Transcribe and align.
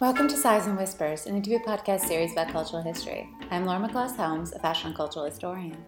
Welcome 0.00 0.26
to 0.26 0.36
Sighs 0.36 0.66
and 0.66 0.76
Whispers, 0.76 1.26
an 1.26 1.36
interview 1.36 1.60
podcast 1.60 2.00
series 2.00 2.32
about 2.32 2.48
cultural 2.48 2.82
history. 2.82 3.28
I'm 3.52 3.64
Laura 3.64 3.78
McLaws 3.78 4.16
Helms, 4.16 4.52
a 4.52 4.58
fashion 4.58 4.88
and 4.88 4.96
cultural 4.96 5.24
historian. 5.24 5.84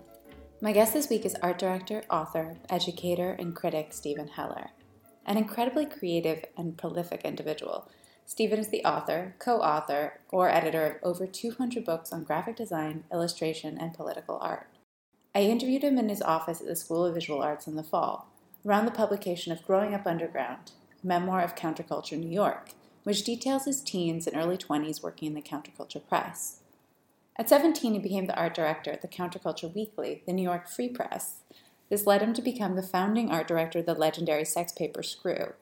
My 0.61 0.71
guest 0.71 0.93
this 0.93 1.09
week 1.09 1.27
is 1.27 1.35
art 1.43 1.59
director, 1.59 2.05
author, 2.09 2.55
educator, 2.71 3.33
and 3.33 3.55
critic 3.55 3.93
Steven 3.93 4.29
Heller. 4.29 4.71
An 5.27 5.37
incredibly 5.37 5.87
creative 5.87 6.45
and 6.57 6.79
prolific 6.79 7.23
individual, 7.25 7.91
Steven 8.25 8.61
is 8.61 8.69
the 8.69 8.85
author, 8.85 9.35
co 9.41 9.61
author, 9.61 10.21
or 10.29 10.49
editor 10.49 11.01
of 11.03 11.17
over 11.17 11.27
200 11.27 11.85
books 11.85 12.13
on 12.13 12.23
graphic 12.23 12.55
design, 12.55 13.03
illustration, 13.13 13.77
and 13.77 13.93
political 13.93 14.39
art. 14.41 14.69
I 15.35 15.41
interviewed 15.41 15.83
him 15.83 15.99
in 15.99 16.09
his 16.09 16.23
office 16.23 16.61
at 16.61 16.69
the 16.69 16.77
School 16.77 17.05
of 17.05 17.15
Visual 17.15 17.43
Arts 17.43 17.67
in 17.67 17.75
the 17.75 17.83
fall, 17.83 18.29
around 18.65 18.85
the 18.85 18.93
publication 18.93 19.53
of 19.53 19.67
Growing 19.67 19.95
Up 19.95 20.07
Underground, 20.07 20.71
Memoir 21.03 21.43
of 21.43 21.57
Counterculture 21.57 22.17
New 22.17 22.31
York 22.31 22.71
which 23.07 23.23
details 23.23 23.67
his 23.67 23.83
teens 23.83 24.27
and 24.27 24.37
early 24.37 24.57
20s 24.57 25.01
working 25.01 25.29
in 25.29 25.35
the 25.35 25.41
counterculture 25.41 26.05
press. 26.09 26.59
At 27.37 27.49
17, 27.49 27.93
he 27.93 28.01
became 28.01 28.27
the 28.27 28.37
art 28.37 28.53
director 28.53 28.91
at 28.91 29.01
the 29.01 29.07
Counterculture 29.07 29.73
Weekly, 29.73 30.25
the 30.27 30.33
New 30.33 30.43
York 30.43 30.69
Free 30.69 30.89
Press. 30.89 31.37
This 31.89 32.05
led 32.05 32.21
him 32.21 32.35
to 32.35 32.43
become 32.43 32.75
the 32.75 32.83
founding 32.83 33.31
art 33.31 33.47
director 33.47 33.79
of 33.79 33.87
the 33.87 33.95
legendary 33.95 34.45
sex 34.45 34.73
paper 34.73 35.05
Screw. 35.05 35.53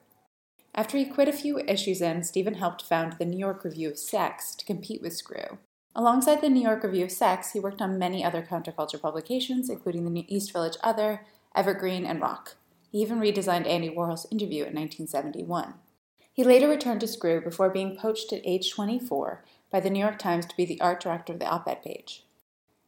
After 0.73 0.97
he 0.97 1.05
quit 1.05 1.27
a 1.27 1.33
few 1.33 1.59
issues 1.59 2.01
in, 2.01 2.23
Steven 2.23 2.55
helped 2.55 2.81
found 2.81 3.13
the 3.13 3.25
New 3.25 3.37
York 3.37 3.63
Review 3.63 3.89
of 3.89 3.99
Sex 3.99 4.55
to 4.55 4.65
compete 4.65 5.03
with 5.03 5.13
Screw. 5.13 5.59
Alongside 5.95 6.41
the 6.41 6.49
New 6.49 6.63
York 6.63 6.83
Review 6.83 7.03
of 7.03 7.11
Sex, 7.11 7.51
he 7.51 7.59
worked 7.59 7.79
on 7.79 7.99
many 7.99 8.25
other 8.25 8.41
counterculture 8.41 8.99
publications, 8.99 9.69
including 9.69 10.03
the 10.03 10.09
New 10.09 10.25
East 10.27 10.51
Village 10.51 10.77
Other, 10.81 11.27
Evergreen, 11.55 12.07
and 12.07 12.19
Rock. 12.19 12.55
He 12.91 13.03
even 13.03 13.19
redesigned 13.19 13.67
Andy 13.67 13.91
Warhol's 13.91 14.25
interview 14.31 14.63
in 14.63 14.73
1971. 14.73 15.75
He 16.35 16.43
later 16.43 16.67
returned 16.67 16.99
to 16.99 17.07
Screw 17.07 17.39
before 17.39 17.69
being 17.69 17.95
poached 17.95 18.33
at 18.33 18.41
age 18.43 18.69
24 18.69 19.45
by 19.71 19.79
the 19.79 19.89
New 19.89 20.01
York 20.01 20.19
Times 20.19 20.45
to 20.45 20.57
be 20.57 20.65
the 20.65 20.81
art 20.81 20.99
director 20.99 21.31
of 21.31 21.39
the 21.39 21.47
op 21.47 21.65
ed 21.65 21.81
page. 21.81 22.25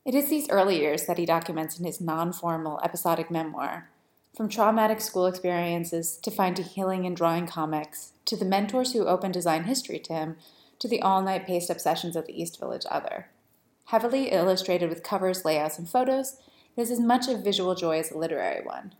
It 0.03 0.13
is 0.13 0.27
these 0.27 0.49
early 0.49 0.81
years 0.81 1.05
that 1.05 1.17
he 1.17 1.25
documents 1.25 1.79
in 1.79 1.85
his 1.85 2.01
non 2.01 2.33
formal 2.33 2.81
episodic 2.83 3.31
memoir. 3.31 3.89
From 4.35 4.49
traumatic 4.49 4.99
school 4.99 5.25
experiences 5.25 6.17
to 6.23 6.29
finding 6.29 6.65
healing 6.65 7.05
in 7.05 7.13
drawing 7.13 7.47
comics, 7.47 8.11
to 8.25 8.35
the 8.35 8.43
mentors 8.43 8.91
who 8.91 9.07
opened 9.07 9.33
design 9.33 9.63
history 9.63 9.99
to 9.99 10.13
him, 10.13 10.35
to 10.79 10.89
the 10.89 11.01
all 11.01 11.21
night 11.21 11.47
paste 11.47 11.71
up 11.71 11.79
sessions 11.79 12.17
at 12.17 12.25
the 12.25 12.39
East 12.39 12.59
Village 12.59 12.85
Other. 12.91 13.29
Heavily 13.85 14.29
illustrated 14.33 14.89
with 14.89 15.03
covers, 15.03 15.45
layouts, 15.45 15.79
and 15.79 15.87
photos, 15.87 16.35
it 16.75 16.81
is 16.81 16.91
as 16.91 16.99
much 16.99 17.29
a 17.29 17.37
visual 17.37 17.75
joy 17.75 17.97
as 17.97 18.11
a 18.11 18.17
literary 18.17 18.65
one. 18.65 18.93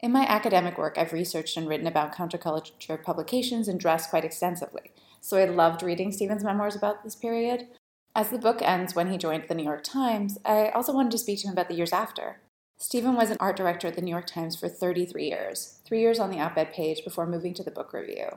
In 0.00 0.12
my 0.12 0.26
academic 0.26 0.76
work, 0.76 0.98
I've 0.98 1.12
researched 1.12 1.56
and 1.56 1.66
written 1.66 1.86
about 1.86 2.14
counterculture 2.14 3.02
publications 3.02 3.66
and 3.66 3.80
dress 3.80 4.06
quite 4.06 4.24
extensively, 4.24 4.92
so 5.20 5.38
I 5.38 5.46
loved 5.46 5.82
reading 5.82 6.12
Steven's 6.12 6.44
memoirs 6.44 6.76
about 6.76 7.02
this 7.02 7.14
period. 7.14 7.68
As 8.14 8.28
the 8.28 8.38
book 8.38 8.60
ends 8.60 8.94
when 8.94 9.10
he 9.10 9.18
joined 9.18 9.44
the 9.48 9.54
New 9.54 9.64
York 9.64 9.82
Times, 9.82 10.38
I 10.44 10.68
also 10.68 10.92
wanted 10.92 11.12
to 11.12 11.18
speak 11.18 11.40
to 11.40 11.48
him 11.48 11.52
about 11.52 11.68
the 11.68 11.74
years 11.74 11.92
after. 11.92 12.40
Steven 12.78 13.14
was 13.14 13.30
an 13.30 13.38
art 13.40 13.56
director 13.56 13.88
at 13.88 13.94
the 13.94 14.02
New 14.02 14.10
York 14.10 14.26
Times 14.26 14.54
for 14.54 14.68
33 14.68 15.28
years, 15.28 15.80
three 15.86 16.00
years 16.00 16.18
on 16.18 16.30
the 16.30 16.40
op 16.40 16.58
ed 16.58 16.72
page 16.72 17.02
before 17.02 17.26
moving 17.26 17.54
to 17.54 17.62
the 17.62 17.70
book 17.70 17.94
review. 17.94 18.36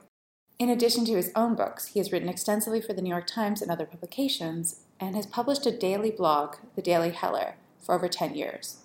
In 0.59 0.69
addition 0.69 1.03
to 1.05 1.15
his 1.15 1.31
own 1.35 1.55
books, 1.55 1.87
he 1.87 1.99
has 1.99 2.11
written 2.11 2.29
extensively 2.29 2.81
for 2.81 2.93
the 2.93 3.01
New 3.01 3.09
York 3.09 3.27
Times 3.27 3.61
and 3.61 3.69
other 3.69 3.85
publications, 3.85 4.81
and 4.99 5.15
has 5.15 5.25
published 5.25 5.65
a 5.65 5.77
daily 5.77 6.11
blog, 6.11 6.55
The 6.75 6.81
Daily 6.81 7.11
Heller, 7.11 7.55
for 7.81 7.95
over 7.95 8.07
10 8.07 8.35
years. 8.35 8.78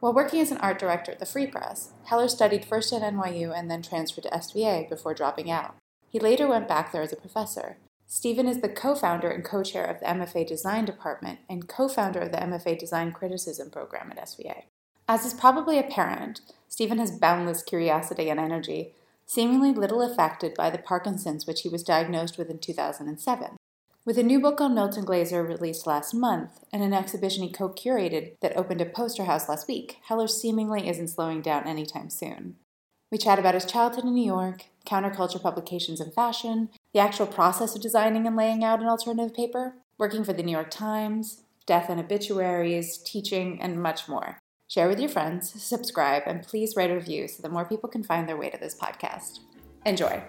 While 0.00 0.12
working 0.12 0.40
as 0.40 0.50
an 0.50 0.58
art 0.58 0.78
director 0.78 1.12
at 1.12 1.18
the 1.18 1.26
Free 1.26 1.46
Press, 1.46 1.92
Heller 2.04 2.28
studied 2.28 2.64
first 2.64 2.92
at 2.92 3.02
NYU 3.02 3.56
and 3.56 3.70
then 3.70 3.82
transferred 3.82 4.24
to 4.24 4.30
SVA 4.30 4.88
before 4.88 5.14
dropping 5.14 5.50
out. 5.50 5.76
He 6.08 6.18
later 6.18 6.46
went 6.46 6.68
back 6.68 6.92
there 6.92 7.02
as 7.02 7.12
a 7.12 7.16
professor. 7.16 7.78
Steven 8.06 8.46
is 8.46 8.60
the 8.60 8.68
co 8.68 8.94
founder 8.94 9.30
and 9.30 9.44
co 9.44 9.62
chair 9.62 9.84
of 9.84 10.00
the 10.00 10.06
MFA 10.06 10.46
Design 10.46 10.84
Department 10.84 11.40
and 11.48 11.68
co 11.68 11.88
founder 11.88 12.20
of 12.20 12.30
the 12.30 12.38
MFA 12.38 12.78
Design 12.78 13.10
Criticism 13.12 13.70
Program 13.70 14.12
at 14.12 14.24
SVA. 14.24 14.64
As 15.08 15.24
is 15.24 15.34
probably 15.34 15.78
apparent, 15.78 16.40
Steven 16.68 16.98
has 16.98 17.18
boundless 17.18 17.62
curiosity 17.62 18.28
and 18.28 18.38
energy, 18.38 18.94
seemingly 19.24 19.72
little 19.72 20.02
affected 20.02 20.54
by 20.54 20.70
the 20.70 20.78
Parkinson's 20.78 21.46
which 21.46 21.62
he 21.62 21.68
was 21.68 21.82
diagnosed 21.82 22.38
with 22.38 22.50
in 22.50 22.58
2007. 22.58 23.56
With 24.06 24.18
a 24.18 24.22
new 24.22 24.38
book 24.38 24.60
on 24.60 24.72
Milton 24.72 25.04
Glaser 25.04 25.42
released 25.42 25.84
last 25.84 26.14
month 26.14 26.60
and 26.72 26.80
an 26.80 26.94
exhibition 26.94 27.42
he 27.42 27.50
co 27.50 27.70
curated 27.70 28.38
that 28.40 28.56
opened 28.56 28.80
at 28.80 28.94
Poster 28.94 29.24
House 29.24 29.48
last 29.48 29.66
week, 29.66 29.96
Heller 30.04 30.28
seemingly 30.28 30.88
isn't 30.88 31.08
slowing 31.08 31.42
down 31.42 31.66
anytime 31.66 32.08
soon. 32.08 32.54
We 33.10 33.18
chat 33.18 33.40
about 33.40 33.54
his 33.54 33.64
childhood 33.64 34.04
in 34.04 34.14
New 34.14 34.24
York, 34.24 34.66
counterculture 34.86 35.42
publications 35.42 36.00
and 36.00 36.14
fashion, 36.14 36.68
the 36.94 37.00
actual 37.00 37.26
process 37.26 37.74
of 37.74 37.82
designing 37.82 38.28
and 38.28 38.36
laying 38.36 38.62
out 38.62 38.80
an 38.80 38.86
alternative 38.86 39.34
paper, 39.34 39.74
working 39.98 40.22
for 40.22 40.32
the 40.32 40.44
New 40.44 40.52
York 40.52 40.70
Times, 40.70 41.42
death 41.66 41.90
and 41.90 41.98
obituaries, 41.98 42.98
teaching, 42.98 43.60
and 43.60 43.82
much 43.82 44.08
more. 44.08 44.38
Share 44.68 44.86
with 44.86 45.00
your 45.00 45.08
friends, 45.08 45.60
subscribe, 45.60 46.22
and 46.26 46.44
please 46.44 46.76
write 46.76 46.92
a 46.92 46.94
review 46.94 47.26
so 47.26 47.42
that 47.42 47.50
more 47.50 47.64
people 47.64 47.88
can 47.88 48.04
find 48.04 48.28
their 48.28 48.36
way 48.36 48.50
to 48.50 48.58
this 48.58 48.76
podcast. 48.76 49.40
Enjoy. 49.84 50.22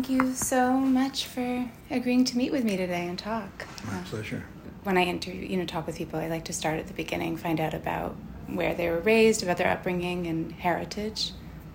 Thank 0.00 0.22
you 0.22 0.32
so 0.32 0.72
much 0.72 1.26
for 1.26 1.70
agreeing 1.90 2.24
to 2.24 2.38
meet 2.38 2.52
with 2.52 2.64
me 2.64 2.78
today 2.78 3.06
and 3.06 3.18
talk. 3.18 3.66
My 3.86 3.98
uh, 3.98 4.04
pleasure. 4.04 4.46
When 4.82 4.96
I 4.96 5.02
interview, 5.02 5.46
you 5.46 5.58
know, 5.58 5.66
talk 5.66 5.86
with 5.86 5.98
people, 5.98 6.18
I 6.18 6.26
like 6.26 6.46
to 6.46 6.54
start 6.54 6.78
at 6.78 6.86
the 6.86 6.94
beginning, 6.94 7.36
find 7.36 7.60
out 7.60 7.74
about 7.74 8.16
where 8.46 8.72
they 8.74 8.88
were 8.88 9.00
raised, 9.00 9.42
about 9.42 9.58
their 9.58 9.68
upbringing 9.68 10.26
and 10.26 10.52
heritage. 10.52 11.32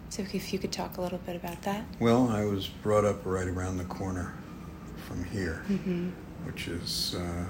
So 0.09 0.23
if 0.23 0.51
you 0.51 0.57
could 0.57 0.71
talk 0.71 0.97
a 0.97 1.01
little 1.01 1.19
bit 1.19 1.35
about 1.35 1.61
that. 1.61 1.85
Well, 1.99 2.27
I 2.29 2.45
was 2.45 2.65
brought 2.65 3.05
up 3.05 3.23
right 3.25 3.47
around 3.47 3.77
the 3.77 3.85
corner 3.85 4.33
from 5.07 5.23
here, 5.25 5.63
mm-hmm. 5.69 6.09
which 6.47 6.67
is 6.67 7.13
uh, 7.13 7.45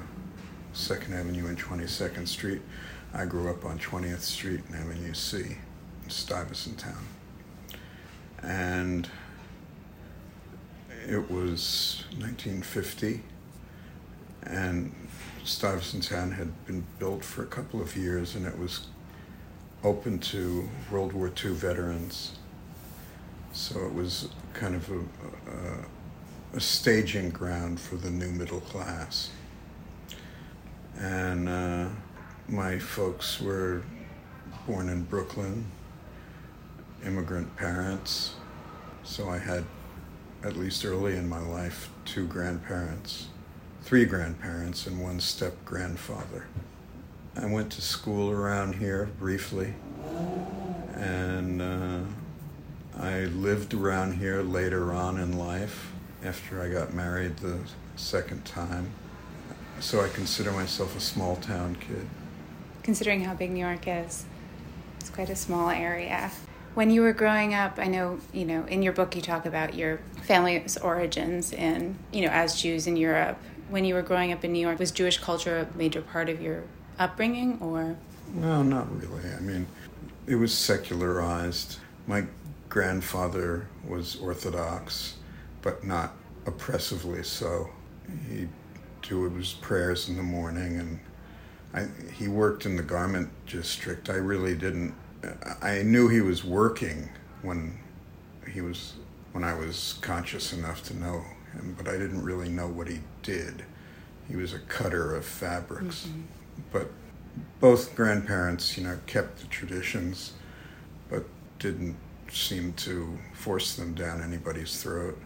Second 0.74 1.14
Avenue 1.14 1.48
and 1.48 1.58
Twenty 1.58 1.88
Second 1.88 2.28
Street. 2.28 2.62
I 3.14 3.24
grew 3.24 3.50
up 3.50 3.64
on 3.64 3.80
20th 3.80 4.20
Street 4.20 4.60
and 4.68 4.76
Avenue 4.76 5.14
C 5.14 5.38
in 6.04 6.10
Stuyvesant 6.10 6.80
Town. 6.80 7.06
And 8.44 9.10
it 11.08 11.30
was 11.30 12.04
1950, 12.18 13.22
and 14.44 14.94
Stuyvesant 15.44 16.04
Town 16.04 16.32
had 16.32 16.66
been 16.66 16.86
built 17.00 17.24
for 17.24 17.44
a 17.44 17.48
couple 17.48 17.82
of 17.82 17.96
years, 17.96 18.36
and 18.36 18.46
it 18.46 18.58
was 18.58 18.88
open 19.84 20.18
to 20.18 20.68
World 20.92 21.14
War 21.14 21.32
II 21.44 21.52
veterans. 21.54 22.34
So 23.54 23.86
it 23.86 23.94
was 23.94 24.30
kind 24.54 24.76
of 24.76 24.90
a, 24.90 24.98
a, 24.98 26.58
a 26.58 26.60
staging 26.60 27.30
ground 27.30 27.80
for 27.80 27.96
the 27.96 28.10
new 28.10 28.32
middle 28.32 28.62
class. 28.62 29.30
And 30.98 31.48
uh, 31.48 31.90
my 32.48 32.80
folks 32.80 33.40
were 33.40 33.84
born 34.66 34.90
in 34.90 35.04
Brooklyn, 35.04 35.66
immigrant 37.06 37.56
parents, 37.56 38.36
so 39.04 39.30
I 39.30 39.38
had 39.38 39.64
at 40.46 40.56
least 40.56 40.86
early 40.86 41.18
in 41.18 41.28
my 41.28 41.40
life, 41.40 41.90
two 42.06 42.28
grandparents, 42.28 43.28
three 43.82 44.06
grandparents, 44.06 44.86
and 44.86 45.02
one 45.02 45.20
step 45.20 45.54
grandfather. 45.66 46.46
I 47.36 47.48
went 47.48 47.72
to 47.74 47.82
school 47.82 48.30
around 48.30 48.76
here 48.76 49.10
briefly, 49.20 49.74
and 50.94 51.62
uh, 51.62 52.02
I 52.98 53.22
lived 53.22 53.74
around 53.74 54.14
here 54.14 54.44
later 54.44 54.94
on 54.94 55.18
in 55.18 55.38
life 55.38 55.92
after 56.24 56.62
I 56.62 56.70
got 56.70 56.94
married 56.94 57.38
the 57.38 57.58
second 57.96 58.46
time. 58.46 58.92
So 59.80 60.00
I 60.00 60.10
consider 60.10 60.52
myself 60.52 60.96
a 60.96 61.02
small 61.02 61.38
town 61.38 61.76
kid. 61.76 62.08
Considering 62.84 63.24
how 63.24 63.34
big 63.34 63.50
New 63.50 63.66
York 63.66 63.88
is, 63.88 64.26
it's 65.00 65.10
quite 65.10 65.30
a 65.30 65.36
small 65.36 65.72
area. 65.72 66.32
When 66.76 66.90
you 66.90 67.04
were 67.04 67.14
growing 67.14 67.54
up, 67.54 67.80
I 67.80 67.86
know, 67.86 68.20
you 68.34 68.44
know, 68.44 68.66
in 68.66 68.84
your 68.84 68.92
book 68.92 69.16
you 69.16 69.22
talk 69.22 69.46
about 69.46 69.76
your 69.76 70.02
family's 70.24 70.76
origins 70.76 71.54
and, 71.54 71.98
you 72.12 72.22
know, 72.22 72.28
as 72.28 72.62
Jews 72.62 72.86
in 72.86 72.98
Europe. 72.98 73.38
When 73.70 73.86
you 73.86 73.94
were 73.94 74.02
growing 74.02 74.34
up 74.34 74.44
in 74.44 74.52
New 74.52 74.60
York, 74.60 74.78
was 74.78 74.92
Jewish 74.92 75.18
culture 75.18 75.58
a 75.58 75.78
major 75.78 76.02
part 76.02 76.28
of 76.28 76.42
your 76.42 76.64
upbringing 77.00 77.60
or? 77.62 77.96
No, 78.34 78.62
not 78.62 78.94
really. 79.02 79.24
I 79.34 79.40
mean, 79.40 79.68
it 80.28 80.36
was 80.36 80.54
secularized. 80.54 81.78
My 82.08 82.26
grandfather 82.68 83.68
was 83.88 84.18
Orthodox, 84.18 85.16
but 85.62 85.86
not 85.86 86.12
oppressively 86.46 87.24
so. 87.24 87.70
He 88.30 88.50
do 89.02 89.30
his 89.30 89.54
prayers 89.54 90.10
in 90.10 90.18
the 90.18 90.24
morning, 90.24 90.78
and 90.78 91.00
I, 91.74 91.88
he 92.14 92.28
worked 92.28 92.66
in 92.66 92.76
the 92.76 92.84
garment 92.84 93.30
district. 93.48 94.10
I 94.10 94.16
really 94.16 94.56
didn't 94.56 94.94
I 95.62 95.84
knew 95.84 96.08
he 96.08 96.22
was 96.22 96.44
working 96.44 97.10
when 97.42 97.78
he 98.52 98.62
was 98.62 98.94
when 99.32 99.44
I 99.44 99.54
was 99.54 99.98
conscious 100.02 100.54
enough 100.54 100.84
to 100.84 100.98
know 100.98 101.24
him, 101.54 101.76
but 101.78 101.88
I 101.88 101.94
didn't 101.94 102.24
really 102.24 102.50
know 102.50 102.68
what 102.68 102.88
he 102.88 103.00
did. 103.22 103.66
He 104.30 104.36
was 104.36 104.54
a 104.54 104.60
cutter 104.60 105.14
of 105.16 105.26
fabrics, 105.26 106.08
mm-hmm. 106.08 106.22
but 106.72 106.90
both 107.60 107.96
grandparents, 107.96 108.78
you 108.78 108.84
know, 108.84 108.98
kept 109.08 109.40
the 109.40 109.48
traditions, 109.48 110.34
but 111.10 111.26
didn't 111.60 111.98
seem 112.32 112.74
to 112.74 113.18
force 113.34 113.76
them 113.76 113.94
down 113.94 114.22
anybody's 114.22 114.82
throat. 114.82 115.18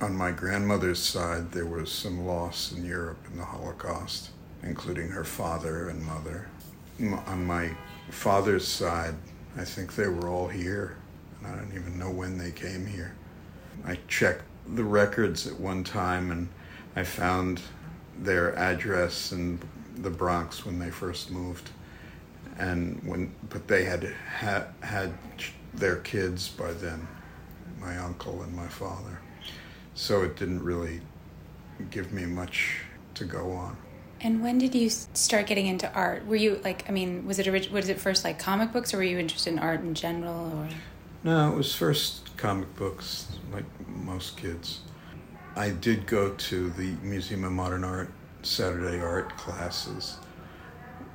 on 0.00 0.16
my 0.16 0.32
grandmother's 0.32 0.98
side, 0.98 1.52
there 1.52 1.66
was 1.66 1.92
some 1.92 2.26
loss 2.26 2.72
in 2.72 2.84
Europe 2.84 3.18
in 3.30 3.38
the 3.38 3.44
Holocaust, 3.44 4.30
including 4.62 5.08
her 5.08 5.24
father 5.24 5.88
and 5.88 6.04
mother. 6.04 6.48
On 7.26 7.44
my 7.44 7.70
father's 8.10 8.66
side, 8.66 9.14
I 9.56 9.64
think 9.64 9.94
they 9.94 10.08
were 10.08 10.28
all 10.28 10.48
here, 10.48 10.96
and 11.38 11.46
I 11.46 11.56
don't 11.56 11.74
even 11.74 11.98
know 11.98 12.10
when 12.10 12.38
they 12.38 12.50
came 12.50 12.86
here. 12.86 13.14
I 13.84 13.98
checked 14.08 14.44
the 14.66 14.84
records 14.84 15.46
at 15.46 15.58
one 15.58 15.84
time 15.84 16.30
and 16.30 16.48
I 16.94 17.04
found 17.04 17.60
their 18.18 18.56
address 18.56 19.32
in 19.32 19.58
the 19.96 20.10
Bronx 20.10 20.64
when 20.64 20.78
they 20.78 20.90
first 20.90 21.30
moved. 21.30 21.70
And 22.58 23.02
when, 23.04 23.34
but 23.48 23.66
they 23.66 23.84
had 23.84 24.04
had, 24.04 24.66
had 24.82 25.12
their 25.74 25.96
kids 25.96 26.48
by 26.48 26.72
then, 26.72 27.06
my 27.80 27.96
uncle 27.98 28.42
and 28.42 28.54
my 28.54 28.68
father. 28.68 29.18
So 29.94 30.22
it 30.22 30.36
didn't 30.36 30.62
really 30.62 31.00
give 31.90 32.12
me 32.12 32.24
much 32.24 32.80
to 33.14 33.24
go 33.24 33.52
on. 33.52 33.76
And 34.24 34.40
when 34.40 34.58
did 34.58 34.72
you 34.74 34.88
start 34.88 35.46
getting 35.46 35.66
into 35.66 35.92
art? 35.92 36.24
Were 36.26 36.36
you 36.36 36.60
like, 36.62 36.88
I 36.88 36.92
mean, 36.92 37.26
was 37.26 37.40
it 37.40 37.72
was 37.72 37.88
it 37.88 38.00
first 38.00 38.24
like 38.24 38.38
comic 38.38 38.72
books, 38.72 38.94
or 38.94 38.98
were 38.98 39.02
you 39.02 39.18
interested 39.18 39.52
in 39.52 39.58
art 39.58 39.80
in 39.80 39.94
general, 39.94 40.52
or? 40.56 40.68
No, 41.24 41.52
it 41.52 41.56
was 41.56 41.74
first 41.74 42.36
comic 42.36 42.72
books, 42.76 43.26
like 43.52 43.64
most 43.88 44.36
kids. 44.36 44.80
I 45.56 45.70
did 45.70 46.06
go 46.06 46.34
to 46.34 46.70
the 46.70 46.94
Museum 47.02 47.44
of 47.44 47.52
Modern 47.52 47.84
Art 47.84 48.12
Saturday 48.42 49.00
art 49.00 49.36
classes, 49.36 50.18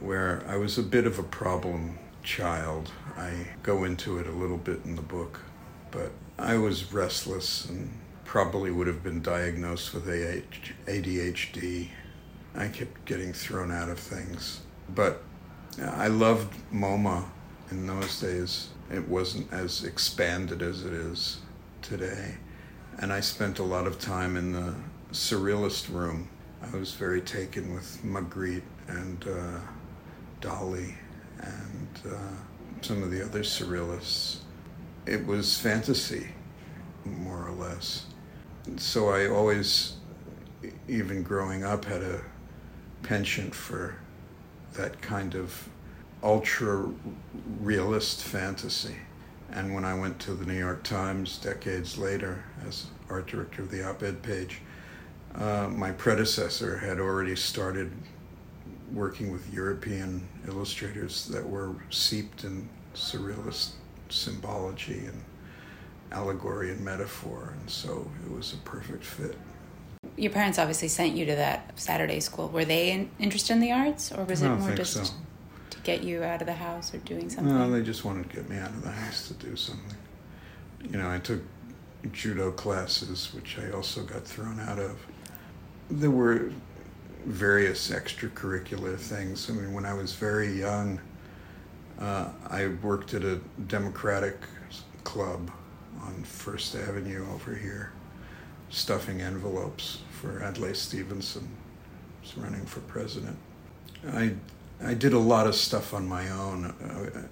where 0.01 0.43
I 0.47 0.57
was 0.57 0.77
a 0.77 0.83
bit 0.83 1.07
of 1.07 1.17
a 1.17 1.23
problem 1.23 1.97
child. 2.23 2.91
I 3.15 3.47
go 3.63 3.85
into 3.85 4.19
it 4.19 4.27
a 4.27 4.31
little 4.31 4.57
bit 4.57 4.81
in 4.83 4.97
the 4.97 5.01
book, 5.01 5.39
but 5.91 6.11
I 6.37 6.57
was 6.57 6.91
restless 6.93 7.65
and 7.65 7.97
probably 8.25 8.69
would 8.69 8.87
have 8.87 9.01
been 9.01 9.21
diagnosed 9.21 9.93
with 9.93 10.05
ADHD. 10.07 11.89
I 12.57 12.67
kept 12.67 13.05
getting 13.05 13.33
thrown 13.33 13.71
out 13.71 13.89
of 13.89 13.99
things. 13.99 14.61
But 14.93 15.23
I 15.81 16.07
loved 16.07 16.53
MoMA 16.73 17.25
in 17.71 17.85
those 17.87 18.19
days. 18.19 18.69
It 18.91 19.07
wasn't 19.07 19.51
as 19.53 19.83
expanded 19.83 20.61
as 20.61 20.83
it 20.83 20.93
is 20.93 21.37
today. 21.81 22.35
And 22.99 23.13
I 23.13 23.19
spent 23.19 23.59
a 23.59 23.63
lot 23.63 23.85
of 23.85 23.99
time 23.99 24.35
in 24.35 24.53
the 24.53 24.73
surrealist 25.11 25.93
room. 25.93 26.27
I 26.61 26.75
was 26.75 26.93
very 26.93 27.21
taken 27.21 27.73
with 27.73 28.01
Magritte 28.03 28.63
and 28.87 29.23
uh, 29.27 29.59
Dali 30.41 30.95
and 31.39 31.87
uh, 32.09 32.17
some 32.81 33.03
of 33.03 33.11
the 33.11 33.23
other 33.23 33.43
surrealists. 33.43 34.37
It 35.05 35.25
was 35.25 35.57
fantasy, 35.57 36.27
more 37.05 37.47
or 37.47 37.51
less 37.51 38.07
so 38.75 39.09
I 39.09 39.29
always, 39.29 39.93
even 40.87 41.23
growing 41.23 41.63
up, 41.63 41.85
had 41.85 42.01
a 42.01 42.21
penchant 43.03 43.53
for 43.53 43.95
that 44.73 45.01
kind 45.01 45.35
of 45.35 45.69
ultra 46.23 46.89
realist 47.59 48.23
fantasy. 48.23 48.95
And 49.51 49.73
when 49.73 49.85
I 49.85 49.97
went 49.97 50.19
to 50.19 50.33
the 50.33 50.45
New 50.45 50.57
York 50.57 50.83
Times 50.83 51.37
decades 51.37 51.97
later 51.97 52.43
as 52.67 52.87
art 53.09 53.27
director 53.27 53.61
of 53.61 53.71
the 53.71 53.87
op 53.87 54.03
ed 54.03 54.21
page, 54.21 54.61
uh, 55.35 55.69
my 55.69 55.91
predecessor 55.91 56.77
had 56.77 56.99
already 56.99 57.35
started 57.35 57.91
working 58.91 59.31
with 59.31 59.53
European 59.53 60.27
illustrators 60.47 61.27
that 61.27 61.47
were 61.47 61.75
seeped 61.89 62.43
in 62.43 62.67
surrealist 62.93 63.71
symbology 64.09 65.05
and 65.05 65.23
allegory 66.11 66.71
and 66.71 66.83
metaphor, 66.83 67.53
and 67.59 67.69
so 67.69 68.09
it 68.25 68.31
was 68.31 68.53
a 68.53 68.57
perfect 68.57 69.03
fit. 69.03 69.35
Your 70.17 70.31
parents 70.31 70.57
obviously 70.57 70.87
sent 70.87 71.15
you 71.15 71.25
to 71.27 71.35
that 71.35 71.79
Saturday 71.79 72.19
school. 72.19 72.49
Were 72.49 72.65
they 72.65 72.91
in, 72.91 73.09
interested 73.19 73.53
in 73.53 73.59
the 73.59 73.71
arts, 73.71 74.11
or 74.11 74.23
was 74.23 74.41
it 74.41 74.49
more 74.49 74.73
just 74.73 74.93
so. 74.93 75.13
to 75.69 75.79
get 75.81 76.03
you 76.03 76.23
out 76.23 76.41
of 76.41 76.47
the 76.47 76.53
house 76.53 76.93
or 76.93 76.97
doing 76.97 77.29
something? 77.29 77.53
No, 77.53 77.69
they 77.69 77.83
just 77.83 78.03
wanted 78.03 78.27
to 78.29 78.35
get 78.35 78.49
me 78.49 78.57
out 78.57 78.71
of 78.71 78.81
the 78.81 78.91
house 78.91 79.27
to 79.27 79.35
do 79.35 79.55
something. 79.55 79.95
You 80.89 80.97
know, 80.97 81.09
I 81.09 81.19
took 81.19 81.41
judo 82.11 82.51
classes, 82.51 83.31
which 83.33 83.59
I 83.59 83.69
also 83.71 84.03
got 84.03 84.23
thrown 84.23 84.59
out 84.59 84.79
of. 84.79 84.97
There 85.91 86.11
were 86.11 86.51
various 87.25 87.91
extracurricular 87.91 88.97
things. 88.97 89.49
I 89.49 89.53
mean, 89.53 89.73
when 89.73 89.85
I 89.85 89.93
was 89.93 90.13
very 90.13 90.51
young, 90.51 90.99
uh, 91.99 92.29
I 92.49 92.67
worked 92.81 93.13
at 93.13 93.23
a 93.23 93.39
Democratic 93.67 94.37
club 95.03 95.51
on 96.01 96.23
First 96.23 96.75
Avenue 96.75 97.25
over 97.33 97.53
here, 97.53 97.91
stuffing 98.69 99.21
envelopes 99.21 99.99
for 100.17 100.43
Adlai 100.43 100.73
Stevenson, 100.73 101.47
who's 102.21 102.37
running 102.37 102.65
for 102.65 102.79
president. 102.81 103.37
I 104.11 104.33
I 104.83 104.93
did 104.93 105.13
a 105.13 105.19
lot 105.19 105.47
of 105.47 105.55
stuff 105.55 105.93
on 105.93 106.07
my 106.07 106.29
own. 106.29 106.65
Uh, 106.65 107.27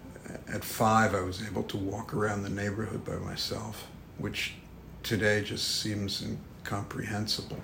at 0.52 0.64
five, 0.64 1.14
I 1.14 1.22
was 1.22 1.44
able 1.46 1.64
to 1.64 1.78
walk 1.78 2.14
around 2.14 2.44
the 2.44 2.50
neighborhood 2.50 3.06
by 3.06 3.16
myself, 3.16 3.88
which 4.18 4.56
today 5.04 5.44
just 5.44 5.82
seems 5.82 6.24
incomprehensible. 6.24 7.62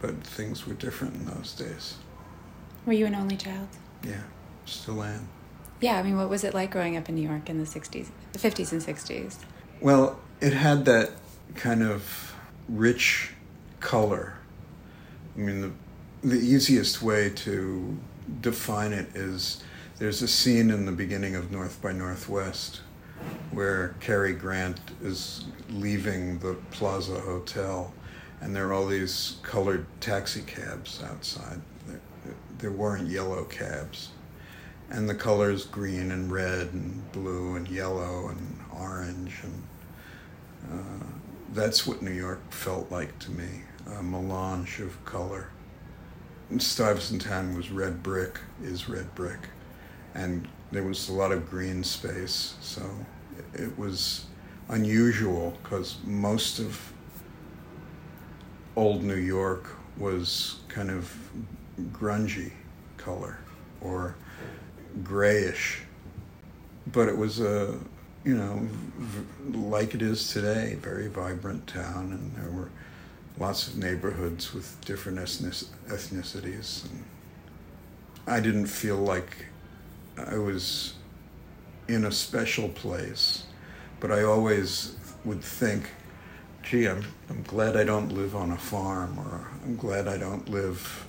But 0.00 0.22
things 0.22 0.66
were 0.66 0.74
different 0.74 1.14
in 1.14 1.24
those 1.26 1.54
days. 1.54 1.96
Were 2.84 2.92
you 2.92 3.06
an 3.06 3.14
only 3.14 3.36
child? 3.36 3.68
Yeah, 4.04 4.22
still 4.66 5.02
am. 5.02 5.28
Yeah, 5.80 5.98
I 5.98 6.02
mean, 6.02 6.16
what 6.16 6.28
was 6.28 6.44
it 6.44 6.54
like 6.54 6.70
growing 6.70 6.96
up 6.96 7.08
in 7.08 7.14
New 7.14 7.28
York 7.28 7.48
in 7.48 7.58
the 7.58 7.64
60s, 7.64 8.08
the 8.32 8.38
50s 8.38 8.72
and 8.72 8.82
60s? 8.82 9.38
Well, 9.80 10.20
it 10.40 10.52
had 10.52 10.84
that 10.84 11.10
kind 11.54 11.82
of 11.82 12.34
rich 12.68 13.32
color. 13.80 14.34
I 15.36 15.40
mean, 15.40 15.60
the, 15.60 15.72
the 16.28 16.38
easiest 16.38 17.02
way 17.02 17.30
to 17.30 17.98
define 18.40 18.92
it 18.92 19.14
is 19.14 19.62
there's 19.98 20.22
a 20.22 20.28
scene 20.28 20.70
in 20.70 20.84
the 20.86 20.92
beginning 20.92 21.36
of 21.36 21.50
North 21.50 21.80
by 21.80 21.92
Northwest 21.92 22.80
where 23.52 23.94
Cary 24.00 24.32
Grant 24.32 24.80
is 25.02 25.44
leaving 25.70 26.38
the 26.38 26.54
Plaza 26.70 27.20
Hotel, 27.20 27.92
and 28.40 28.54
there 28.54 28.68
are 28.68 28.72
all 28.72 28.86
these 28.86 29.36
colored 29.42 29.86
taxi 30.00 30.42
cabs 30.42 31.02
outside. 31.04 31.60
There, 31.86 32.00
there 32.58 32.70
weren't 32.72 33.08
yellow 33.08 33.44
cabs. 33.44 34.10
And 34.90 35.08
the 35.08 35.14
colors 35.14 35.64
green 35.64 36.10
and 36.10 36.30
red 36.30 36.72
and 36.72 37.12
blue 37.12 37.56
and 37.56 37.68
yellow 37.68 38.28
and 38.28 38.58
orange 38.76 39.40
and 39.42 39.62
uh, 40.72 41.06
that's 41.52 41.86
what 41.86 42.02
New 42.02 42.12
York 42.12 42.40
felt 42.52 42.90
like 42.90 43.18
to 43.20 43.30
me 43.30 43.62
a 43.86 44.02
melange 44.02 44.80
of 44.80 45.02
color. 45.04 45.48
Stuyvesant 46.58 47.22
Town 47.22 47.56
was 47.56 47.70
red 47.70 48.02
brick, 48.02 48.38
is 48.62 48.88
red 48.88 49.14
brick, 49.14 49.48
and 50.14 50.46
there 50.70 50.82
was 50.82 51.08
a 51.08 51.12
lot 51.12 51.32
of 51.32 51.48
green 51.48 51.82
space, 51.82 52.54
so 52.60 52.82
it 53.54 53.78
was 53.78 54.26
unusual 54.68 55.56
because 55.62 55.96
most 56.04 56.58
of 56.58 56.92
old 58.76 59.02
New 59.02 59.16
York 59.16 59.66
was 59.96 60.56
kind 60.68 60.90
of 60.90 61.14
grungy 61.92 62.52
color 62.96 63.38
or 63.80 64.14
grayish, 65.02 65.80
but 66.86 67.08
it 67.08 67.16
was 67.16 67.40
a 67.40 67.78
you 68.24 68.36
know, 68.36 68.68
like 69.68 69.94
it 69.94 70.02
is 70.02 70.32
today, 70.32 70.76
very 70.80 71.08
vibrant 71.08 71.66
town, 71.66 72.12
and 72.12 72.36
there 72.36 72.52
were 72.52 72.70
lots 73.38 73.68
of 73.68 73.76
neighborhoods 73.76 74.52
with 74.52 74.76
different 74.84 75.18
ethnicities. 75.18 76.84
And 76.84 77.04
I 78.26 78.40
didn't 78.40 78.66
feel 78.66 78.96
like 78.96 79.46
I 80.16 80.36
was 80.36 80.94
in 81.88 82.04
a 82.04 82.12
special 82.12 82.68
place, 82.68 83.44
but 84.00 84.12
I 84.12 84.22
always 84.22 84.96
would 85.24 85.42
think, 85.42 85.90
gee, 86.62 86.86
I'm, 86.86 87.04
I'm 87.28 87.42
glad 87.42 87.76
I 87.76 87.84
don't 87.84 88.10
live 88.10 88.36
on 88.36 88.50
a 88.50 88.58
farm, 88.58 89.18
or 89.18 89.50
I'm 89.64 89.76
glad 89.76 90.08
I 90.08 90.18
don't 90.18 90.48
live 90.48 91.06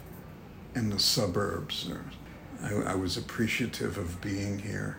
in 0.75 0.89
the 0.89 0.99
suburbs. 0.99 1.89
Or 1.89 2.03
I, 2.63 2.93
I 2.93 2.95
was 2.95 3.17
appreciative 3.17 3.97
of 3.97 4.21
being 4.21 4.59
here 4.59 4.97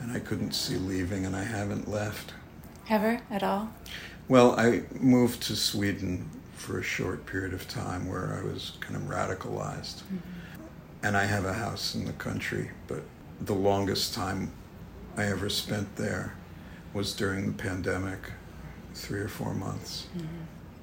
and 0.00 0.12
I 0.12 0.20
couldn't 0.20 0.52
see 0.52 0.76
leaving, 0.76 1.26
and 1.26 1.34
I 1.34 1.44
haven't 1.44 1.88
left. 1.88 2.34
Ever 2.88 3.20
at 3.30 3.42
all? 3.42 3.70
Well, 4.28 4.58
I 4.58 4.82
moved 5.00 5.42
to 5.44 5.56
Sweden 5.56 6.28
for 6.52 6.78
a 6.78 6.82
short 6.82 7.24
period 7.24 7.54
of 7.54 7.66
time 7.68 8.08
where 8.08 8.38
I 8.38 8.46
was 8.46 8.72
kind 8.80 8.96
of 8.96 9.02
radicalized. 9.02 10.02
Mm-hmm. 10.02 10.16
And 11.02 11.16
I 11.16 11.24
have 11.24 11.44
a 11.44 11.54
house 11.54 11.94
in 11.94 12.04
the 12.04 12.12
country, 12.12 12.70
but 12.88 13.02
the 13.40 13.54
longest 13.54 14.14
time 14.14 14.50
I 15.16 15.24
ever 15.26 15.48
spent 15.48 15.96
there 15.96 16.34
was 16.92 17.14
during 17.14 17.46
the 17.46 17.52
pandemic, 17.52 18.32
three 18.94 19.20
or 19.20 19.28
four 19.28 19.54
months. 19.54 20.08
Mm-hmm. 20.16 20.26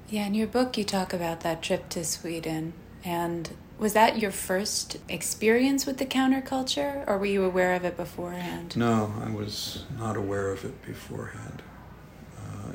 Yeah, 0.08 0.26
in 0.26 0.34
your 0.34 0.46
book, 0.46 0.78
you 0.78 0.84
talk 0.84 1.12
about 1.12 1.40
that 1.40 1.62
trip 1.62 1.88
to 1.90 2.04
Sweden 2.04 2.72
and 3.04 3.50
was 3.78 3.92
that 3.92 4.18
your 4.18 4.30
first 4.30 4.96
experience 5.08 5.84
with 5.84 5.98
the 5.98 6.06
counterculture, 6.06 7.06
or 7.06 7.18
were 7.18 7.26
you 7.26 7.44
aware 7.44 7.74
of 7.74 7.84
it 7.84 7.96
beforehand? 7.96 8.76
No, 8.76 9.12
I 9.22 9.30
was 9.30 9.84
not 9.98 10.16
aware 10.16 10.50
of 10.50 10.64
it 10.64 10.82
beforehand. 10.84 11.62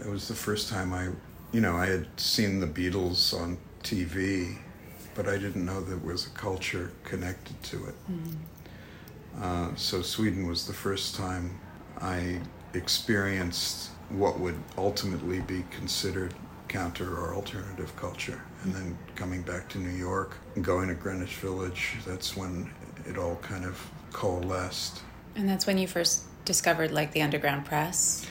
It 0.01 0.09
was 0.09 0.27
the 0.27 0.35
first 0.35 0.69
time 0.69 0.93
I 0.93 1.09
you 1.51 1.59
know, 1.59 1.75
I 1.75 1.85
had 1.85 2.07
seen 2.17 2.59
the 2.59 2.67
Beatles 2.67 3.33
on 3.33 3.57
TV, 3.83 4.57
but 5.15 5.27
I 5.27 5.37
didn't 5.37 5.65
know 5.65 5.81
there 5.81 5.97
was 5.97 6.27
a 6.27 6.29
culture 6.29 6.91
connected 7.03 7.61
to 7.63 7.85
it. 7.87 7.95
Mm. 8.09 8.35
Uh, 9.41 9.75
so 9.75 10.01
Sweden 10.01 10.47
was 10.47 10.65
the 10.65 10.73
first 10.73 11.15
time 11.15 11.59
I 11.99 12.39
experienced 12.73 13.89
what 14.09 14.39
would 14.39 14.55
ultimately 14.77 15.39
be 15.41 15.63
considered 15.71 16.33
counter 16.67 17.17
or 17.17 17.33
alternative 17.33 17.93
culture. 17.97 18.41
And 18.63 18.73
then 18.73 18.97
coming 19.15 19.41
back 19.41 19.67
to 19.69 19.77
New 19.77 19.89
York 19.89 20.37
and 20.55 20.63
going 20.63 20.87
to 20.87 20.93
Greenwich 20.93 21.35
Village, 21.35 21.95
that's 22.05 22.37
when 22.37 22.71
it 23.05 23.17
all 23.17 23.35
kind 23.37 23.65
of 23.65 23.81
coalesced. 24.13 25.01
And 25.35 25.49
that's 25.49 25.65
when 25.65 25.77
you 25.77 25.87
first 25.87 26.23
discovered 26.45 26.91
like 26.91 27.11
the 27.11 27.21
underground 27.21 27.65
press? 27.65 28.25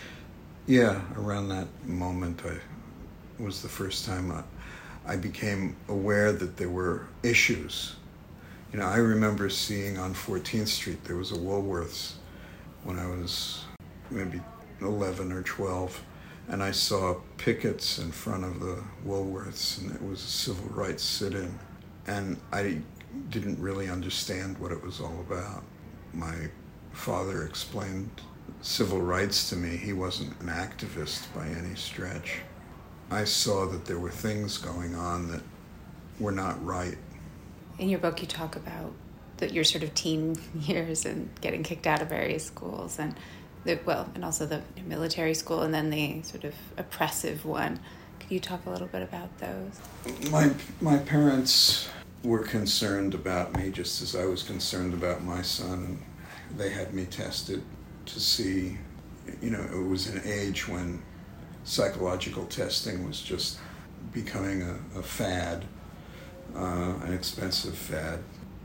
Yeah, 0.66 1.00
around 1.16 1.48
that 1.48 1.68
moment, 1.86 2.42
I 2.44 3.42
was 3.42 3.62
the 3.62 3.68
first 3.68 4.04
time 4.06 4.30
I, 4.30 4.42
I 5.12 5.16
became 5.16 5.76
aware 5.88 6.32
that 6.32 6.56
there 6.56 6.68
were 6.68 7.08
issues. 7.22 7.96
You 8.72 8.78
know, 8.78 8.86
I 8.86 8.98
remember 8.98 9.48
seeing 9.48 9.98
on 9.98 10.14
14th 10.14 10.68
Street 10.68 11.02
there 11.04 11.16
was 11.16 11.32
a 11.32 11.36
Woolworths 11.36 12.12
when 12.84 12.98
I 12.98 13.06
was 13.06 13.64
maybe 14.10 14.40
11 14.80 15.32
or 15.32 15.42
12, 15.42 16.02
and 16.48 16.62
I 16.62 16.70
saw 16.70 17.16
pickets 17.36 17.98
in 17.98 18.12
front 18.12 18.44
of 18.44 18.60
the 18.60 18.82
Woolworths, 19.04 19.80
and 19.80 19.92
it 19.94 20.02
was 20.02 20.22
a 20.22 20.28
civil 20.28 20.66
rights 20.66 21.02
sit 21.02 21.34
in. 21.34 21.58
And 22.06 22.36
I 22.52 22.80
didn't 23.30 23.58
really 23.58 23.88
understand 23.88 24.58
what 24.58 24.72
it 24.72 24.82
was 24.82 25.00
all 25.00 25.18
about. 25.20 25.64
My 26.12 26.48
father 26.92 27.44
explained 27.44 28.10
civil 28.62 29.00
rights 29.00 29.48
to 29.50 29.56
me. 29.56 29.76
He 29.76 29.92
wasn't 29.92 30.38
an 30.40 30.48
activist 30.48 31.32
by 31.34 31.46
any 31.46 31.74
stretch. 31.74 32.40
I 33.10 33.24
saw 33.24 33.66
that 33.66 33.86
there 33.86 33.98
were 33.98 34.10
things 34.10 34.58
going 34.58 34.94
on 34.94 35.30
that 35.30 35.42
were 36.18 36.32
not 36.32 36.64
right. 36.64 36.96
In 37.78 37.88
your 37.88 37.98
book, 37.98 38.20
you 38.20 38.26
talk 38.26 38.56
about 38.56 38.92
that 39.38 39.52
your 39.52 39.64
sort 39.64 39.82
of 39.82 39.94
teen 39.94 40.36
years 40.60 41.06
and 41.06 41.30
getting 41.40 41.62
kicked 41.62 41.86
out 41.86 42.02
of 42.02 42.08
various 42.08 42.44
schools 42.44 42.98
and 42.98 43.14
the, 43.64 43.78
well, 43.84 44.10
and 44.14 44.24
also 44.24 44.46
the 44.46 44.62
military 44.86 45.34
school 45.34 45.62
and 45.62 45.74
then 45.74 45.90
the 45.90 46.22
sort 46.22 46.44
of 46.44 46.54
oppressive 46.76 47.44
one. 47.44 47.78
Could 48.18 48.30
you 48.30 48.40
talk 48.40 48.64
a 48.66 48.70
little 48.70 48.86
bit 48.86 49.02
about 49.02 49.36
those? 49.38 50.30
My 50.30 50.52
my 50.80 50.98
parents 50.98 51.88
were 52.22 52.42
concerned 52.42 53.14
about 53.14 53.56
me 53.56 53.70
just 53.70 54.02
as 54.02 54.14
I 54.14 54.26
was 54.26 54.42
concerned 54.42 54.94
about 54.94 55.24
my 55.24 55.42
son. 55.42 56.02
They 56.56 56.70
had 56.70 56.94
me 56.94 57.06
tested 57.06 57.62
to 58.14 58.20
see, 58.20 58.78
you 59.40 59.50
know, 59.50 59.60
it 59.60 59.86
was 59.88 60.08
an 60.08 60.22
age 60.24 60.68
when 60.68 61.02
psychological 61.64 62.46
testing 62.46 63.06
was 63.06 63.20
just 63.20 63.58
becoming 64.12 64.62
a, 64.62 64.98
a 64.98 65.02
fad, 65.02 65.64
uh, 66.56 66.94
an 67.02 67.12
expensive 67.12 67.76
fad. 67.76 68.20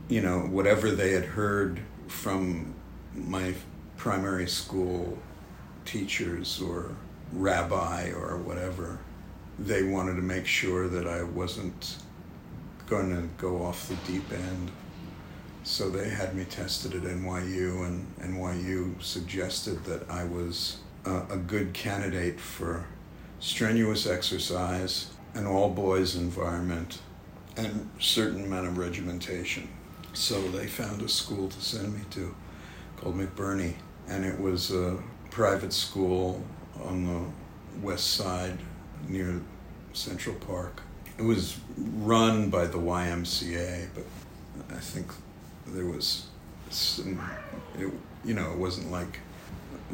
You 0.08 0.22
know, 0.22 0.40
whatever 0.40 0.92
they 0.92 1.12
had 1.12 1.26
heard 1.26 1.80
from 2.08 2.74
my 3.14 3.54
primary 3.98 4.48
school 4.48 5.18
teachers 5.86 6.62
or 6.62 6.96
rabbi 7.34 8.10
or 8.12 8.38
whatever, 8.38 9.00
they 9.58 9.84
wanted 9.84 10.16
to 10.16 10.22
make 10.22 10.46
sure 10.46 10.88
that 10.88 11.08
I 11.08 11.24
wasn't 11.24 11.98
going 12.88 13.10
to 13.10 13.28
go 13.38 13.64
off 13.64 13.88
the 13.88 13.96
deep 14.12 14.32
end. 14.32 14.72
So 15.66 15.90
they 15.90 16.10
had 16.10 16.36
me 16.36 16.46
tested 16.46 16.94
at 16.94 17.02
NYU, 17.02 17.88
and 17.88 18.16
NYU 18.20 19.02
suggested 19.02 19.84
that 19.86 20.08
I 20.12 20.24
was 20.24 20.78
a, 21.06 21.24
a 21.32 21.38
good 21.38 21.74
candidate 21.74 22.40
for 22.40 22.86
strenuous 23.40 24.06
exercise, 24.06 25.12
an 25.34 25.48
all 25.48 25.72
boys 25.72 26.16
environment, 26.16 27.00
and 27.58 27.90
certain 28.00 28.44
amount 28.44 28.68
of 28.68 28.78
regimentation. 28.78 29.68
So 30.14 30.40
they 30.50 30.68
found 30.68 31.02
a 31.02 31.10
school 31.10 31.50
to 31.50 31.60
send 31.60 31.96
me 31.96 32.02
to 32.12 32.36
called 32.98 33.18
McBurney, 33.18 33.74
and 34.08 34.24
it 34.24 34.40
was 34.40 34.72
a 34.72 35.00
private 35.32 35.74
school 35.74 36.44
on 36.84 37.08
the 37.08 37.82
west 37.82 38.14
side 38.14 38.60
near 39.10 39.42
Central 39.94 40.36
Park. 40.36 40.84
It 41.18 41.24
was 41.24 41.58
run 41.76 42.52
by 42.52 42.68
the 42.68 42.78
YMCA, 42.78 43.88
but 43.96 44.06
I 44.70 44.80
think 44.80 45.08
there 45.68 45.86
was 45.86 46.28
some, 46.70 47.20
it, 47.78 47.92
you 48.24 48.34
know, 48.34 48.52
it 48.52 48.58
wasn't 48.58 48.92
like 48.92 49.20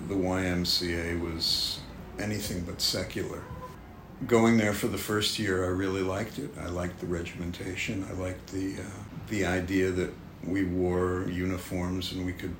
the 0.08 0.16
YMCA 0.16 1.20
was 1.20 1.80
anything 2.20 2.62
but 2.62 2.82
secular. 2.82 3.44
Going 4.28 4.58
there 4.58 4.74
for 4.74 4.88
the 4.88 4.98
first 4.98 5.40
year, 5.40 5.66
I 5.66 5.70
really 5.70 6.01
liked 6.01 6.38
it. 6.38 6.51
I 6.60 6.68
liked 6.68 7.00
the 7.00 7.08
regimentation. 7.08 8.06
I 8.10 8.13
liked 8.13 8.48
the 8.51 8.75
uh, 8.75 8.86
the 9.30 9.46
idea 9.46 9.90
that 9.92 10.13
we 10.46 10.63
wore 10.63 11.25
uniforms 11.30 12.12
and 12.12 12.25
we 12.25 12.34
could 12.34 12.56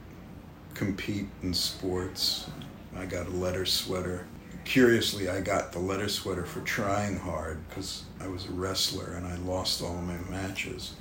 compete 0.74 1.28
in 1.44 1.54
sports. 1.54 2.50
I 2.96 3.06
got 3.06 3.28
a 3.28 3.32
letter 3.32 3.66
sweater. 3.66 4.26
Curiously, 4.64 5.30
I 5.30 5.42
got 5.42 5.72
the 5.72 5.80
letter 5.80 6.08
sweater 6.08 6.46
for 6.46 6.62
trying 6.62 7.18
hard 7.18 7.60
because 7.68 8.04
I 8.20 8.28
was 8.28 8.46
a 8.46 8.52
wrestler 8.52 9.14
and 9.14 9.26
I 9.26 9.36
lost 9.38 9.82
all 9.82 9.96
my 10.02 10.18
matches 10.30 10.94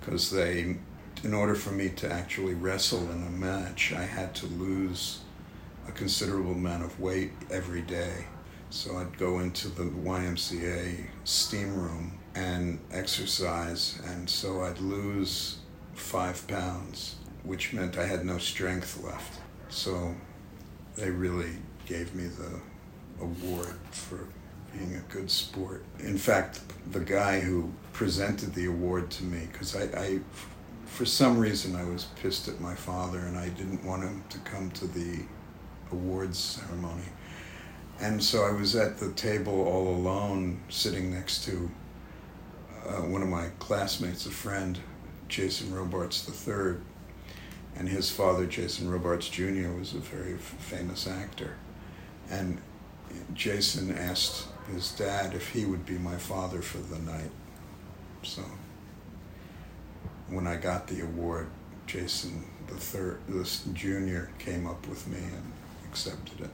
because 0.00 0.30
they, 0.30 0.76
in 1.22 1.34
order 1.34 1.54
for 1.54 1.70
me 1.70 1.88
to 1.90 2.10
actually 2.10 2.54
wrestle 2.54 3.10
in 3.10 3.22
a 3.22 3.30
match, 3.30 3.92
I 3.92 4.02
had 4.04 4.34
to 4.36 4.46
lose 4.46 5.20
a 5.86 5.92
considerable 5.92 6.52
amount 6.52 6.84
of 6.84 6.98
weight 7.00 7.32
every 7.50 7.82
day. 7.82 8.26
So 8.70 8.96
I'd 8.96 9.18
go 9.18 9.40
into 9.40 9.68
the 9.68 9.84
YMCA 9.84 11.06
steam 11.24 11.74
room 11.74 12.18
and 12.34 12.78
exercise, 12.90 14.00
and 14.06 14.28
so 14.28 14.62
I'd 14.62 14.78
lose 14.78 15.58
five 15.94 16.46
pounds 16.48 17.16
which 17.44 17.72
meant 17.72 17.98
I 17.98 18.06
had 18.06 18.24
no 18.24 18.38
strength 18.38 19.02
left. 19.02 19.40
So 19.68 20.14
they 20.96 21.10
really 21.10 21.50
gave 21.86 22.14
me 22.14 22.26
the 22.26 22.60
award 23.20 23.78
for 23.90 24.26
being 24.72 24.96
a 24.96 25.12
good 25.12 25.30
sport. 25.30 25.84
In 25.98 26.16
fact, 26.16 26.60
the 26.92 27.00
guy 27.00 27.40
who 27.40 27.72
presented 27.92 28.54
the 28.54 28.66
award 28.66 29.10
to 29.10 29.24
me, 29.24 29.48
because 29.50 29.76
I, 29.76 29.82
I, 29.98 30.20
for 30.92 31.06
some 31.06 31.38
reason, 31.38 31.74
I 31.74 31.84
was 31.84 32.04
pissed 32.20 32.48
at 32.48 32.60
my 32.60 32.74
father 32.74 33.20
and 33.20 33.38
I 33.38 33.48
didn't 33.48 33.82
want 33.82 34.02
him 34.02 34.22
to 34.28 34.38
come 34.40 34.70
to 34.72 34.86
the 34.86 35.20
awards 35.90 36.38
ceremony. 36.38 37.04
And 37.98 38.22
so 38.22 38.44
I 38.44 38.52
was 38.52 38.76
at 38.76 38.98
the 38.98 39.10
table 39.12 39.66
all 39.66 39.88
alone, 39.88 40.60
sitting 40.68 41.10
next 41.10 41.44
to 41.46 41.70
uh, 42.86 43.02
one 43.02 43.22
of 43.22 43.28
my 43.28 43.48
classmates, 43.58 44.26
a 44.26 44.30
friend, 44.30 44.78
Jason 45.28 45.74
Robards 45.74 46.28
III, 46.28 46.76
and 47.74 47.88
his 47.88 48.10
father, 48.10 48.44
Jason 48.44 48.90
Robards 48.90 49.30
Jr., 49.30 49.70
was 49.70 49.94
a 49.94 49.98
very 49.98 50.34
f- 50.34 50.40
famous 50.40 51.06
actor. 51.06 51.56
And 52.30 52.60
Jason 53.32 53.96
asked 53.96 54.48
his 54.70 54.92
dad 54.92 55.32
if 55.32 55.48
he 55.48 55.64
would 55.64 55.86
be 55.86 55.96
my 55.96 56.16
father 56.16 56.60
for 56.60 56.78
the 56.78 56.98
night. 56.98 57.30
So 58.22 58.42
when 60.34 60.46
I 60.46 60.56
got 60.56 60.86
the 60.86 61.00
award, 61.00 61.48
Jason 61.86 62.44
the 62.66 62.74
third, 62.74 63.20
this 63.28 63.64
junior, 63.72 64.30
came 64.38 64.66
up 64.66 64.86
with 64.88 65.06
me 65.08 65.18
and 65.18 65.52
accepted 65.88 66.40
it. 66.40 66.50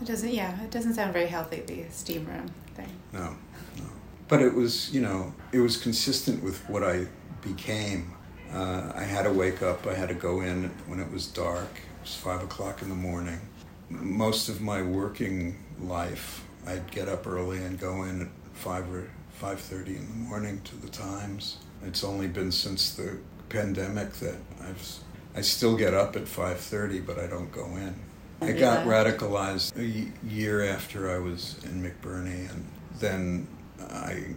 It 0.00 0.06
doesn't, 0.06 0.30
yeah, 0.30 0.60
it 0.62 0.70
doesn't 0.70 0.94
sound 0.94 1.12
very 1.12 1.26
healthy. 1.26 1.60
The 1.60 1.84
steam 1.90 2.26
room 2.26 2.50
thing. 2.74 2.88
No, 3.12 3.36
no. 3.76 3.84
But 4.28 4.42
it 4.42 4.52
was, 4.54 4.92
you 4.92 5.00
know, 5.00 5.32
it 5.52 5.60
was 5.60 5.76
consistent 5.76 6.42
with 6.42 6.68
what 6.68 6.82
I 6.82 7.06
became 7.42 8.12
uh, 8.52 8.92
I 8.94 9.04
had 9.04 9.22
to 9.22 9.32
wake 9.32 9.62
up. 9.62 9.86
I 9.86 9.94
had 9.94 10.08
to 10.08 10.14
go 10.14 10.40
in 10.42 10.70
when 10.86 11.00
it 11.00 11.10
was 11.10 11.26
dark. 11.26 11.70
It 11.74 12.02
was 12.02 12.14
five 12.14 12.42
o'clock 12.42 12.82
in 12.82 12.88
the 12.88 12.94
morning. 12.94 13.40
Most 13.88 14.48
of 14.48 14.60
my 14.60 14.82
working 14.82 15.58
life, 15.80 16.44
I'd 16.66 16.90
get 16.90 17.08
up 17.08 17.26
early 17.26 17.58
and 17.58 17.78
go 17.78 18.02
in 18.04 18.22
at 18.22 18.28
five 18.52 18.92
or 18.92 19.10
five 19.30 19.60
thirty 19.60 19.96
in 19.96 20.06
the 20.06 20.14
morning 20.28 20.60
to 20.64 20.76
the 20.76 20.88
Times. 20.88 21.58
It's 21.84 22.04
only 22.04 22.28
been 22.28 22.52
since 22.52 22.94
the 22.94 23.18
pandemic 23.48 24.12
that 24.14 24.36
I've. 24.60 24.98
I 25.34 25.40
still 25.40 25.76
get 25.76 25.94
up 25.94 26.16
at 26.16 26.28
five 26.28 26.60
thirty, 26.60 27.00
but 27.00 27.18
I 27.18 27.26
don't 27.26 27.50
go 27.52 27.64
in. 27.76 27.94
I 28.40 28.52
got 28.52 28.86
radicalized 28.86 29.76
a 29.78 30.26
year 30.26 30.64
after 30.64 31.10
I 31.10 31.18
was 31.18 31.58
in 31.64 31.82
McBurney, 31.82 32.50
and 32.50 32.66
then 32.98 33.46
I 33.90 34.34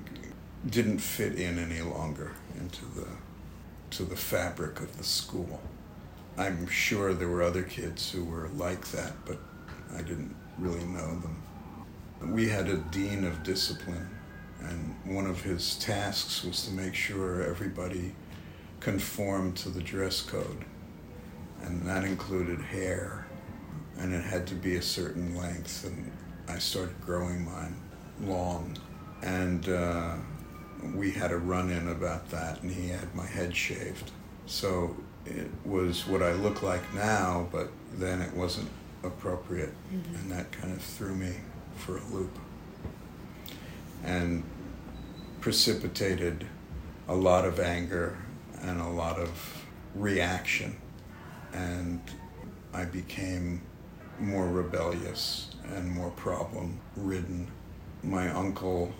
didn't 0.70 1.00
fit 1.00 1.36
in 1.36 1.60
any 1.60 1.82
longer 1.82 2.34
into 2.60 2.86
the 2.96 3.08
to 3.92 4.04
the 4.04 4.16
fabric 4.16 4.80
of 4.80 4.98
the 4.98 5.04
school. 5.04 5.60
I'm 6.38 6.68
sure 6.68 7.14
there 7.14 7.30
were 7.30 7.44
other 7.44 7.64
kids 7.64 8.12
who 8.12 8.25
were 8.25 8.50
like 8.56 8.88
that, 8.92 9.14
but 9.25 9.40
I 9.96 10.02
didn't 10.02 10.36
really 10.58 10.84
know 10.86 11.20
them. 11.20 11.42
We 12.22 12.50
had 12.50 12.68
a 12.68 12.78
dean 12.78 13.24
of 13.24 13.44
discipline, 13.44 14.10
and 14.69 14.95
one 15.15 15.25
of 15.25 15.41
his 15.41 15.75
tasks 15.75 16.43
was 16.43 16.65
to 16.65 16.72
make 16.72 16.95
sure 16.95 17.43
everybody 17.43 18.13
conformed 18.79 19.55
to 19.57 19.69
the 19.69 19.81
dress 19.81 20.22
code, 20.22 20.65
and 21.62 21.81
that 21.84 22.03
included 22.03 22.60
hair, 22.60 23.27
and 23.98 24.13
it 24.13 24.24
had 24.24 24.45
to 24.48 24.55
be 24.55 24.75
a 24.75 24.81
certain 24.81 25.36
length, 25.36 25.86
and 25.86 26.12
I 26.48 26.60
started 26.60 27.00
growing 27.01 27.45
mine 27.45 27.75
long. 28.22 28.77
And 29.22 29.67
uh, 29.69 30.15
we 30.93 31.12
had 31.12 31.31
a 31.31 31.38
run 31.38 31.72
in 31.72 31.88
about 31.89 32.29
that, 32.29 32.62
and 32.62 32.72
he 32.72 32.89
had 32.89 33.13
my 33.15 33.25
head 33.25 33.55
shaved. 33.55 34.12
So 34.45 34.95
it 35.25 35.50
was 35.65 36.05
what 36.05 36.22
I 36.22 36.34
look 36.34 36.62
like 36.62 36.93
now, 36.93 37.48
but 37.51 37.69
then 37.93 38.22
it 38.22 38.34
wasn't 38.34 38.69
appropriate, 39.03 39.74
mm-hmm. 39.91 40.15
and 40.15 40.31
that 40.31 40.51
kind 40.51 40.74
of 40.74 40.81
threw 40.81 41.15
me 41.15 41.34
for 41.77 41.98
a 41.98 42.03
loop 42.05 42.38
and 44.05 44.43
precipitated 45.46 46.44
a 47.08 47.14
lot 47.14 47.46
of 47.46 47.60
anger 47.60 48.18
and 48.64 48.82
a 48.82 48.90
lot 48.90 49.20
of 49.20 49.64
reaction. 49.94 50.75
And 51.54 52.02
I 52.74 52.86
became 52.86 53.62
more 54.20 54.48
rebellious 54.48 55.52
and 55.75 55.88
more 55.88 56.10
problem 56.10 56.80
ridden. 56.96 57.52
My 58.02 58.28
uncle, 58.32 58.92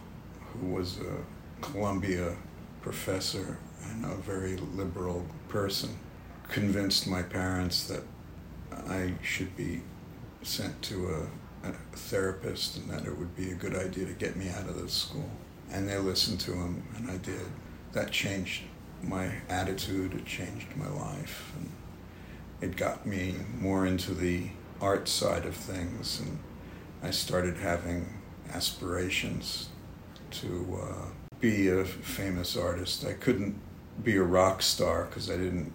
who 0.54 0.68
was 0.68 1.00
a 1.00 1.64
Columbia 1.66 2.36
professor 2.84 3.58
and 3.90 4.06
a 4.06 4.16
very 4.18 4.58
liberal 4.58 5.26
person, 5.50 5.98
convinced 6.48 7.08
my 7.08 7.24
parents 7.24 7.88
that 7.88 8.04
I 8.88 9.14
should 9.24 9.58
be 9.58 9.82
sent 10.44 10.80
to 10.84 11.28
a, 11.64 11.70
a, 11.70 11.72
therapist 11.94 12.78
and 12.78 12.88
that 12.92 13.08
it 13.08 13.18
would 13.18 13.36
be 13.36 13.50
a 13.50 13.56
good 13.56 13.74
idea 13.74 14.06
to 14.06 14.14
get 14.14 14.36
me 14.36 14.50
out 14.50 14.70
of 14.70 14.80
the 14.80 14.88
school. 14.88 15.32
And 15.76 15.90
they 15.90 15.98
listened 15.98 16.40
to 16.40 16.54
him, 16.54 16.84
and 16.96 17.12
I 17.12 17.18
did. 17.18 17.48
That 17.92 18.10
changed 18.10 18.64
my 19.04 19.30
attitude, 19.50 20.14
it 20.14 20.26
changed 20.26 20.74
my 20.78 20.88
life, 20.88 21.52
and 21.58 21.70
it 22.62 22.78
got 22.78 23.06
me 23.06 23.36
more 23.60 23.86
into 23.86 24.14
the 24.14 24.48
art 24.80 25.10
side 25.10 25.46
of 25.46 25.54
things. 25.54 26.22
And 26.22 26.40
I 27.04 27.12
started 27.12 27.58
having 27.58 28.08
aspirations 28.54 29.68
to 30.32 30.80
uh, 30.82 31.06
be 31.42 31.68
a 31.68 31.84
famous 31.84 32.56
artist. 32.56 33.06
I 33.06 33.12
couldn't 33.12 33.60
be 34.02 34.16
a 34.16 34.24
rock 34.24 34.62
star 34.62 35.04
because 35.04 35.30
I 35.30 35.36
didn't, 35.36 35.74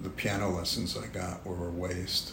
the 0.00 0.08
piano 0.08 0.48
lessons 0.48 0.96
I 0.96 1.08
got 1.08 1.44
were 1.44 1.68
a 1.68 1.72
waste 1.72 2.32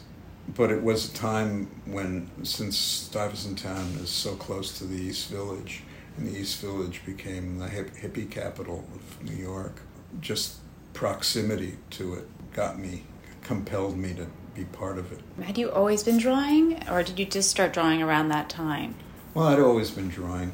but 0.55 0.71
it 0.71 0.81
was 0.81 1.11
a 1.11 1.13
time 1.13 1.67
when, 1.85 2.29
since 2.43 2.75
Stuyvesant 2.75 3.59
Town 3.59 3.85
is 4.01 4.09
so 4.09 4.35
close 4.35 4.77
to 4.79 4.85
the 4.85 4.95
East 4.95 5.29
Village, 5.29 5.83
and 6.19 6.27
the 6.27 6.38
East 6.38 6.59
Village 6.61 7.01
became 7.05 7.59
the 7.59 7.67
hip, 7.67 7.91
hippie 7.95 8.29
capital 8.29 8.85
of 8.93 9.23
New 9.23 9.35
York, 9.35 9.81
just 10.19 10.57
proximity 10.93 11.77
to 11.91 12.15
it 12.15 12.27
got 12.53 12.77
me, 12.77 13.03
compelled 13.41 13.97
me 13.97 14.13
to 14.13 14.27
be 14.53 14.65
part 14.65 14.97
of 14.97 15.11
it. 15.11 15.19
Had 15.41 15.57
you 15.57 15.71
always 15.71 16.03
been 16.03 16.17
drawing, 16.17 16.88
or 16.89 17.03
did 17.03 17.17
you 17.17 17.25
just 17.25 17.49
start 17.49 17.71
drawing 17.71 18.01
around 18.01 18.27
that 18.29 18.49
time? 18.49 18.95
Well, 19.33 19.47
I'd 19.47 19.59
always 19.59 19.91
been 19.91 20.09
drawing. 20.09 20.51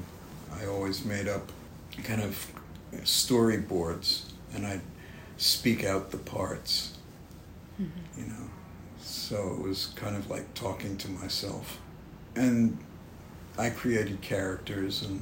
I 0.53 0.67
always 0.67 1.03
made 1.03 1.27
up 1.27 1.51
kind 2.03 2.22
of 2.22 2.48
storyboards, 2.98 4.31
and 4.53 4.67
I'd 4.67 4.81
speak 5.38 5.84
out 5.84 6.12
the 6.12 6.17
parts, 6.17 6.98
mm-hmm. 7.81 8.22
you 8.22 8.27
know 8.27 8.45
so 9.25 9.51
it 9.53 9.67
was 9.67 9.88
kind 9.95 10.15
of 10.15 10.29
like 10.29 10.53
talking 10.53 10.98
to 10.98 11.10
myself. 11.10 11.79
And 12.36 12.77
I 13.57 13.72
created 13.72 14.22
characters, 14.22 15.01
and 15.01 15.19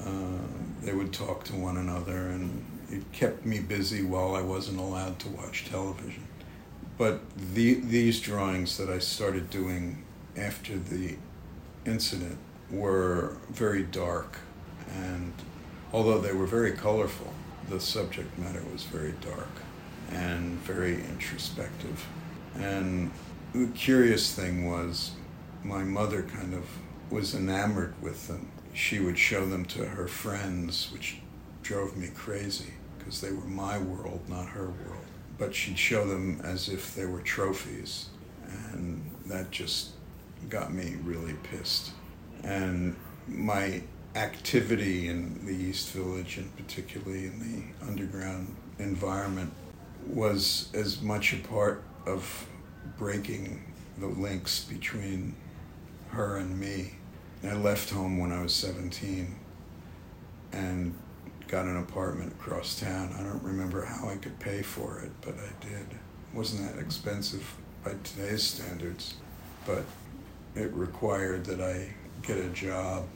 uh, 0.00 0.38
they 0.82 0.92
would 0.92 1.12
talk 1.12 1.44
to 1.44 1.56
one 1.56 1.76
another, 1.76 2.28
and 2.28 2.64
it 2.90 3.10
kept 3.12 3.44
me 3.44 3.60
busy 3.60 4.02
while 4.02 4.34
I 4.34 4.42
wasn't 4.42 4.78
allowed 4.78 5.18
to 5.20 5.28
watch 5.28 5.66
television. 5.66 6.26
But 6.96 7.20
the, 7.54 7.74
these 7.74 8.20
drawings 8.20 8.76
that 8.78 8.88
I 8.88 8.98
started 8.98 9.50
doing 9.50 10.04
after 10.36 10.76
the 10.76 11.16
incident 11.86 12.38
were 12.70 13.36
very 13.50 13.82
dark, 13.84 14.38
and 14.94 15.32
although 15.92 16.18
they 16.18 16.32
were 16.32 16.46
very 16.46 16.72
colorful, 16.72 17.32
the 17.68 17.80
subject 17.80 18.36
matter 18.38 18.62
was 18.72 18.84
very 18.84 19.14
dark 19.20 19.48
and 20.10 20.58
very 20.60 20.94
introspective. 20.94 22.06
And 22.54 23.10
the 23.52 23.68
curious 23.68 24.34
thing 24.34 24.70
was 24.70 25.12
my 25.62 25.84
mother 25.84 26.22
kind 26.22 26.54
of 26.54 26.64
was 27.10 27.34
enamored 27.34 27.94
with 28.02 28.28
them. 28.28 28.50
She 28.78 29.00
would 29.00 29.18
show 29.18 29.44
them 29.44 29.64
to 29.66 29.84
her 29.84 30.06
friends, 30.06 30.90
which 30.92 31.18
drove 31.64 31.96
me 31.96 32.10
crazy 32.14 32.74
because 32.96 33.20
they 33.20 33.32
were 33.32 33.44
my 33.44 33.76
world, 33.76 34.20
not 34.28 34.46
her 34.50 34.66
world. 34.66 35.04
But 35.36 35.52
she'd 35.52 35.76
show 35.76 36.06
them 36.06 36.40
as 36.44 36.68
if 36.68 36.94
they 36.94 37.04
were 37.04 37.20
trophies, 37.20 38.06
and 38.70 39.04
that 39.26 39.50
just 39.50 39.90
got 40.48 40.72
me 40.72 40.94
really 41.02 41.34
pissed. 41.42 41.90
And 42.44 42.94
my 43.26 43.82
activity 44.14 45.08
in 45.08 45.44
the 45.44 45.56
East 45.56 45.90
Village, 45.90 46.38
and 46.38 46.56
particularly 46.56 47.26
in 47.26 47.40
the 47.40 47.84
underground 47.84 48.54
environment, 48.78 49.52
was 50.06 50.68
as 50.72 51.02
much 51.02 51.32
a 51.32 51.38
part 51.38 51.82
of 52.06 52.46
breaking 52.96 53.60
the 53.98 54.06
links 54.06 54.62
between 54.62 55.34
her 56.10 56.36
and 56.36 56.60
me. 56.60 56.97
I 57.44 57.54
left 57.54 57.90
home 57.90 58.18
when 58.18 58.32
I 58.32 58.42
was 58.42 58.52
17 58.54 59.34
and 60.52 60.94
got 61.46 61.66
an 61.66 61.78
apartment 61.78 62.32
across 62.32 62.78
town. 62.78 63.14
I 63.18 63.22
don't 63.22 63.42
remember 63.42 63.84
how 63.84 64.08
I 64.08 64.16
could 64.16 64.38
pay 64.38 64.62
for 64.62 65.00
it, 65.00 65.12
but 65.20 65.34
I 65.34 65.64
did. 65.64 65.80
It 65.80 66.34
wasn't 66.34 66.70
that 66.70 66.80
expensive 66.80 67.54
by 67.84 67.92
today's 68.02 68.42
standards, 68.42 69.14
but 69.66 69.84
it 70.54 70.72
required 70.72 71.44
that 71.46 71.60
I 71.60 71.88
get 72.22 72.38
a 72.38 72.48
job, 72.48 73.06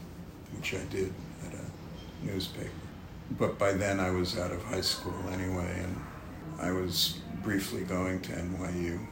which 0.56 0.74
I 0.74 0.84
did 0.84 1.12
at 1.46 1.54
a 1.54 2.26
newspaper. 2.26 2.70
But 3.38 3.58
by 3.58 3.72
then 3.72 3.98
I 3.98 4.10
was 4.10 4.38
out 4.38 4.52
of 4.52 4.62
high 4.64 4.80
school 4.82 5.14
anyway, 5.32 5.82
and 5.82 6.00
I 6.60 6.70
was 6.70 7.18
briefly 7.42 7.82
going 7.82 8.20
to 8.20 8.32
NYU 8.32 9.04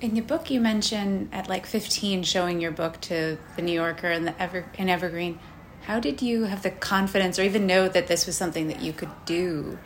in 0.00 0.14
your 0.14 0.24
book, 0.24 0.50
you 0.50 0.60
mention 0.60 1.28
at 1.32 1.48
like 1.48 1.66
15 1.66 2.22
showing 2.22 2.60
your 2.60 2.70
book 2.70 3.00
to 3.02 3.38
the 3.56 3.62
New 3.62 3.72
Yorker 3.72 4.10
and 4.10 4.26
the 4.26 4.40
Ever 4.40 4.64
in 4.74 4.88
Evergreen. 4.88 5.38
How 5.82 5.98
did 5.98 6.22
you 6.22 6.44
have 6.44 6.62
the 6.62 6.70
confidence 6.70 7.38
or 7.38 7.42
even 7.42 7.66
know 7.66 7.88
that 7.88 8.06
this 8.06 8.26
was 8.26 8.36
something 8.36 8.68
that 8.68 8.80
you 8.80 8.92
could 8.92 9.10
do? 9.24 9.78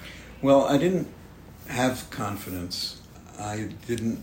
Well, 0.43 0.65
I 0.65 0.77
didn't 0.77 1.09
have 1.69 2.11
confidence. 2.11 3.01
I 3.39 3.71
didn't 3.87 4.21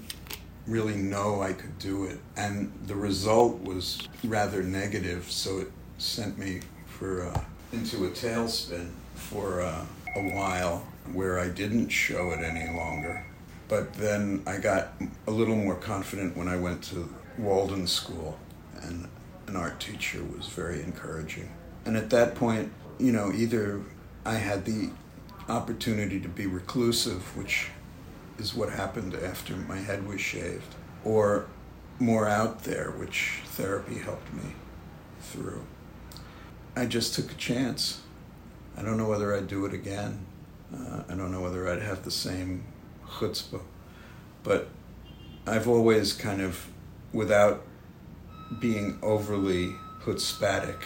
really 0.67 0.97
know 0.97 1.41
I 1.41 1.53
could 1.53 1.79
do 1.79 2.05
it. 2.05 2.19
And 2.37 2.71
the 2.85 2.95
result 2.95 3.61
was 3.63 4.07
rather 4.23 4.61
negative, 4.61 5.31
so 5.31 5.59
it 5.59 5.71
sent 5.97 6.37
me 6.37 6.59
for 6.85 7.27
uh, 7.27 7.41
into 7.71 8.05
a 8.05 8.09
tailspin 8.09 8.89
for 9.15 9.61
uh, 9.61 9.85
a 10.15 10.29
while 10.35 10.85
where 11.13 11.39
I 11.39 11.47
didn't 11.47 11.89
show 11.89 12.31
it 12.31 12.41
any 12.41 12.71
longer. 12.75 13.25
But 13.69 13.93
then 13.93 14.43
I 14.45 14.57
got 14.57 14.93
a 15.27 15.31
little 15.31 15.55
more 15.55 15.75
confident 15.75 16.35
when 16.35 16.49
I 16.49 16.57
went 16.57 16.83
to 16.85 17.13
Walden 17.37 17.87
School, 17.87 18.37
and 18.81 19.07
an 19.47 19.55
art 19.55 19.79
teacher 19.79 20.21
was 20.23 20.47
very 20.47 20.81
encouraging. 20.81 21.51
And 21.85 21.95
at 21.95 22.09
that 22.09 22.35
point, 22.35 22.73
you 22.97 23.11
know, 23.11 23.31
either 23.31 23.81
I 24.25 24.35
had 24.35 24.65
the 24.65 24.89
opportunity 25.47 26.19
to 26.19 26.27
be 26.27 26.47
reclusive, 26.47 27.37
which 27.37 27.69
is 28.39 28.55
what 28.55 28.69
happened 28.71 29.13
after 29.15 29.55
my 29.55 29.77
head 29.77 30.07
was 30.07 30.19
shaved, 30.19 30.75
or 31.05 31.45
more 31.99 32.27
out 32.27 32.63
there, 32.63 32.91
which 32.91 33.41
therapy 33.45 33.99
helped 33.99 34.33
me 34.33 34.55
through. 35.21 35.63
I 36.75 36.85
just 36.85 37.13
took 37.13 37.31
a 37.31 37.35
chance. 37.35 38.01
I 38.75 38.81
don't 38.81 38.97
know 38.97 39.07
whether 39.07 39.35
I'd 39.35 39.47
do 39.47 39.65
it 39.65 39.73
again. 39.73 40.25
Uh, 40.73 41.03
I 41.07 41.15
don't 41.15 41.31
know 41.31 41.41
whether 41.41 41.69
I'd 41.69 41.81
have 41.81 42.03
the 42.03 42.11
same 42.11 42.63
chutzpah. 43.09 43.61
But 44.43 44.69
I've 45.45 45.67
always 45.67 46.13
kind 46.13 46.41
of, 46.41 46.67
without 47.13 47.65
being 48.59 48.97
overly 49.01 49.75
chutzpahtic, 50.03 50.77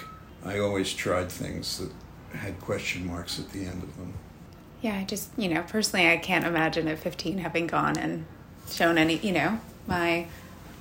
I 0.43 0.59
always 0.59 0.93
tried 0.93 1.31
things 1.31 1.77
that 1.79 1.91
had 2.37 2.59
question 2.59 3.05
marks 3.05 3.39
at 3.39 3.49
the 3.51 3.65
end 3.65 3.83
of 3.83 3.95
them. 3.97 4.13
Yeah, 4.81 4.97
I 4.97 5.05
just, 5.05 5.29
you 5.37 5.47
know, 5.47 5.63
personally, 5.63 6.09
I 6.09 6.17
can't 6.17 6.45
imagine 6.45 6.87
at 6.87 6.99
15 6.99 7.37
having 7.37 7.67
gone 7.67 7.97
and 7.97 8.25
shown 8.69 8.97
any, 8.97 9.17
you 9.17 9.31
know, 9.31 9.59
my, 9.87 10.27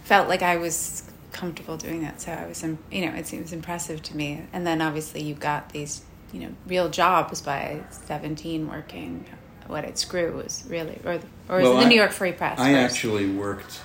felt 0.05 0.28
like 0.28 0.42
I 0.42 0.57
was 0.57 1.05
comfortable 1.33 1.76
doing 1.76 2.02
that. 2.02 2.20
So 2.20 2.33
I 2.33 2.46
was, 2.46 2.62
you 2.62 3.07
know, 3.07 3.14
it 3.14 3.26
seems 3.26 3.52
impressive 3.52 4.02
to 4.02 4.16
me. 4.16 4.44
And 4.52 4.66
then 4.66 4.83
obviously 4.83 5.22
you 5.22 5.35
got 5.35 5.70
these, 5.70 6.02
you 6.33 6.40
know, 6.40 6.52
real 6.66 6.88
jobs 6.88 7.40
by 7.40 7.85
17 7.90 8.68
working 8.68 9.24
what 9.66 9.85
at 9.85 9.98
Screw 9.98 10.33
was 10.33 10.64
really, 10.68 10.98
or 11.05 11.20
or 11.48 11.62
well, 11.62 11.77
the 11.77 11.85
I, 11.85 11.88
New 11.88 11.96
York 11.96 12.12
Free 12.12 12.33
Press. 12.33 12.59
I 12.59 12.72
first? 12.72 12.94
actually 12.94 13.31
worked 13.31 13.81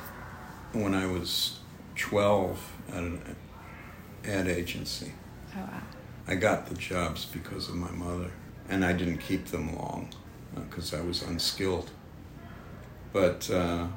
when 0.73 0.93
I 0.93 1.05
was 1.07 1.59
twelve 1.95 2.71
at 2.89 3.03
an 3.03 3.35
ad 4.25 4.47
agency. 4.47 5.13
Oh 5.55 5.59
wow! 5.59 5.81
I 6.27 6.35
got 6.35 6.67
the 6.67 6.75
jobs 6.75 7.25
because 7.25 7.69
of 7.69 7.75
my 7.75 7.91
mother, 7.91 8.31
and 8.69 8.83
I 8.83 8.93
didn't 8.93 9.19
keep 9.19 9.45
them 9.47 9.75
long 9.75 10.09
because 10.55 10.93
uh, 10.93 10.97
I 10.97 11.01
was 11.01 11.21
unskilled. 11.21 11.89
But 13.13 13.49
uh, 13.49 13.87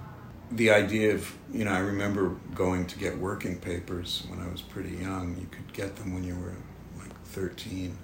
the 0.50 0.70
idea 0.70 1.14
of 1.14 1.36
you 1.52 1.64
know, 1.64 1.72
I 1.72 1.80
remember 1.80 2.36
going 2.54 2.86
to 2.86 2.98
get 2.98 3.18
working 3.18 3.58
papers 3.58 4.24
when 4.28 4.40
I 4.40 4.50
was 4.50 4.62
pretty 4.62 4.96
young. 4.96 5.36
You 5.38 5.46
could 5.50 5.72
get 5.72 5.96
them 5.96 6.14
when 6.14 6.24
you 6.24 6.36
were 6.36 6.54
like 6.98 7.20
13. 7.24 7.96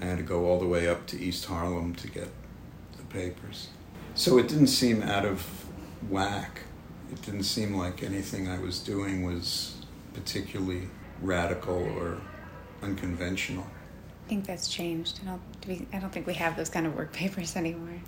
I 0.00 0.04
had 0.06 0.18
to 0.18 0.24
go 0.24 0.46
all 0.46 0.58
the 0.58 0.66
way 0.66 0.88
up 0.88 1.06
to 1.08 1.20
East 1.20 1.44
Harlem 1.44 1.94
to 1.96 2.08
get 2.08 2.28
papers. 3.10 3.68
So 4.14 4.38
it 4.38 4.48
didn't 4.48 4.68
seem 4.68 5.02
out 5.02 5.24
of 5.24 5.46
whack. 6.08 6.62
It 7.12 7.22
didn't 7.22 7.44
seem 7.44 7.74
like 7.74 8.02
anything 8.02 8.48
I 8.48 8.58
was 8.58 8.78
doing 8.78 9.24
was 9.24 9.76
particularly 10.14 10.88
radical 11.20 11.74
or 11.74 12.20
unconventional. 12.82 13.66
I 14.26 14.28
think 14.28 14.46
that's 14.46 14.68
changed. 14.68 15.20
I 15.22 15.30
don't, 15.30 15.42
we, 15.66 15.86
I 15.92 15.98
don't 15.98 16.12
think 16.12 16.26
we 16.26 16.34
have 16.34 16.56
those 16.56 16.70
kind 16.70 16.86
of 16.86 16.94
work 16.94 17.12
papers 17.22 17.56
anymore. 17.56 18.00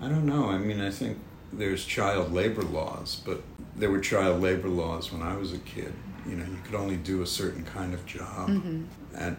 I 0.00 0.08
don't 0.08 0.26
know. 0.26 0.50
I 0.50 0.58
mean, 0.58 0.80
I 0.80 0.90
think 0.90 1.18
there's 1.52 1.84
child 1.84 2.32
labor 2.32 2.62
laws, 2.62 3.22
but 3.24 3.42
there 3.76 3.90
were 3.90 4.00
child 4.00 4.40
labor 4.40 4.68
laws 4.68 5.12
when 5.12 5.22
I 5.22 5.36
was 5.36 5.52
a 5.52 5.58
kid. 5.58 5.92
You 6.26 6.36
know, 6.36 6.44
you 6.44 6.58
could 6.64 6.74
only 6.74 6.96
do 6.96 7.22
a 7.22 7.26
certain 7.26 7.64
kind 7.64 7.94
of 7.94 8.04
job 8.06 8.48
mm-hmm. 8.48 8.84
at 9.14 9.36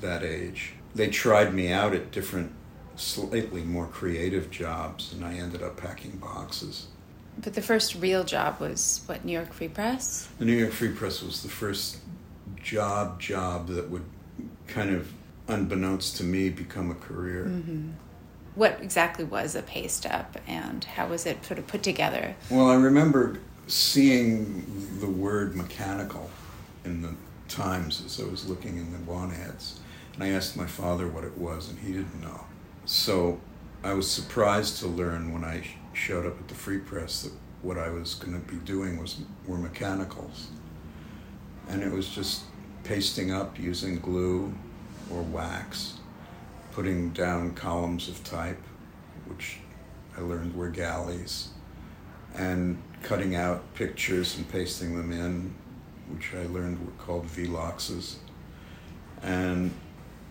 that 0.00 0.22
age. 0.22 0.74
They 0.94 1.08
tried 1.08 1.54
me 1.54 1.70
out 1.70 1.94
at 1.94 2.10
different, 2.10 2.52
slightly 3.00 3.62
more 3.62 3.86
creative 3.86 4.50
jobs, 4.50 5.12
and 5.12 5.24
I 5.24 5.34
ended 5.34 5.62
up 5.62 5.76
packing 5.76 6.18
boxes. 6.18 6.88
But 7.40 7.54
the 7.54 7.62
first 7.62 7.94
real 7.94 8.24
job 8.24 8.60
was 8.60 9.02
what 9.06 9.24
New 9.24 9.32
York 9.32 9.52
Free 9.52 9.68
Press. 9.68 10.28
The 10.38 10.44
New 10.44 10.56
York 10.56 10.72
Free 10.72 10.92
Press 10.92 11.22
was 11.22 11.42
the 11.42 11.48
first 11.48 11.98
job 12.62 13.20
job 13.20 13.68
that 13.68 13.90
would 13.90 14.04
kind 14.66 14.90
of, 14.94 15.12
unbeknownst 15.46 16.16
to 16.16 16.24
me, 16.24 16.50
become 16.50 16.90
a 16.90 16.94
career. 16.94 17.44
Mm-hmm. 17.44 17.90
What 18.54 18.80
exactly 18.82 19.24
was 19.24 19.54
a 19.54 19.62
paste 19.62 20.04
up, 20.04 20.36
and 20.48 20.82
how 20.82 21.06
was 21.06 21.26
it 21.26 21.44
sort 21.44 21.58
of 21.58 21.66
put 21.68 21.82
together? 21.84 22.34
Well, 22.50 22.68
I 22.68 22.74
remember 22.74 23.38
seeing 23.68 24.64
the 24.98 25.06
word 25.06 25.54
mechanical 25.54 26.30
in 26.84 27.02
the 27.02 27.14
Times 27.48 28.02
as 28.04 28.20
I 28.20 28.24
was 28.28 28.46
looking 28.46 28.76
in 28.76 28.92
the 28.92 28.98
want 29.10 29.32
ads, 29.32 29.80
and 30.14 30.22
I 30.22 30.28
asked 30.28 30.54
my 30.54 30.66
father 30.66 31.08
what 31.08 31.24
it 31.24 31.38
was, 31.38 31.70
and 31.70 31.78
he 31.78 31.92
didn't 31.92 32.20
know. 32.20 32.40
So 32.88 33.38
I 33.84 33.92
was 33.92 34.10
surprised 34.10 34.78
to 34.78 34.86
learn 34.86 35.34
when 35.34 35.44
I 35.44 35.62
showed 35.92 36.24
up 36.24 36.40
at 36.40 36.48
the 36.48 36.54
Free 36.54 36.78
Press 36.78 37.20
that 37.20 37.32
what 37.60 37.76
I 37.76 37.90
was 37.90 38.14
going 38.14 38.32
to 38.32 38.50
be 38.50 38.56
doing 38.64 38.98
was 38.98 39.20
were 39.46 39.58
mechanicals, 39.58 40.48
and 41.68 41.82
it 41.82 41.92
was 41.92 42.08
just 42.08 42.44
pasting 42.84 43.30
up 43.30 43.58
using 43.58 43.98
glue 43.98 44.54
or 45.12 45.20
wax, 45.20 45.98
putting 46.72 47.10
down 47.10 47.52
columns 47.52 48.08
of 48.08 48.24
type, 48.24 48.62
which 49.26 49.58
I 50.16 50.22
learned 50.22 50.56
were 50.56 50.70
galleys, 50.70 51.48
and 52.36 52.82
cutting 53.02 53.34
out 53.34 53.74
pictures 53.74 54.38
and 54.38 54.48
pasting 54.48 54.96
them 54.96 55.12
in, 55.12 55.54
which 56.10 56.32
I 56.34 56.46
learned 56.46 56.80
were 56.86 57.04
called 57.04 57.26
veloxes. 57.26 58.14
And 59.20 59.72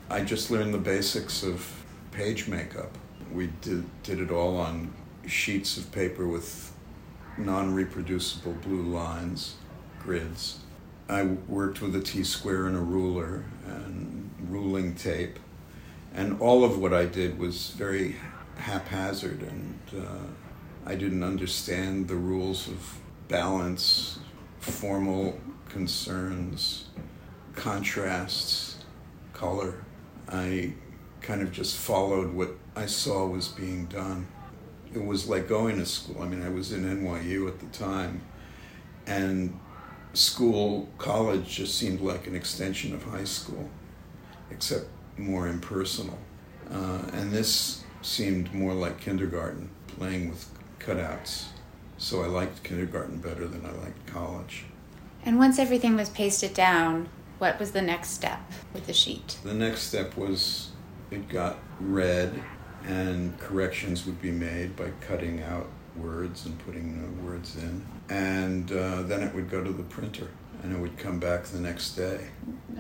I 0.10 0.22
just 0.22 0.50
learned 0.50 0.74
the 0.74 0.80
basics 0.80 1.44
of 1.44 1.77
page 2.18 2.48
makeup. 2.48 2.98
We 3.32 3.48
did, 3.62 3.86
did 4.02 4.20
it 4.20 4.32
all 4.32 4.58
on 4.58 4.92
sheets 5.28 5.78
of 5.78 5.92
paper 5.92 6.28
with 6.28 6.74
non 7.38 7.76
reproducible 7.76 8.54
blue 8.54 8.82
lines, 8.82 9.56
grids. 10.02 10.60
I 11.08 11.24
worked 11.24 11.80
with 11.80 11.96
a 11.96 12.02
T 12.02 12.24
square 12.24 12.66
and 12.66 12.76
a 12.76 12.82
ruler 12.82 13.46
and 13.68 14.32
ruling 14.50 14.96
tape. 14.96 15.38
And 16.12 16.42
all 16.42 16.64
of 16.64 16.80
what 16.80 16.92
I 16.92 17.06
did 17.06 17.38
was 17.38 17.70
very 17.72 18.16
haphazard 18.56 19.44
and 19.44 19.80
uh, 19.96 20.90
I 20.90 20.96
didn't 20.96 21.24
understand 21.24 22.08
the 22.08 22.16
rules 22.16 22.68
of 22.68 22.98
balance, 23.28 24.18
formal 24.60 25.40
concerns, 25.70 26.86
contrasts, 27.54 28.78
color. 29.34 29.84
I 30.28 30.74
kind 31.28 31.42
of 31.42 31.52
just 31.52 31.76
followed 31.76 32.34
what 32.34 32.52
I 32.74 32.86
saw 32.86 33.28
was 33.28 33.50
being 33.50 33.86
done. 33.88 34.28
It 34.96 35.04
was 35.04 35.28
like 35.28 35.50
going 35.50 35.78
to 35.78 35.86
school. 35.86 36.22
I 36.22 36.26
mean, 36.26 36.42
I 36.42 36.48
was 36.48 36.72
in 36.72 36.86
NYU 36.86 37.50
at 37.50 37.60
the 37.60 37.66
time, 37.78 38.22
and 39.06 39.60
school, 40.14 40.88
college 40.98 41.50
just 41.50 41.76
seemed 41.76 42.00
like 42.00 42.28
an 42.28 42.36
extension 42.36 42.96
of 42.96 43.04
high 43.04 43.26
school, 43.26 43.70
except 44.50 44.86
more 45.18 45.50
impersonal. 45.50 46.18
Uh, 46.72 47.02
and 47.12 47.34
this 47.34 47.84
seemed 48.02 48.54
more 48.54 48.74
like 48.74 49.02
kindergarten, 49.02 49.70
playing 49.88 50.30
with 50.30 50.50
cutouts. 50.80 51.48
So 51.98 52.24
I 52.24 52.28
liked 52.28 52.64
kindergarten 52.64 53.18
better 53.18 53.48
than 53.48 53.66
I 53.66 53.72
liked 53.84 54.08
college. 54.08 54.64
And 55.26 55.38
once 55.38 55.60
everything 55.60 55.98
was 55.98 56.10
pasted 56.10 56.54
down, 56.54 57.10
what 57.38 57.60
was 57.60 57.72
the 57.72 57.82
next 57.82 58.12
step 58.12 58.40
with 58.74 58.88
the 58.88 58.94
sheet? 58.94 59.38
The 59.44 59.54
next 59.54 59.82
step 59.82 60.16
was 60.16 60.70
it 61.12 61.30
got 61.30 61.58
read 61.80 62.42
and 62.86 63.38
corrections 63.40 64.06
would 64.06 64.22
be 64.22 64.32
made 64.32 64.76
by 64.76 64.92
cutting 65.02 65.42
out 65.44 65.68
words 65.96 66.46
and 66.46 66.58
putting 66.60 67.02
the 67.02 67.24
words 67.24 67.56
in. 67.56 67.86
And 68.10 68.72
uh, 68.72 69.04
then 69.04 69.24
it 69.24 69.34
would 69.34 69.50
go 69.50 69.64
to 69.64 69.72
the 69.72 69.84
printer 69.84 70.30
and 70.64 70.74
it 70.74 70.80
would 70.80 70.98
come 70.98 71.20
back 71.20 71.44
the 71.46 71.60
next 71.60 71.92
day. 71.92 72.28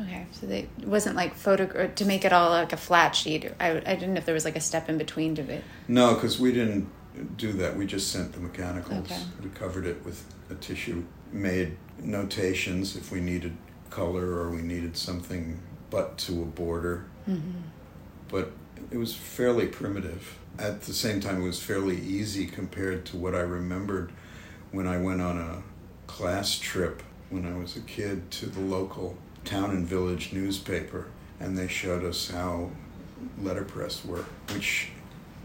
Okay, 0.01 0.25
so 0.31 0.45
they, 0.45 0.67
it 0.79 0.87
wasn't 0.87 1.15
like 1.15 1.35
photo 1.35 1.87
to 1.87 2.05
make 2.05 2.25
it 2.25 2.33
all 2.33 2.49
like 2.49 2.73
a 2.73 2.77
flat 2.77 3.15
sheet. 3.15 3.51
I, 3.59 3.71
I 3.71 3.95
didn't 3.95 4.13
know 4.13 4.19
if 4.19 4.25
there 4.25 4.33
was 4.33 4.45
like 4.45 4.55
a 4.55 4.61
step 4.61 4.89
in 4.89 4.97
between 4.97 5.35
to 5.35 5.41
it. 5.49 5.63
No, 5.87 6.15
because 6.15 6.39
we 6.39 6.51
didn't 6.51 6.89
do 7.37 7.51
that. 7.53 7.75
We 7.75 7.85
just 7.85 8.11
sent 8.11 8.33
the 8.33 8.39
mechanicals. 8.39 9.11
Okay. 9.11 9.21
We 9.43 9.49
covered 9.49 9.85
it 9.85 10.03
with 10.05 10.23
a 10.49 10.55
tissue, 10.55 11.03
made 11.31 11.77
notations 11.99 12.95
if 12.95 13.11
we 13.11 13.19
needed 13.19 13.57
color 13.89 14.39
or 14.39 14.49
we 14.49 14.61
needed 14.61 14.97
something 14.97 15.59
but 15.89 16.17
to 16.19 16.41
a 16.41 16.45
border. 16.45 17.05
Mm-hmm. 17.27 17.61
But 18.29 18.51
it 18.91 18.97
was 18.97 19.13
fairly 19.13 19.67
primitive. 19.67 20.37
At 20.59 20.81
the 20.81 20.93
same 20.93 21.19
time, 21.19 21.41
it 21.41 21.45
was 21.45 21.61
fairly 21.61 21.97
easy 21.97 22.45
compared 22.45 23.05
to 23.07 23.17
what 23.17 23.35
I 23.35 23.39
remembered 23.39 24.11
when 24.71 24.87
I 24.87 24.97
went 24.97 25.21
on 25.21 25.37
a 25.37 25.63
class 26.07 26.57
trip 26.57 27.03
when 27.29 27.45
I 27.45 27.57
was 27.57 27.75
a 27.75 27.81
kid 27.81 28.31
to 28.31 28.45
the 28.47 28.61
local 28.61 29.17
town 29.43 29.71
and 29.71 29.85
village 29.85 30.33
newspaper, 30.33 31.07
and 31.39 31.57
they 31.57 31.67
showed 31.67 32.03
us 32.03 32.29
how 32.29 32.71
letterpress 33.41 34.05
worked, 34.05 34.53
which 34.53 34.89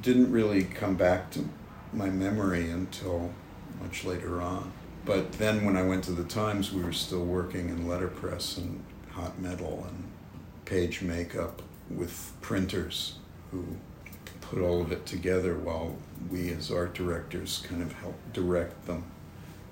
didn't 0.00 0.30
really 0.30 0.64
come 0.64 0.94
back 0.96 1.30
to 1.32 1.48
my 1.92 2.08
memory 2.08 2.70
until 2.70 3.32
much 3.80 4.04
later 4.04 4.40
on. 4.40 4.72
But 5.04 5.32
then 5.32 5.64
when 5.64 5.76
I 5.76 5.82
went 5.82 6.04
to 6.04 6.12
the 6.12 6.24
Times, 6.24 6.72
we 6.72 6.82
were 6.82 6.92
still 6.92 7.24
working 7.24 7.68
in 7.68 7.88
letterpress 7.88 8.56
and 8.56 8.84
hot 9.10 9.40
metal 9.40 9.84
and 9.88 10.04
page 10.64 11.02
makeup 11.02 11.60
with 11.90 12.32
printers 12.40 13.16
who 13.50 13.64
put 14.40 14.60
all 14.60 14.80
of 14.80 14.92
it 14.92 15.06
together 15.06 15.56
while 15.56 15.96
we 16.30 16.50
as 16.50 16.70
art 16.70 16.94
directors 16.94 17.64
kind 17.68 17.82
of 17.82 17.92
helped 17.92 18.32
direct 18.32 18.86
them. 18.86 19.04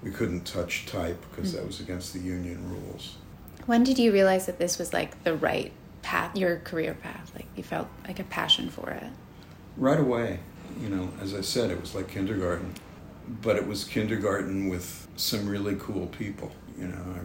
We 0.03 0.11
couldn't 0.11 0.47
touch 0.47 0.87
type 0.87 1.23
because 1.31 1.53
that 1.53 1.63
mm. 1.63 1.67
was 1.67 1.81
against 1.81 2.13
the 2.13 2.21
union 2.21 2.71
rules. 2.71 3.17
When 3.67 3.85
did 3.85 3.99
you 3.99 4.13
realize 4.13 4.47
that 4.47 4.59
this 4.59 4.79
was 4.79 4.93
like 4.93 5.23
the 5.25 5.35
right 5.35 5.73
path, 6.03 6.37
your 6.37 6.59
career 6.61 6.95
path? 6.95 7.31
Like 7.35 7.47
you 7.57 7.63
felt 7.63 7.89
like 8.07 8.19
a 8.19 8.25
passion 8.25 8.71
for 8.71 8.91
it? 8.91 9.05
Right 9.77 10.01
away 10.01 10.41
you 10.79 10.89
know, 10.89 11.11
as 11.21 11.35
I 11.35 11.41
said, 11.41 11.71
it 11.71 11.81
was 11.81 11.95
like 11.95 12.09
kindergarten, 12.09 12.75
but 13.43 13.57
it 13.57 13.67
was 13.67 13.85
kindergarten 13.85 14.69
with 14.69 15.09
some 15.17 15.49
really 15.49 15.77
cool 15.79 16.07
people. 16.09 16.53
You 16.79 16.89
know, 16.89 16.99
I, 16.99 17.21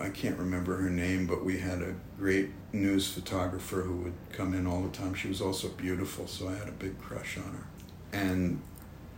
I 0.00 0.10
can't 0.10 0.38
remember 0.38 0.76
her 0.76 0.90
name, 0.90 1.26
but 1.26 1.44
we 1.44 1.58
had 1.58 1.82
a 1.82 1.94
great 2.18 2.50
news 2.72 3.08
photographer 3.12 3.80
who 3.82 3.96
would 3.96 4.14
come 4.32 4.54
in 4.54 4.66
all 4.66 4.80
the 4.82 4.96
time. 4.96 5.14
She 5.14 5.28
was 5.28 5.40
also 5.40 5.68
beautiful, 5.68 6.26
so 6.28 6.48
I 6.48 6.54
had 6.54 6.68
a 6.68 6.72
big 6.72 6.98
crush 7.00 7.36
on 7.36 7.44
her. 7.44 7.66
And 8.12 8.60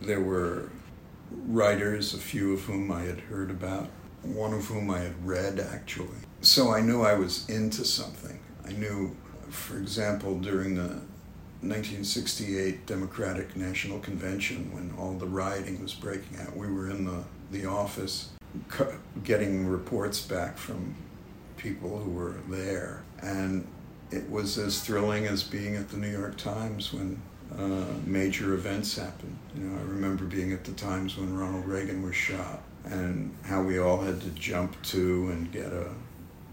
there 0.01 0.21
were 0.21 0.69
writers, 1.29 2.13
a 2.13 2.17
few 2.17 2.53
of 2.53 2.61
whom 2.61 2.91
I 2.91 3.03
had 3.03 3.19
heard 3.19 3.51
about, 3.51 3.89
one 4.23 4.53
of 4.53 4.65
whom 4.65 4.89
I 4.89 4.99
had 4.99 5.25
read 5.25 5.59
actually. 5.59 6.17
So 6.41 6.73
I 6.73 6.81
knew 6.81 7.03
I 7.03 7.13
was 7.13 7.47
into 7.47 7.85
something. 7.85 8.39
I 8.65 8.71
knew, 8.71 9.15
for 9.49 9.77
example, 9.77 10.39
during 10.39 10.75
the 10.75 10.99
1968 11.61 12.87
Democratic 12.87 13.55
National 13.55 13.99
Convention 13.99 14.73
when 14.73 14.93
all 14.97 15.13
the 15.13 15.27
rioting 15.27 15.79
was 15.81 15.93
breaking 15.93 16.39
out. 16.39 16.57
We 16.57 16.67
were 16.67 16.89
in 16.89 17.05
the, 17.05 17.23
the 17.51 17.67
office 17.67 18.29
getting 19.23 19.67
reports 19.67 20.21
back 20.21 20.57
from 20.57 20.95
people 21.57 21.99
who 21.99 22.11
were 22.11 22.35
there. 22.49 23.03
And 23.21 23.67
it 24.09 24.29
was 24.29 24.57
as 24.57 24.81
thrilling 24.81 25.25
as 25.25 25.43
being 25.43 25.75
at 25.75 25.89
the 25.89 25.97
New 25.97 26.09
York 26.09 26.37
Times 26.37 26.93
when 26.93 27.21
uh, 27.57 27.85
major 28.05 28.53
events 28.53 28.97
happened. 28.97 29.37
You 29.55 29.63
know, 29.63 29.79
I 29.79 29.83
remember 29.83 30.25
being 30.25 30.53
at 30.53 30.63
the 30.63 30.73
Times 30.73 31.17
when 31.17 31.37
Ronald 31.37 31.65
Reagan 31.65 32.01
was 32.01 32.15
shot 32.15 32.61
and 32.85 33.35
how 33.43 33.61
we 33.61 33.77
all 33.79 34.01
had 34.01 34.21
to 34.21 34.29
jump 34.29 34.81
to 34.83 35.29
and 35.29 35.51
get 35.51 35.71
a 35.71 35.89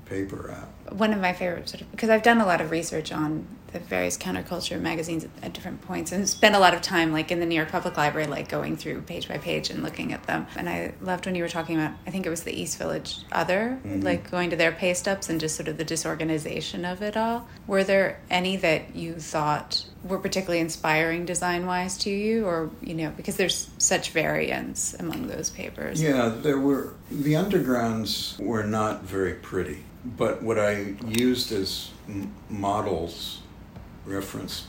paper 0.05 0.51
out. 0.51 0.95
One 0.97 1.13
of 1.13 1.21
my 1.21 1.33
favorite 1.33 1.69
sort 1.69 1.83
of 1.83 1.91
because 1.91 2.11
I've 2.11 2.23
done 2.23 2.41
a 2.41 2.47
lot 2.47 2.61
of 2.61 2.71
research 2.71 3.13
on 3.13 3.47
the 3.73 3.79
various 3.79 4.17
counterculture 4.17 4.81
magazines 4.81 5.25
at, 5.25 5.31
at, 5.43 5.53
different 5.53 5.83
points 5.83 6.13
and 6.13 6.29
spent 6.29 6.55
a 6.55 6.59
lot 6.59 6.75
of 6.75 6.83
time 6.83 7.13
like 7.13 7.31
in 7.31 7.41
the 7.41 7.47
New 7.47 7.55
York 7.55 7.71
Public 7.71 7.97
Library 7.97 8.27
like 8.27 8.49
going 8.49 8.77
through 8.77 9.03
page 9.03 9.29
by 9.29 9.39
page 9.39 9.71
and 9.71 9.83
looking 9.83 10.13
at 10.13 10.25
them. 10.25 10.47
And 10.57 10.69
I 10.69 10.95
loved 11.01 11.27
when 11.27 11.35
you 11.35 11.43
were 11.43 11.49
talking 11.49 11.77
about 11.77 11.97
I 12.07 12.11
think 12.11 12.27
it 12.27 12.31
was 12.31 12.45
the 12.45 12.59
East 12.59 12.79
Village 12.79 13.19
Other, 13.33 13.79
mm-hmm. 13.85 14.01
like 14.01 14.31
going 14.31 14.51
to 14.51 14.57
their 14.57 14.73
paste 14.73 15.07
ups 15.07 15.29
and 15.29 15.41
just 15.41 15.57
sort 15.57 15.69
of 15.69 15.77
the 15.77 15.85
disorganization 15.85 16.85
of 16.85 17.03
it 17.03 17.17
all. 17.17 17.47
Were 17.67 17.85
there 17.85 18.21
any 18.31 18.57
that 18.57 18.95
you 18.97 19.15
thought 19.15 19.85
were 20.05 20.19
particularly 20.19 20.61
inspiring 20.61 21.25
design 21.25 21.67
wise 21.67 21.99
to 21.99 22.11
you 22.11 22.47
or 22.47 22.71
you 22.81 22.95
know 22.95 23.13
because 23.17 23.37
there's 23.37 23.71
such 23.79 24.11
variance 24.11 24.95
among 24.95 25.27
those 25.27 25.51
papers 25.51 26.01
yeah 26.01 26.29
there 26.29 26.59
were 26.59 26.95
the 27.11 27.33
undergrounds 27.33 28.39
were 28.39 28.63
not 28.63 29.03
very 29.03 29.35
pretty 29.35 29.83
but 30.05 30.43
what 30.43 30.59
i 30.59 30.95
used 31.07 31.51
as 31.53 31.91
m- 32.09 32.33
models 32.49 33.41
reference 34.09 34.67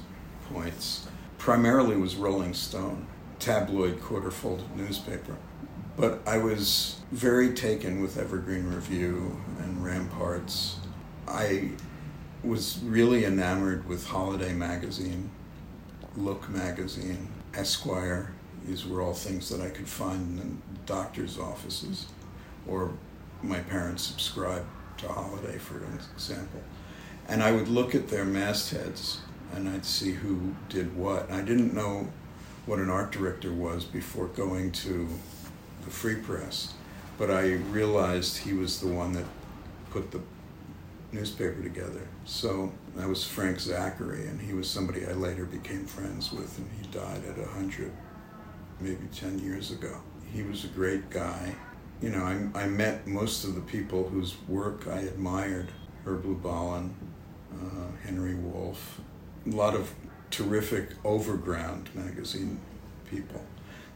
points 0.51 1.07
primarily 1.37 1.95
was 1.95 2.15
Rolling 2.15 2.53
Stone, 2.53 3.07
tabloid 3.39 4.01
quarter 4.01 4.31
folded 4.31 4.75
newspaper. 4.75 5.37
But 5.97 6.21
I 6.27 6.37
was 6.37 6.97
very 7.11 7.53
taken 7.53 8.01
with 8.01 8.17
Evergreen 8.17 8.67
Review 8.67 9.41
and 9.59 9.83
Ramparts. 9.83 10.77
I 11.27 11.71
was 12.43 12.79
really 12.83 13.25
enamored 13.25 13.87
with 13.87 14.05
Holiday 14.05 14.53
Magazine, 14.53 15.29
Look 16.15 16.49
Magazine, 16.49 17.27
Esquire. 17.53 18.33
These 18.65 18.85
were 18.85 19.01
all 19.01 19.13
things 19.13 19.49
that 19.49 19.61
I 19.61 19.69
could 19.69 19.87
find 19.87 20.39
in 20.39 20.61
doctor's 20.85 21.37
offices, 21.37 22.07
or 22.67 22.91
my 23.41 23.59
parents 23.59 24.03
subscribed 24.03 24.67
to 24.97 25.07
Holiday, 25.07 25.57
for 25.57 25.81
example. 26.13 26.61
And 27.27 27.43
I 27.43 27.51
would 27.51 27.67
look 27.67 27.93
at 27.93 28.07
their 28.09 28.25
mastheads 28.25 29.19
and 29.55 29.67
I'd 29.67 29.85
see 29.85 30.11
who 30.11 30.55
did 30.69 30.95
what. 30.95 31.31
I 31.31 31.41
didn't 31.41 31.73
know 31.73 32.07
what 32.65 32.79
an 32.79 32.89
art 32.89 33.11
director 33.11 33.51
was 33.51 33.83
before 33.85 34.27
going 34.27 34.71
to 34.71 35.07
the 35.83 35.89
Free 35.89 36.15
Press, 36.15 36.73
but 37.17 37.31
I 37.31 37.53
realized 37.53 38.37
he 38.37 38.53
was 38.53 38.79
the 38.79 38.87
one 38.87 39.13
that 39.13 39.25
put 39.89 40.11
the 40.11 40.21
newspaper 41.11 41.61
together. 41.61 42.07
So 42.25 42.71
that 42.95 43.07
was 43.07 43.25
Frank 43.25 43.59
Zachary, 43.59 44.27
and 44.27 44.39
he 44.39 44.53
was 44.53 44.69
somebody 44.69 45.05
I 45.05 45.13
later 45.13 45.45
became 45.45 45.85
friends 45.85 46.31
with, 46.31 46.57
and 46.57 46.69
he 46.79 46.87
died 46.87 47.23
at 47.27 47.37
100, 47.37 47.91
maybe 48.79 49.07
10 49.13 49.39
years 49.39 49.71
ago. 49.71 49.99
He 50.31 50.43
was 50.43 50.63
a 50.65 50.67
great 50.67 51.09
guy. 51.09 51.55
You 52.01 52.11
know, 52.11 52.23
I, 52.23 52.63
I 52.63 52.67
met 52.67 53.07
most 53.07 53.43
of 53.43 53.55
the 53.55 53.61
people 53.61 54.07
whose 54.07 54.35
work 54.47 54.87
I 54.87 54.99
admired 54.99 55.69
Herb 56.05 56.23
Lubalin, 56.23 56.91
uh, 57.51 57.87
Henry 58.05 58.35
Wolf, 58.35 59.01
a 59.51 59.55
lot 59.55 59.75
of 59.75 59.93
terrific 60.29 60.89
overground 61.03 61.89
magazine 61.93 62.59
people. 63.09 63.43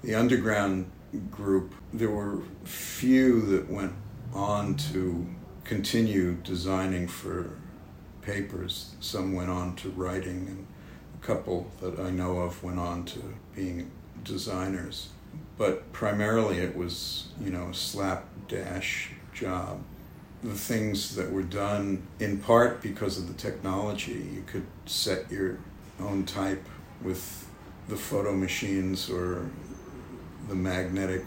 The 0.04 0.16
underground 0.16 0.90
group, 1.30 1.74
there 1.94 2.10
were 2.10 2.42
few 2.64 3.42
that 3.48 3.70
went 3.70 3.94
on 4.34 4.76
to 4.76 5.28
continue 5.64 6.34
designing 6.44 7.08
for 7.08 7.52
papers. 8.22 8.96
Some 9.00 9.34
went 9.34 9.50
on 9.50 9.76
to 9.78 9.90
writing, 9.90 10.48
and 10.48 10.68
a 11.22 11.26
couple 11.26 11.72
that 11.82 12.00
I 12.00 12.10
know 12.10 12.40
of 12.40 12.64
went 12.64 12.80
on 12.80 13.06
to 13.06 13.36
being 13.56 13.92
designers. 14.24 15.10
But 15.58 15.92
primarily 15.94 16.58
it 16.58 16.76
was, 16.76 17.28
you 17.40 17.52
know, 17.52 17.70
a 17.70 17.74
slapdash 17.74 19.12
job 19.34 19.82
the 20.44 20.54
things 20.54 21.16
that 21.16 21.32
were 21.32 21.44
done 21.44 22.06
in 22.20 22.38
part 22.38 22.82
because 22.82 23.18
of 23.18 23.28
the 23.28 23.34
technology. 23.34 24.28
You 24.34 24.44
could 24.46 24.66
set 24.86 25.32
your 25.32 25.60
own 26.00 26.26
type 26.26 26.68
with 27.02 27.48
the 27.88 27.96
photo 27.96 28.34
machines 28.34 29.10
or 29.10 29.50
the 30.50 30.56
magnetic 30.56 31.24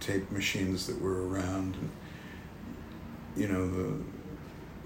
tape 0.00 0.30
machines 0.30 0.86
that 0.86 1.00
were 1.00 1.28
around. 1.28 1.76
And, 1.76 1.90
you 3.36 3.48
know, 3.48 3.68
the 3.70 3.98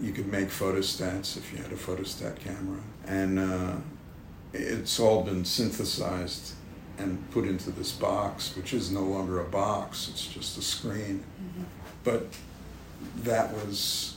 you 0.00 0.12
could 0.12 0.30
make 0.30 0.48
photostats 0.48 1.36
if 1.36 1.52
you 1.52 1.58
had 1.58 1.72
a 1.72 1.76
photostat 1.76 2.38
camera. 2.38 2.80
And 3.06 3.38
uh, 3.38 3.76
it's 4.52 5.00
all 5.00 5.22
been 5.22 5.44
synthesized 5.44 6.54
and 6.98 7.30
put 7.30 7.46
into 7.46 7.70
this 7.70 7.92
box, 7.92 8.56
which 8.56 8.72
is 8.72 8.90
no 8.90 9.02
longer 9.02 9.40
a 9.40 9.44
box, 9.44 10.08
it's 10.10 10.26
just 10.26 10.58
a 10.58 10.62
screen. 10.62 11.22
Mm-hmm. 11.40 11.64
But 12.04 12.26
that 13.22 13.52
was 13.52 14.16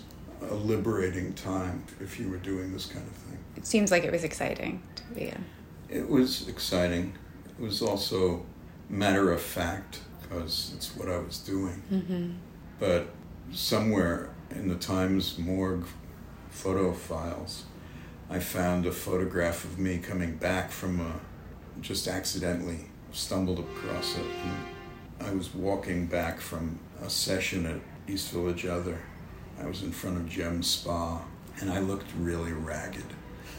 a 0.49 0.53
liberating 0.53 1.33
time 1.33 1.83
if 1.99 2.19
you 2.19 2.29
were 2.29 2.37
doing 2.37 2.71
this 2.71 2.85
kind 2.85 3.05
of 3.05 3.13
thing. 3.13 3.37
It 3.57 3.65
seems 3.65 3.91
like 3.91 4.03
it 4.03 4.11
was 4.11 4.23
exciting 4.23 4.81
to 4.95 5.03
be 5.13 5.27
in. 5.27 5.45
It 5.89 6.09
was 6.09 6.47
exciting. 6.47 7.13
It 7.47 7.61
was 7.61 7.81
also 7.81 8.45
matter 8.89 9.31
of 9.31 9.41
fact 9.41 10.01
because 10.21 10.71
it's 10.75 10.95
what 10.95 11.09
I 11.09 11.17
was 11.17 11.39
doing. 11.39 11.83
Mm-hmm. 11.91 12.31
But 12.79 13.07
somewhere 13.51 14.29
in 14.51 14.67
the 14.67 14.75
Times 14.75 15.37
morgue 15.37 15.85
photo 16.49 16.93
files, 16.93 17.65
I 18.29 18.39
found 18.39 18.85
a 18.85 18.91
photograph 18.91 19.63
of 19.63 19.79
me 19.79 19.97
coming 19.97 20.37
back 20.37 20.71
from 20.71 20.99
a 20.99 21.19
just 21.81 22.07
accidentally 22.07 22.87
stumbled 23.11 23.59
across 23.59 24.17
it. 24.17 24.25
And 24.43 25.27
I 25.27 25.33
was 25.33 25.53
walking 25.53 26.05
back 26.05 26.39
from 26.39 26.79
a 27.03 27.09
session 27.09 27.65
at 27.65 27.79
East 28.09 28.31
Village 28.31 28.65
Other. 28.65 28.99
I 29.61 29.67
was 29.67 29.83
in 29.83 29.91
front 29.91 30.17
of 30.17 30.27
Gem's 30.27 30.67
Spa, 30.67 31.21
and 31.59 31.69
I 31.69 31.79
looked 31.79 32.07
really 32.17 32.53
ragged 32.53 33.05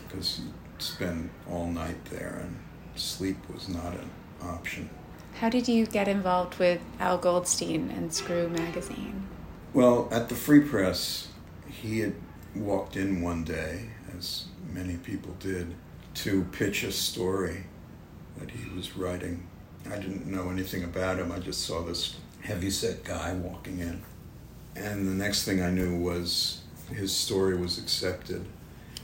because 0.08 0.40
you'd 0.40 0.82
spend 0.82 1.30
all 1.48 1.66
night 1.66 2.04
there, 2.06 2.40
and 2.42 2.56
sleep 2.96 3.36
was 3.52 3.68
not 3.68 3.94
an 3.94 4.10
option. 4.42 4.90
How 5.34 5.48
did 5.48 5.68
you 5.68 5.86
get 5.86 6.08
involved 6.08 6.58
with 6.58 6.80
Al 6.98 7.18
Goldstein 7.18 7.90
and 7.90 8.12
Screw 8.12 8.48
magazine? 8.48 9.28
Well, 9.72 10.08
at 10.10 10.28
the 10.28 10.34
Free 10.34 10.60
Press, 10.60 11.28
he 11.68 12.00
had 12.00 12.14
walked 12.56 12.96
in 12.96 13.22
one 13.22 13.44
day, 13.44 13.90
as 14.16 14.46
many 14.72 14.96
people 14.96 15.36
did, 15.38 15.74
to 16.14 16.42
pitch 16.50 16.82
a 16.82 16.90
story 16.90 17.64
that 18.38 18.50
he 18.50 18.68
was 18.74 18.96
writing. 18.96 19.46
I 19.86 19.96
didn't 19.96 20.26
know 20.26 20.50
anything 20.50 20.82
about 20.82 21.20
him. 21.20 21.30
I 21.30 21.38
just 21.38 21.62
saw 21.62 21.82
this 21.82 22.16
heavyset 22.40 23.04
guy 23.04 23.32
walking 23.34 23.78
in. 23.78 24.02
And 24.76 25.06
the 25.06 25.24
next 25.24 25.44
thing 25.44 25.62
I 25.62 25.70
knew 25.70 25.96
was 25.96 26.62
his 26.94 27.14
story 27.14 27.56
was 27.56 27.78
accepted. 27.78 28.46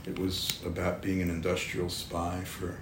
It 0.05 0.17
was 0.17 0.59
about 0.65 1.01
being 1.01 1.21
an 1.21 1.29
industrial 1.29 1.89
spy 1.89 2.41
for 2.43 2.77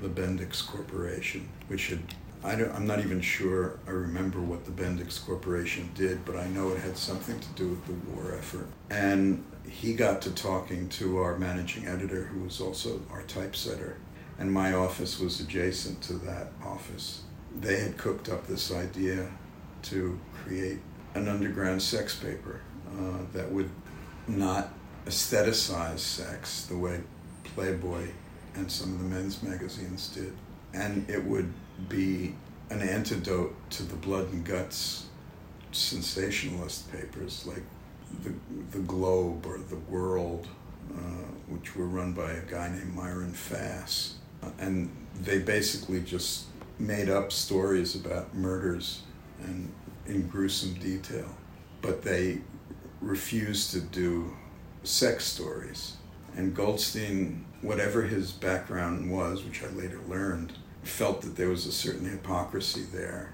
the 0.00 0.08
Bendix 0.08 0.66
Corporation, 0.66 1.48
which 1.68 1.88
had, 1.88 2.00
I 2.42 2.52
I'm 2.52 2.86
not 2.86 3.00
even 3.00 3.20
sure 3.20 3.78
I 3.86 3.90
remember 3.90 4.40
what 4.40 4.64
the 4.64 4.70
Bendix 4.70 5.24
Corporation 5.24 5.90
did, 5.94 6.24
but 6.24 6.36
I 6.36 6.48
know 6.48 6.70
it 6.70 6.80
had 6.80 6.96
something 6.96 7.38
to 7.38 7.48
do 7.50 7.68
with 7.68 7.86
the 7.86 7.92
war 8.10 8.34
effort. 8.34 8.66
And 8.88 9.44
he 9.68 9.94
got 9.94 10.22
to 10.22 10.30
talking 10.34 10.88
to 10.90 11.18
our 11.18 11.36
managing 11.36 11.86
editor, 11.86 12.24
who 12.24 12.40
was 12.40 12.60
also 12.60 13.02
our 13.10 13.22
typesetter, 13.22 13.98
and 14.38 14.50
my 14.50 14.72
office 14.72 15.20
was 15.20 15.40
adjacent 15.40 16.00
to 16.02 16.14
that 16.14 16.48
office. 16.64 17.22
They 17.60 17.80
had 17.80 17.98
cooked 17.98 18.28
up 18.28 18.46
this 18.46 18.72
idea 18.72 19.30
to 19.82 20.18
create 20.32 20.78
an 21.14 21.28
underground 21.28 21.82
sex 21.82 22.16
paper 22.16 22.60
uh, 22.98 23.18
that 23.32 23.50
would 23.50 23.70
not 24.26 24.72
aestheticize 25.06 25.98
sex 25.98 26.66
the 26.66 26.76
way 26.76 27.00
Playboy 27.44 28.08
and 28.54 28.70
some 28.70 28.92
of 28.92 28.98
the 28.98 29.04
men's 29.04 29.42
magazines 29.42 30.08
did. 30.08 30.32
And 30.72 31.08
it 31.08 31.24
would 31.24 31.52
be 31.88 32.34
an 32.70 32.80
antidote 32.80 33.54
to 33.70 33.82
the 33.82 33.96
blood 33.96 34.32
and 34.32 34.44
guts 34.44 35.06
sensationalist 35.72 36.90
papers 36.92 37.46
like 37.46 37.62
the, 38.22 38.32
the 38.72 38.80
Globe 38.80 39.46
or 39.46 39.58
the 39.58 39.76
World, 39.76 40.48
uh, 40.92 41.00
which 41.48 41.76
were 41.76 41.86
run 41.86 42.12
by 42.12 42.30
a 42.32 42.42
guy 42.42 42.68
named 42.68 42.94
Myron 42.94 43.32
Fass. 43.32 44.14
And 44.58 44.90
they 45.20 45.38
basically 45.38 46.00
just 46.00 46.46
made 46.78 47.08
up 47.08 47.30
stories 47.30 47.94
about 47.94 48.34
murders 48.34 49.02
and 49.42 49.72
in 50.06 50.26
gruesome 50.28 50.74
detail, 50.74 51.28
but 51.82 52.02
they 52.02 52.38
refused 53.00 53.72
to 53.72 53.80
do 53.80 54.36
sex 54.82 55.24
stories. 55.24 55.96
And 56.36 56.54
Goldstein, 56.54 57.44
whatever 57.62 58.02
his 58.02 58.32
background 58.32 59.10
was, 59.10 59.44
which 59.44 59.62
I 59.62 59.68
later 59.68 60.00
learned, 60.08 60.52
felt 60.82 61.22
that 61.22 61.36
there 61.36 61.48
was 61.48 61.66
a 61.66 61.72
certain 61.72 62.08
hypocrisy 62.08 62.82
there. 62.92 63.32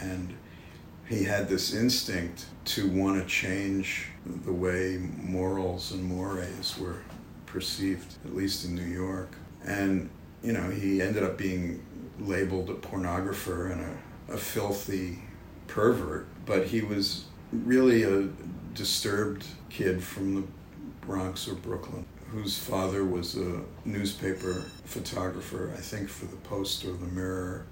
And 0.00 0.34
he 1.08 1.24
had 1.24 1.48
this 1.48 1.74
instinct 1.74 2.46
to 2.66 2.88
want 2.88 3.20
to 3.20 3.28
change 3.28 4.08
the 4.44 4.52
way 4.52 4.98
morals 5.22 5.92
and 5.92 6.04
mores 6.04 6.78
were 6.78 6.96
perceived, 7.46 8.14
at 8.24 8.34
least 8.34 8.64
in 8.64 8.74
New 8.74 8.82
York. 8.82 9.30
And, 9.64 10.10
you 10.42 10.52
know, 10.52 10.70
he 10.70 11.00
ended 11.00 11.22
up 11.22 11.36
being 11.36 11.84
labeled 12.18 12.70
a 12.70 12.74
pornographer 12.74 13.72
and 13.72 13.80
a, 13.80 14.34
a 14.34 14.36
filthy 14.36 15.18
pervert, 15.68 16.26
but 16.44 16.66
he 16.66 16.80
was 16.80 17.24
really 17.52 18.02
a 18.02 18.28
disturbed 18.74 19.46
kid 19.70 20.02
from 20.02 20.34
the 20.34 20.44
Bronx 21.06 21.48
or 21.48 21.54
Brooklyn 21.54 22.04
whose 22.32 22.58
father 22.58 23.04
was 23.04 23.36
a 23.36 23.60
newspaper 23.84 24.64
photographer, 24.84 25.72
I 25.76 25.80
think 25.80 26.08
for 26.08 26.26
the 26.26 26.36
Post 26.36 26.84
or 26.84 26.92
the 26.92 27.06
Mirror. 27.06 27.66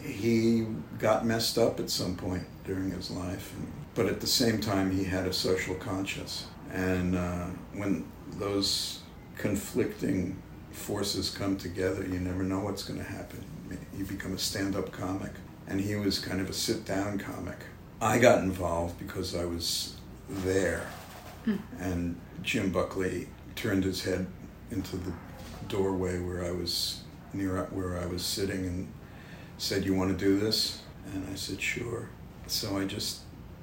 He 0.00 0.66
got 0.98 1.26
messed 1.26 1.58
up 1.58 1.80
at 1.80 1.90
some 1.90 2.16
point 2.16 2.44
during 2.64 2.90
his 2.90 3.10
life, 3.10 3.52
but 3.94 4.06
at 4.06 4.20
the 4.20 4.26
same 4.26 4.60
time, 4.60 4.90
he 4.90 5.04
had 5.04 5.26
a 5.26 5.32
social 5.32 5.74
conscience. 5.74 6.46
And 6.72 7.16
uh, 7.16 7.46
when 7.74 8.06
those 8.38 9.00
conflicting 9.36 10.40
forces 10.70 11.30
come 11.30 11.56
together, 11.56 12.04
you 12.04 12.20
never 12.20 12.42
know 12.42 12.60
what's 12.60 12.84
going 12.84 13.00
to 13.00 13.06
happen. 13.06 13.44
You 13.96 14.04
become 14.04 14.34
a 14.34 14.38
stand 14.38 14.76
up 14.76 14.92
comic, 14.92 15.32
and 15.68 15.80
he 15.80 15.96
was 15.96 16.18
kind 16.18 16.40
of 16.40 16.48
a 16.48 16.52
sit 16.52 16.84
down 16.84 17.18
comic. 17.18 17.58
I 18.00 18.18
got 18.18 18.42
involved 18.42 18.98
because 18.98 19.34
I 19.34 19.44
was 19.44 19.96
there, 20.28 20.86
mm. 21.46 21.58
and 21.80 22.20
Jim 22.42 22.70
Buckley 22.70 23.28
turned 23.54 23.84
his 23.84 24.04
head 24.04 24.26
into 24.70 24.96
the 24.96 25.12
doorway 25.68 26.20
where 26.20 26.44
I 26.44 26.50
was 26.50 27.02
near 27.32 27.64
where 27.66 27.98
I 27.98 28.06
was 28.06 28.24
sitting 28.24 28.66
and 28.66 28.92
said, 29.58 29.84
"You 29.84 29.94
want 29.94 30.16
to 30.16 30.24
do 30.24 30.38
this?" 30.38 30.82
And 31.12 31.26
I 31.30 31.34
said, 31.36 31.60
"Sure." 31.60 32.08
So 32.46 32.78
I 32.78 32.84
just 32.84 33.20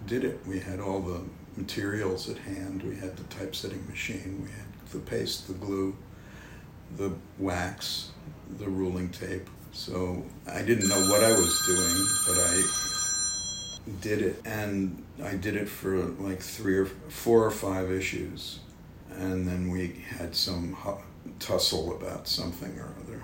did 0.07 0.23
it. 0.23 0.39
We 0.45 0.59
had 0.59 0.79
all 0.79 0.99
the 0.99 1.21
materials 1.55 2.29
at 2.29 2.37
hand. 2.37 2.83
We 2.83 2.95
had 2.95 3.15
the 3.15 3.23
typesetting 3.23 3.87
machine. 3.87 4.41
We 4.43 4.51
had 4.51 4.65
the 4.91 4.99
paste, 4.99 5.47
the 5.47 5.53
glue, 5.53 5.95
the 6.97 7.11
wax, 7.37 8.11
the 8.57 8.69
ruling 8.69 9.09
tape. 9.09 9.49
So 9.73 10.23
I 10.47 10.61
didn't 10.61 10.87
know 10.87 11.09
what 11.09 11.23
I 11.23 11.31
was 11.31 11.61
doing, 11.65 12.07
but 12.27 12.37
I 12.39 12.61
did 14.01 14.21
it. 14.21 14.41
And 14.45 15.03
I 15.21 15.35
did 15.35 15.55
it 15.55 15.67
for 15.67 15.97
like 15.97 16.39
three 16.39 16.77
or 16.77 16.85
four 16.85 17.43
or 17.43 17.51
five 17.51 17.91
issues 17.91 18.59
and 19.17 19.47
then 19.47 19.69
we 19.69 20.03
had 20.17 20.35
some 20.35 20.75
tussle 21.39 21.95
about 21.95 22.27
something 22.27 22.77
or 22.79 22.93
other. 23.03 23.21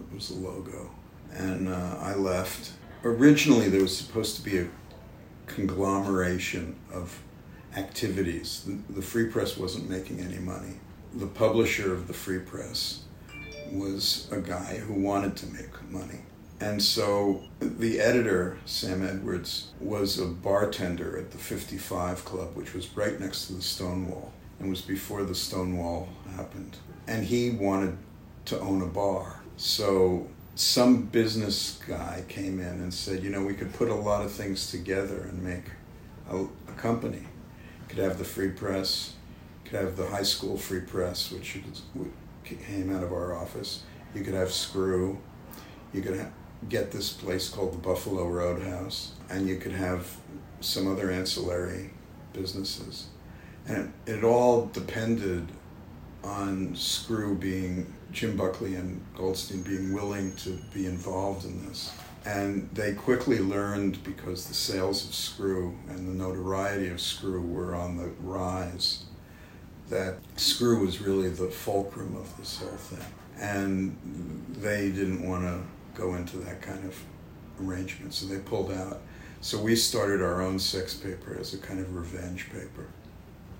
It 0.00 0.14
was 0.14 0.28
the 0.28 0.34
logo, 0.34 0.90
and 1.32 1.68
uh, 1.68 1.96
I 2.00 2.14
left. 2.14 2.72
Originally, 3.04 3.68
there 3.68 3.80
was 3.80 3.96
supposed 3.96 4.36
to 4.36 4.42
be 4.42 4.58
a 4.58 4.68
conglomeration 5.46 6.76
of 6.92 7.20
activities. 7.76 8.64
The, 8.66 8.94
the 8.94 9.02
Free 9.02 9.26
Press 9.26 9.56
wasn't 9.56 9.88
making 9.88 10.20
any 10.20 10.38
money. 10.38 10.74
The 11.14 11.26
publisher 11.26 11.92
of 11.92 12.06
the 12.06 12.12
Free 12.12 12.38
Press 12.38 13.04
was 13.72 14.28
a 14.30 14.40
guy 14.40 14.76
who 14.76 14.94
wanted 14.94 15.36
to 15.36 15.46
make 15.46 15.90
money. 15.90 16.20
And 16.60 16.82
so 16.82 17.42
the 17.60 18.00
editor, 18.00 18.58
Sam 18.66 19.06
Edwards, 19.06 19.68
was 19.80 20.18
a 20.18 20.26
bartender 20.26 21.16
at 21.16 21.30
the 21.30 21.38
55 21.38 22.24
Club, 22.24 22.54
which 22.54 22.74
was 22.74 22.94
right 22.96 23.18
next 23.18 23.46
to 23.46 23.54
the 23.54 23.62
Stonewall 23.62 24.32
and 24.58 24.68
was 24.68 24.82
before 24.82 25.24
the 25.24 25.34
Stonewall 25.34 26.08
happened. 26.36 26.76
And 27.06 27.24
he 27.24 27.50
wanted 27.50 27.96
to 28.46 28.60
own 28.60 28.82
a 28.82 28.86
bar. 28.86 29.42
So 29.56 30.28
some 30.54 31.02
business 31.02 31.80
guy 31.88 32.24
came 32.28 32.60
in 32.60 32.66
and 32.66 32.92
said, 32.92 33.22
you 33.22 33.30
know, 33.30 33.42
we 33.42 33.54
could 33.54 33.72
put 33.72 33.88
a 33.88 33.94
lot 33.94 34.22
of 34.22 34.30
things 34.30 34.70
together 34.70 35.22
and 35.22 35.42
make 35.42 35.64
a, 36.30 36.44
a 36.44 36.74
company. 36.76 37.22
Could 37.88 37.98
have 37.98 38.18
the 38.18 38.24
free 38.24 38.50
press, 38.50 39.14
could 39.64 39.80
have 39.80 39.96
the 39.96 40.08
high 40.08 40.22
school 40.22 40.58
free 40.58 40.80
press, 40.80 41.32
which 41.32 41.58
came 42.56 42.94
out 42.94 43.02
of 43.02 43.12
our 43.12 43.34
office. 43.34 43.82
You 44.14 44.22
could 44.22 44.34
have 44.34 44.52
Screw. 44.52 45.18
You 45.92 46.02
could 46.02 46.18
ha- 46.18 46.30
get 46.68 46.90
this 46.90 47.12
place 47.12 47.48
called 47.48 47.72
the 47.72 47.78
Buffalo 47.78 48.26
Roadhouse, 48.26 49.12
and 49.28 49.48
you 49.48 49.56
could 49.56 49.72
have 49.72 50.16
some 50.60 50.90
other 50.90 51.10
ancillary 51.10 51.90
businesses. 52.32 53.06
And 53.66 53.92
it, 54.06 54.18
it 54.18 54.24
all 54.24 54.66
depended 54.66 55.48
on 56.22 56.74
Screw 56.74 57.34
being, 57.34 57.92
Jim 58.12 58.36
Buckley 58.36 58.74
and 58.74 59.00
Goldstein 59.16 59.62
being 59.62 59.92
willing 59.92 60.34
to 60.36 60.58
be 60.74 60.86
involved 60.86 61.44
in 61.44 61.66
this. 61.66 61.92
And 62.26 62.68
they 62.74 62.92
quickly 62.92 63.38
learned 63.38 64.04
because 64.04 64.46
the 64.46 64.54
sales 64.54 65.06
of 65.08 65.14
Screw 65.14 65.74
and 65.88 66.06
the 66.06 66.24
notoriety 66.24 66.88
of 66.88 67.00
Screw 67.00 67.40
were 67.40 67.74
on 67.74 67.96
the 67.96 68.10
rise 68.20 69.04
that 69.90 70.16
Screw 70.36 70.84
was 70.84 71.00
really 71.00 71.28
the 71.28 71.48
fulcrum 71.48 72.16
of 72.16 72.34
this 72.36 72.58
whole 72.58 72.68
thing. 72.70 73.06
And 73.38 73.96
they 74.58 74.90
didn't 74.90 75.28
want 75.28 75.42
to 75.42 75.62
go 76.00 76.14
into 76.14 76.38
that 76.38 76.62
kind 76.62 76.84
of 76.84 76.96
arrangement, 77.62 78.14
so 78.14 78.26
they 78.26 78.38
pulled 78.38 78.72
out. 78.72 79.00
So 79.40 79.60
we 79.60 79.74
started 79.76 80.22
our 80.22 80.42
own 80.42 80.58
sex 80.58 80.94
paper 80.94 81.36
as 81.38 81.54
a 81.54 81.58
kind 81.58 81.80
of 81.80 81.94
revenge 81.94 82.50
paper. 82.50 82.86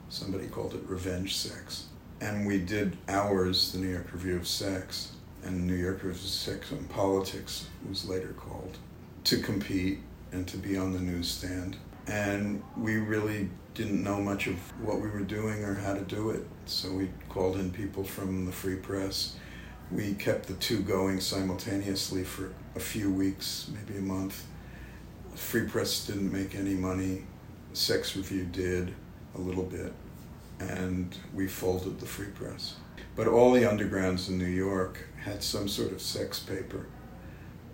Somebody 0.08 0.46
called 0.46 0.74
it 0.74 0.82
Revenge 0.86 1.36
Sex. 1.36 1.86
And 2.20 2.46
we 2.46 2.58
did 2.58 2.96
ours, 3.08 3.72
the 3.72 3.78
New 3.78 3.88
York 3.88 4.12
Review 4.12 4.36
of 4.36 4.46
Sex, 4.46 5.12
and 5.42 5.66
New 5.66 5.74
York 5.74 6.02
Review 6.02 6.10
of 6.10 6.18
Sex 6.18 6.70
and 6.70 6.88
Politics 6.90 7.66
was 7.88 8.08
later 8.08 8.34
called, 8.36 8.76
to 9.24 9.40
compete 9.40 10.00
and 10.32 10.46
to 10.48 10.58
be 10.58 10.76
on 10.76 10.92
the 10.92 11.00
newsstand. 11.00 11.76
And 12.06 12.62
we 12.76 12.96
really 12.96 13.48
didn't 13.80 14.04
know 14.04 14.20
much 14.20 14.46
of 14.46 14.56
what 14.84 15.00
we 15.00 15.08
were 15.08 15.22
doing 15.22 15.64
or 15.64 15.74
how 15.74 15.94
to 15.94 16.02
do 16.02 16.28
it. 16.28 16.46
So 16.66 16.92
we 16.92 17.08
called 17.30 17.56
in 17.56 17.70
people 17.70 18.04
from 18.04 18.44
the 18.44 18.52
Free 18.52 18.76
Press. 18.76 19.36
We 19.90 20.12
kept 20.12 20.48
the 20.48 20.54
two 20.54 20.80
going 20.80 21.18
simultaneously 21.18 22.24
for 22.24 22.52
a 22.76 22.78
few 22.78 23.10
weeks, 23.10 23.70
maybe 23.72 23.98
a 23.98 24.02
month. 24.02 24.44
Free 25.34 25.66
Press 25.66 26.06
didn't 26.06 26.30
make 26.30 26.54
any 26.54 26.74
money. 26.74 27.22
Sex 27.72 28.14
Review 28.14 28.44
did 28.44 28.92
a 29.34 29.40
little 29.40 29.64
bit, 29.64 29.94
and 30.58 31.16
we 31.32 31.46
folded 31.46 32.00
the 32.00 32.06
Free 32.06 32.28
Press. 32.34 32.74
But 33.16 33.28
all 33.28 33.50
the 33.50 33.62
undergrounds 33.62 34.28
in 34.28 34.36
New 34.36 34.44
York 34.44 35.06
had 35.24 35.42
some 35.42 35.68
sort 35.68 35.92
of 35.92 36.02
sex 36.02 36.38
paper, 36.38 36.84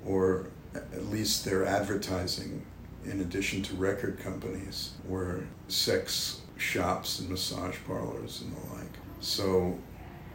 or 0.06 0.50
at 0.72 1.06
least 1.06 1.44
their 1.44 1.66
advertising, 1.66 2.64
in 3.10 3.20
addition 3.20 3.62
to 3.62 3.76
record 3.76 4.18
companies, 4.18 4.92
were 5.06 5.44
sex 5.68 6.40
shops 6.56 7.20
and 7.20 7.28
massage 7.28 7.76
parlors 7.86 8.42
and 8.42 8.54
the 8.56 8.74
like. 8.76 8.92
So, 9.20 9.78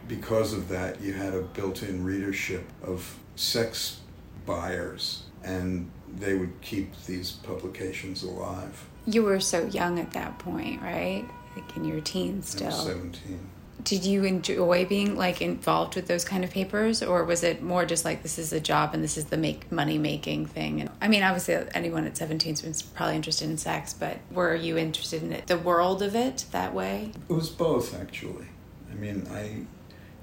because 0.08 0.52
of 0.52 0.68
that, 0.68 1.00
you 1.00 1.12
had 1.12 1.34
a 1.34 1.42
built 1.42 1.82
in 1.82 2.04
readership 2.04 2.64
of 2.82 3.18
sex 3.36 4.00
buyers, 4.46 5.24
and 5.42 5.90
they 6.18 6.34
would 6.34 6.60
keep 6.60 6.94
these 7.06 7.32
publications 7.32 8.22
alive. 8.22 8.86
You 9.06 9.22
were 9.22 9.40
so 9.40 9.66
young 9.66 9.98
at 9.98 10.12
that 10.12 10.38
point, 10.38 10.82
right? 10.82 11.24
Like 11.56 11.76
in 11.76 11.84
your 11.84 12.00
teens 12.00 12.50
still. 12.50 12.70
17. 12.70 13.38
Did 13.84 14.04
you 14.04 14.24
enjoy 14.24 14.86
being 14.86 15.16
like 15.16 15.42
involved 15.42 15.96
with 15.96 16.06
those 16.06 16.24
kind 16.24 16.44
of 16.44 16.50
papers 16.50 17.02
or 17.02 17.24
was 17.24 17.42
it 17.42 17.62
more 17.62 17.84
just 17.84 18.04
like 18.04 18.22
this 18.22 18.38
is 18.38 18.52
a 18.52 18.60
job 18.60 18.94
and 18.94 19.02
this 19.02 19.16
is 19.16 19.26
the 19.26 19.36
make 19.36 19.70
money 19.72 19.98
making 19.98 20.46
thing? 20.46 20.80
And 20.80 20.90
I 21.00 21.08
mean, 21.08 21.22
obviously 21.22 21.56
anyone 21.74 22.06
at 22.06 22.16
17 22.16 22.54
is 22.64 22.82
probably 22.82 23.16
interested 23.16 23.50
in 23.50 23.58
sex, 23.58 23.92
but 23.92 24.18
were 24.30 24.54
you 24.54 24.78
interested 24.78 25.22
in 25.22 25.32
it, 25.32 25.46
the 25.46 25.58
world 25.58 26.02
of 26.02 26.14
it 26.14 26.44
that 26.52 26.72
way? 26.74 27.12
It 27.28 27.32
was 27.32 27.50
both 27.50 27.98
actually. 28.00 28.46
I 28.90 28.94
mean, 28.94 29.26
I 29.32 29.64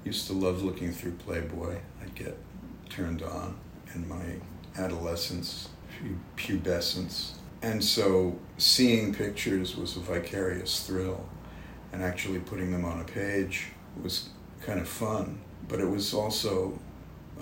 used 0.04 0.26
to 0.28 0.32
love 0.32 0.62
looking 0.62 0.92
through 0.92 1.12
Playboy. 1.12 1.76
I'd 2.02 2.14
get 2.14 2.38
turned 2.88 3.22
on 3.22 3.56
in 3.94 4.08
my 4.08 4.24
adolescence, 4.78 5.68
pubescence 6.36 7.32
and 7.62 7.84
so 7.84 8.38
seeing 8.56 9.14
pictures 9.14 9.76
was 9.76 9.96
a 9.96 10.00
vicarious 10.00 10.80
thrill, 10.86 11.26
and 11.92 12.02
actually 12.02 12.38
putting 12.38 12.70
them 12.70 12.84
on 12.84 13.00
a 13.00 13.04
page 13.04 13.68
was 14.02 14.30
kind 14.62 14.80
of 14.80 14.88
fun. 14.88 15.40
But 15.68 15.80
it 15.80 15.88
was 15.88 16.14
also 16.14 16.78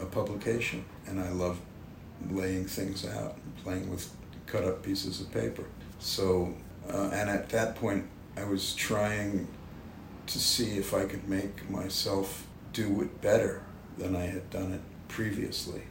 a 0.01 0.07
publication, 0.07 0.85
and 1.07 1.21
I 1.21 1.31
loved 1.31 1.61
laying 2.31 2.67
things 2.67 3.07
out, 3.07 3.37
and 3.37 3.57
playing 3.63 3.91
with 3.91 4.11
cut 4.47 4.65
up 4.65 4.83
pieces 4.83 5.21
of 5.21 5.31
paper. 5.31 5.65
So, 5.99 6.55
uh, 6.91 7.11
and 7.13 7.29
at 7.31 7.49
that 7.51 7.77
point, 7.77 8.07
I 8.37 8.45
was 8.45 8.75
trying 8.75 9.49
to 10.27 10.39
see 10.39 10.79
if 10.79 10.95
I 10.95 11.05
could 11.05 11.29
make 11.29 11.69
myself 11.71 12.47
do 12.73 13.01
it 13.03 13.21
better 13.21 13.63
than 13.97 14.15
I 14.15 14.27
had 14.27 14.49
done 14.51 14.73
it 14.73 14.81
previously. 15.09 15.83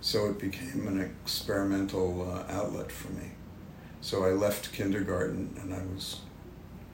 So 0.00 0.26
it 0.26 0.38
became 0.38 0.86
an 0.88 1.00
experimental 1.00 2.30
uh, 2.30 2.52
outlet 2.52 2.90
for 2.90 3.12
me. 3.12 3.30
So 4.00 4.24
I 4.24 4.30
left 4.30 4.72
kindergarten 4.72 5.56
and 5.60 5.72
I 5.72 5.82
was 5.94 6.20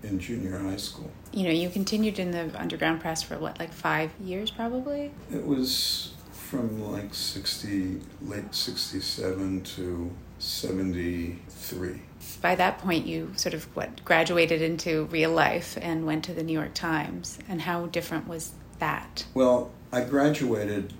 in 0.03 0.19
junior 0.19 0.59
high 0.59 0.77
school. 0.77 1.11
You 1.33 1.45
know, 1.45 1.51
you 1.51 1.69
continued 1.71 2.19
in 2.19 2.31
the 2.31 2.51
underground 2.59 3.01
press 3.01 3.23
for 3.23 3.39
what, 3.39 3.59
like 3.59 3.73
five 3.73 4.11
years 4.23 4.51
probably? 4.51 5.13
It 5.33 5.47
was 5.47 6.15
from 6.33 6.91
like 6.91 7.15
60, 7.15 8.01
late 8.23 8.55
67 8.55 9.63
to 9.63 10.11
73. 10.39 12.03
By 12.43 12.55
that 12.55 12.79
point, 12.79 13.07
you 13.07 13.33
sort 13.37 13.55
of 13.55 13.65
what 13.77 14.05
graduated 14.05 14.63
into 14.63 15.05
real 15.07 15.31
life 15.31 15.79
and 15.81 16.07
went 16.07 16.25
to 16.25 16.35
the 16.35 16.43
New 16.43 16.53
York 16.53 16.75
Times. 16.75 17.39
And 17.49 17.61
how 17.63 17.87
different 17.87 18.27
was 18.27 18.53
that? 18.79 19.27
Well, 19.35 19.71
I 19.93 20.03
graduated 20.03 20.93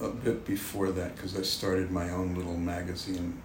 a 0.00 0.08
bit 0.10 0.44
before 0.44 0.90
that 0.92 1.16
because 1.16 1.36
I 1.36 1.42
started 1.42 1.90
my 1.90 2.10
own 2.10 2.34
little 2.34 2.56
magazine 2.56 3.40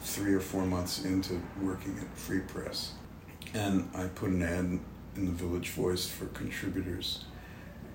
three 0.00 0.34
or 0.34 0.40
four 0.40 0.64
months 0.64 1.04
into 1.04 1.40
working 1.60 1.98
at 2.00 2.16
Free 2.16 2.40
Press. 2.40 2.92
And 3.54 3.90
I 3.94 4.06
put 4.06 4.30
an 4.30 4.42
ad 4.42 4.80
in 5.16 5.26
the 5.26 5.32
Village 5.32 5.70
Voice 5.70 6.08
for 6.08 6.26
contributors. 6.26 7.24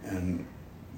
And 0.03 0.45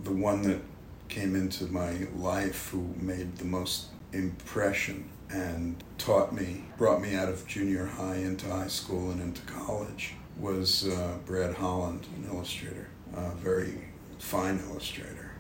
the 0.03 0.11
one 0.11 0.41
that 0.43 0.61
came 1.07 1.35
into 1.35 1.65
my 1.65 2.07
life 2.15 2.69
who 2.69 2.93
made 2.97 3.37
the 3.37 3.45
most 3.45 3.87
impression 4.11 5.09
and 5.29 5.83
taught 5.97 6.33
me, 6.33 6.65
brought 6.77 7.01
me 7.01 7.15
out 7.15 7.29
of 7.29 7.45
junior 7.47 7.85
high 7.85 8.15
into 8.15 8.47
high 8.49 8.67
school 8.67 9.11
and 9.11 9.21
into 9.21 9.41
college 9.43 10.15
was 10.37 10.87
uh, 10.87 11.17
Brad 11.25 11.55
Holland, 11.55 12.07
an 12.15 12.29
illustrator, 12.31 12.87
a 13.15 13.31
very 13.35 13.79
fine 14.17 14.59
illustrator, 14.69 15.31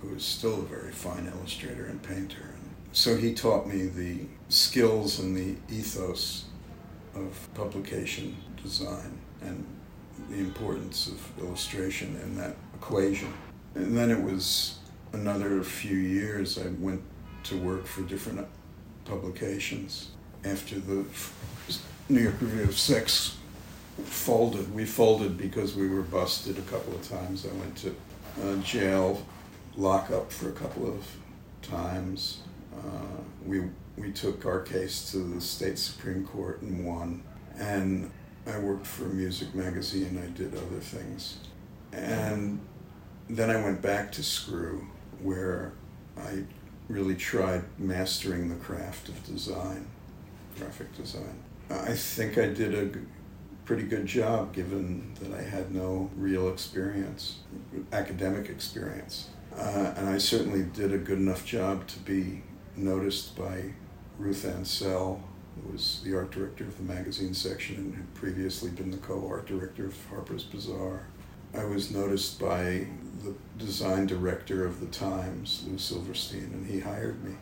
who 0.00 0.14
is 0.14 0.24
still 0.24 0.54
a 0.54 0.62
very 0.62 0.92
fine 0.92 1.30
illustrator 1.34 1.86
and 1.86 2.02
painter. 2.02 2.54
So 2.92 3.16
he 3.16 3.34
taught 3.34 3.66
me 3.66 3.86
the 3.86 4.20
skills 4.48 5.18
and 5.18 5.36
the 5.36 5.56
ethos 5.72 6.46
of 7.14 7.48
publication 7.54 8.36
design 8.62 9.18
and 9.40 9.64
the 10.30 10.38
importance 10.38 11.06
of 11.08 11.38
illustration 11.40 12.18
in 12.22 12.36
that 12.36 12.56
equation. 12.74 13.32
And 13.74 13.96
then 13.96 14.10
it 14.10 14.20
was 14.20 14.78
another 15.12 15.62
few 15.62 15.96
years 15.96 16.58
I 16.58 16.68
went 16.78 17.02
to 17.44 17.56
work 17.56 17.86
for 17.86 18.02
different 18.02 18.46
publications. 19.04 20.08
After 20.44 20.78
the 20.78 21.04
New 22.08 22.20
York 22.20 22.40
Review 22.40 22.64
of 22.64 22.78
Sex 22.78 23.36
folded, 24.04 24.72
we 24.74 24.84
folded 24.84 25.36
because 25.36 25.74
we 25.74 25.88
were 25.88 26.02
busted 26.02 26.58
a 26.58 26.62
couple 26.62 26.94
of 26.94 27.08
times. 27.08 27.46
I 27.46 27.52
went 27.58 27.76
to 27.78 27.94
uh, 28.42 28.56
jail, 28.62 29.24
lockup 29.76 30.30
for 30.30 30.48
a 30.48 30.52
couple 30.52 30.86
of 30.86 31.06
times. 31.62 32.42
Uh, 32.76 33.22
we 33.44 33.62
we 33.96 34.12
took 34.12 34.46
our 34.46 34.60
case 34.60 35.10
to 35.10 35.18
the 35.18 35.40
state 35.40 35.78
supreme 35.78 36.24
court 36.24 36.62
and 36.62 36.86
won. 36.86 37.22
And 37.56 38.10
I 38.48 38.58
worked 38.58 38.86
for 38.86 39.04
a 39.04 39.08
music 39.08 39.54
magazine. 39.54 40.20
I 40.22 40.30
did 40.36 40.54
other 40.54 40.80
things, 40.80 41.38
and 41.92 42.60
then 43.28 43.50
I 43.50 43.62
went 43.62 43.82
back 43.82 44.10
to 44.12 44.22
Screw, 44.22 44.86
where 45.22 45.72
I 46.16 46.44
really 46.88 47.14
tried 47.14 47.64
mastering 47.78 48.48
the 48.48 48.56
craft 48.56 49.08
of 49.08 49.22
design, 49.24 49.86
graphic 50.58 50.94
design. 50.96 51.42
I 51.70 51.92
think 51.92 52.38
I 52.38 52.46
did 52.46 52.74
a 52.74 52.98
pretty 53.66 53.82
good 53.82 54.06
job 54.06 54.54
given 54.54 55.14
that 55.20 55.38
I 55.38 55.42
had 55.42 55.74
no 55.74 56.10
real 56.16 56.48
experience, 56.48 57.40
academic 57.92 58.48
experience. 58.48 59.28
Uh, 59.54 59.92
and 59.96 60.08
I 60.08 60.16
certainly 60.16 60.62
did 60.62 60.94
a 60.94 60.98
good 60.98 61.18
enough 61.18 61.44
job 61.44 61.86
to 61.88 61.98
be 61.98 62.42
noticed 62.76 63.36
by 63.36 63.74
Ruth 64.18 64.46
Ansell, 64.46 65.22
who 65.62 65.72
was 65.72 66.00
the 66.04 66.16
art 66.16 66.30
director 66.30 66.64
of 66.64 66.76
the 66.76 66.82
magazine 66.82 67.34
section 67.34 67.76
and 67.76 67.94
had 67.94 68.14
previously 68.14 68.70
been 68.70 68.90
the 68.90 68.96
co 68.98 69.26
art 69.28 69.46
director 69.46 69.86
of 69.86 69.96
Harper's 70.10 70.44
Bazaar. 70.44 71.06
I 71.54 71.64
was 71.64 71.90
noticed 71.90 72.38
by 72.38 72.86
the 73.24 73.34
design 73.56 74.06
director 74.06 74.66
of 74.66 74.80
the 74.80 74.86
Times, 74.86 75.64
Lou 75.66 75.78
Silverstein, 75.78 76.50
and 76.52 76.66
he 76.66 76.80
hired 76.80 77.24
me, 77.24 77.34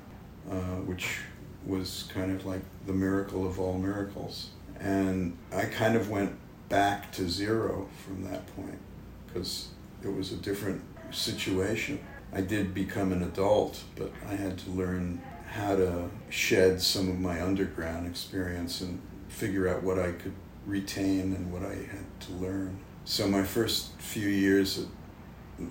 uh, 0.50 0.80
which 0.84 1.18
was 1.66 2.08
kind 2.14 2.30
of 2.30 2.46
like 2.46 2.62
the 2.86 2.92
miracle 2.92 3.46
of 3.46 3.58
all 3.58 3.74
miracles. 3.74 4.50
And 4.78 5.36
I 5.52 5.64
kind 5.64 5.96
of 5.96 6.10
went 6.10 6.36
back 6.68 7.12
to 7.12 7.28
zero 7.28 7.88
from 8.04 8.24
that 8.24 8.46
point 8.54 8.78
because 9.26 9.68
it 10.02 10.12
was 10.12 10.32
a 10.32 10.36
different 10.36 10.82
situation. 11.10 11.98
I 12.32 12.40
did 12.40 12.74
become 12.74 13.12
an 13.12 13.22
adult, 13.22 13.82
but 13.96 14.12
I 14.28 14.34
had 14.34 14.58
to 14.58 14.70
learn 14.70 15.20
how 15.56 15.74
to 15.74 16.10
shed 16.28 16.80
some 16.80 17.08
of 17.08 17.18
my 17.18 17.42
underground 17.42 18.06
experience 18.06 18.80
and 18.82 19.00
figure 19.28 19.68
out 19.68 19.82
what 19.82 19.98
I 19.98 20.12
could 20.12 20.34
retain 20.66 21.34
and 21.34 21.52
what 21.52 21.62
I 21.62 21.74
had 21.74 22.20
to 22.20 22.32
learn. 22.34 22.78
So 23.04 23.26
my 23.26 23.42
first 23.42 23.92
few 23.98 24.28
years 24.28 24.78
at 24.78 24.86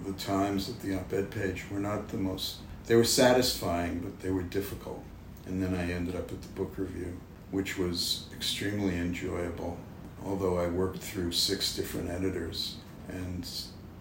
the 0.05 0.13
Times 0.13 0.69
at 0.69 0.79
the 0.81 0.97
op-ed 0.97 1.29
page 1.29 1.65
were 1.69 1.79
not 1.79 2.07
the 2.07 2.17
most. 2.17 2.57
They 2.87 2.95
were 2.95 3.03
satisfying, 3.03 3.99
but 3.99 4.19
they 4.21 4.31
were 4.31 4.43
difficult. 4.43 5.03
And 5.45 5.61
then 5.61 5.75
I 5.75 5.91
ended 5.91 6.15
up 6.15 6.31
at 6.31 6.41
the 6.41 6.47
book 6.49 6.77
review, 6.77 7.19
which 7.51 7.77
was 7.77 8.25
extremely 8.33 8.97
enjoyable. 8.97 9.77
Although 10.23 10.57
I 10.57 10.67
worked 10.67 11.03
through 11.03 11.31
six 11.33 11.75
different 11.75 12.09
editors, 12.09 12.77
and 13.07 13.47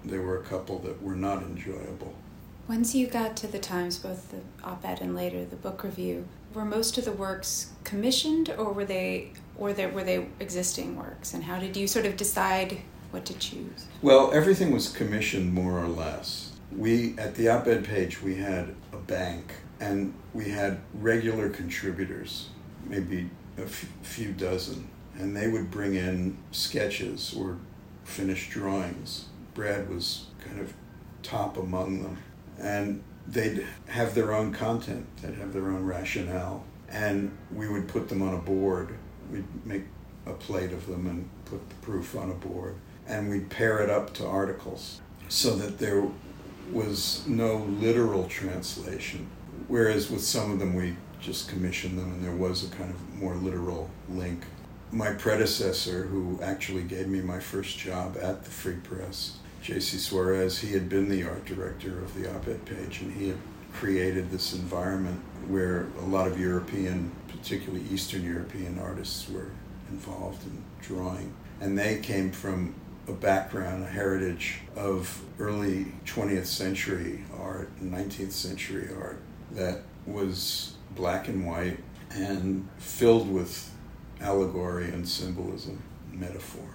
there 0.04 0.22
were 0.22 0.38
a 0.40 0.44
couple 0.44 0.78
that 0.80 1.02
were 1.02 1.16
not 1.16 1.42
enjoyable. 1.42 2.14
Once 2.66 2.94
you 2.94 3.06
got 3.06 3.36
to 3.36 3.46
the 3.46 3.58
Times, 3.58 3.98
both 3.98 4.30
the 4.30 4.38
op 4.66 4.86
ed 4.86 5.02
and 5.02 5.14
later 5.14 5.44
the 5.44 5.56
book 5.56 5.84
review, 5.84 6.26
were 6.54 6.64
most 6.64 6.96
of 6.96 7.04
the 7.04 7.12
works 7.12 7.72
commissioned 7.84 8.48
or 8.56 8.72
were 8.72 8.86
they 8.86 9.30
or 9.58 9.74
there, 9.74 9.90
were 9.90 10.02
they 10.02 10.26
existing 10.40 10.96
works? 10.96 11.34
And 11.34 11.44
how 11.44 11.58
did 11.58 11.76
you 11.76 11.86
sort 11.86 12.06
of 12.06 12.16
decide 12.16 12.78
what 13.10 13.26
to 13.26 13.34
choose? 13.34 13.86
Well, 14.00 14.32
everything 14.32 14.72
was 14.72 14.88
commissioned 14.88 15.52
more 15.52 15.78
or 15.78 15.88
less. 15.88 16.52
We, 16.74 17.14
at 17.18 17.34
the 17.34 17.48
op 17.50 17.66
ed 17.66 17.84
page, 17.84 18.22
we 18.22 18.36
had 18.36 18.74
a 18.94 18.96
bank 18.96 19.52
and 19.78 20.14
we 20.32 20.48
had 20.48 20.80
regular 20.94 21.50
contributors, 21.50 22.48
maybe 22.86 23.28
a 23.58 23.64
f- 23.64 23.86
few 24.02 24.32
dozen, 24.32 24.88
and 25.18 25.36
they 25.36 25.48
would 25.48 25.70
bring 25.70 25.96
in 25.96 26.38
sketches 26.50 27.34
or 27.36 27.58
finished 28.04 28.50
drawings. 28.50 29.26
Brad 29.52 29.90
was 29.90 30.28
kind 30.42 30.60
of 30.60 30.72
top 31.22 31.58
among 31.58 32.02
them 32.02 32.16
and 32.58 33.02
they'd 33.26 33.66
have 33.88 34.14
their 34.14 34.32
own 34.32 34.52
content, 34.52 35.06
they'd 35.22 35.34
have 35.34 35.52
their 35.52 35.70
own 35.70 35.84
rationale, 35.84 36.64
and 36.88 37.36
we 37.52 37.68
would 37.68 37.88
put 37.88 38.08
them 38.08 38.22
on 38.22 38.34
a 38.34 38.38
board. 38.38 38.94
We'd 39.30 39.66
make 39.66 39.84
a 40.26 40.32
plate 40.32 40.72
of 40.72 40.86
them 40.86 41.06
and 41.06 41.28
put 41.44 41.68
the 41.68 41.74
proof 41.76 42.16
on 42.16 42.30
a 42.30 42.34
board, 42.34 42.76
and 43.06 43.30
we'd 43.30 43.50
pair 43.50 43.80
it 43.80 43.90
up 43.90 44.14
to 44.14 44.26
articles 44.26 45.00
so 45.28 45.56
that 45.56 45.78
there 45.78 46.06
was 46.72 47.24
no 47.26 47.56
literal 47.56 48.24
translation. 48.28 49.28
Whereas 49.68 50.10
with 50.10 50.22
some 50.22 50.50
of 50.50 50.58
them, 50.58 50.74
we 50.74 50.96
just 51.20 51.48
commissioned 51.48 51.98
them, 51.98 52.12
and 52.12 52.24
there 52.24 52.36
was 52.36 52.64
a 52.64 52.76
kind 52.76 52.90
of 52.90 53.14
more 53.14 53.34
literal 53.34 53.90
link. 54.08 54.44
My 54.92 55.12
predecessor, 55.12 56.04
who 56.04 56.38
actually 56.42 56.82
gave 56.82 57.08
me 57.08 57.20
my 57.20 57.40
first 57.40 57.78
job 57.78 58.16
at 58.20 58.44
the 58.44 58.50
Free 58.50 58.76
Press, 58.76 59.38
J.C. 59.64 59.96
Suarez, 59.96 60.58
he 60.58 60.74
had 60.74 60.90
been 60.90 61.08
the 61.08 61.24
art 61.24 61.46
director 61.46 61.98
of 62.00 62.14
the 62.14 62.30
op 62.30 62.46
ed 62.48 62.66
page, 62.66 63.00
and 63.00 63.10
he 63.14 63.28
had 63.28 63.38
created 63.72 64.30
this 64.30 64.52
environment 64.52 65.18
where 65.48 65.86
a 66.00 66.04
lot 66.04 66.26
of 66.26 66.38
European, 66.38 67.10
particularly 67.28 67.82
Eastern 67.90 68.22
European 68.22 68.78
artists 68.78 69.26
were 69.30 69.50
involved 69.88 70.44
in 70.44 70.62
drawing. 70.82 71.32
And 71.62 71.78
they 71.78 71.98
came 72.00 72.30
from 72.30 72.74
a 73.08 73.12
background, 73.12 73.82
a 73.82 73.86
heritage 73.86 74.60
of 74.76 75.22
early 75.38 75.86
20th 76.04 76.44
century 76.44 77.24
art, 77.40 77.74
19th 77.82 78.32
century 78.32 78.90
art 78.94 79.18
that 79.52 79.80
was 80.04 80.74
black 80.94 81.28
and 81.28 81.46
white 81.46 81.78
and 82.10 82.68
filled 82.76 83.32
with 83.32 83.70
allegory 84.20 84.90
and 84.90 85.08
symbolism, 85.08 85.82
metaphor. 86.12 86.68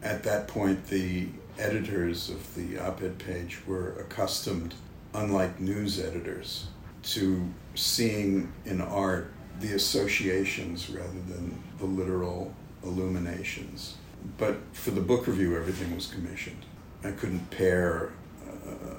At 0.00 0.22
that 0.22 0.46
point, 0.46 0.86
the 0.86 1.26
editors 1.58 2.28
of 2.28 2.54
the 2.54 2.78
op 2.78 3.02
ed 3.02 3.18
page 3.18 3.60
were 3.66 3.92
accustomed, 3.94 4.74
unlike 5.14 5.60
news 5.60 5.98
editors, 5.98 6.66
to 7.02 7.48
seeing 7.74 8.52
in 8.64 8.80
art 8.80 9.32
the 9.60 9.72
associations 9.72 10.90
rather 10.90 11.20
than 11.28 11.62
the 11.78 11.86
literal 11.86 12.54
illuminations. 12.82 13.96
But 14.38 14.56
for 14.72 14.90
the 14.90 15.00
book 15.00 15.26
review, 15.26 15.56
everything 15.56 15.94
was 15.94 16.06
commissioned. 16.06 16.64
I 17.04 17.12
couldn't 17.12 17.50
pair 17.50 18.12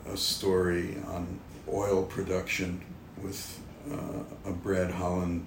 a, 0.08 0.14
a 0.14 0.18
story 0.18 0.98
on 1.08 1.40
oil 1.68 2.04
production 2.04 2.82
with 3.22 3.60
uh, 3.92 4.50
a 4.50 4.52
Brad 4.52 4.92
Holland 4.92 5.46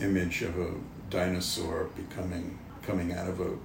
image 0.00 0.42
of 0.42 0.58
a 0.58 0.74
dinosaur 1.10 1.88
becoming 1.96 2.58
coming 2.82 3.12
out 3.12 3.28
of 3.28 3.40
a 3.40 3.56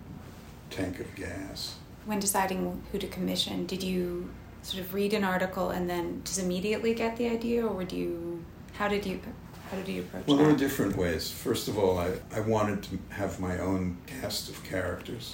tank 0.70 1.00
of 1.00 1.16
gas 1.16 1.76
when 2.08 2.20
deciding 2.20 2.82
who 2.92 2.98
to 2.98 3.08
commission, 3.08 3.66
did 3.66 3.84
you 3.84 4.30
sort 4.64 4.82
of 4.82 4.94
read 4.94 5.14
an 5.14 5.24
article 5.24 5.70
and 5.70 5.90
then 5.90 6.22
just 6.24 6.40
immediately 6.40 6.94
get 6.94 7.18
the 7.18 7.30
idea, 7.30 7.66
or 7.66 7.84
do 7.84 7.96
you? 7.96 8.44
How 8.74 8.88
did 8.88 9.06
you? 9.06 9.20
How 9.70 9.78
did 9.78 9.90
you 9.90 10.02
approach 10.02 10.22
it? 10.22 10.28
well, 10.28 10.38
that? 10.38 10.44
there 10.44 10.54
were 10.54 10.58
different 10.58 10.96
ways. 10.96 11.30
First 11.30 11.68
of 11.68 11.78
all, 11.78 12.00
I, 12.00 12.14
I 12.34 12.40
wanted 12.40 12.84
to 12.84 13.00
have 13.10 13.40
my 13.40 13.60
own 13.60 13.98
cast 14.08 14.50
of 14.50 14.64
characters. 14.64 15.34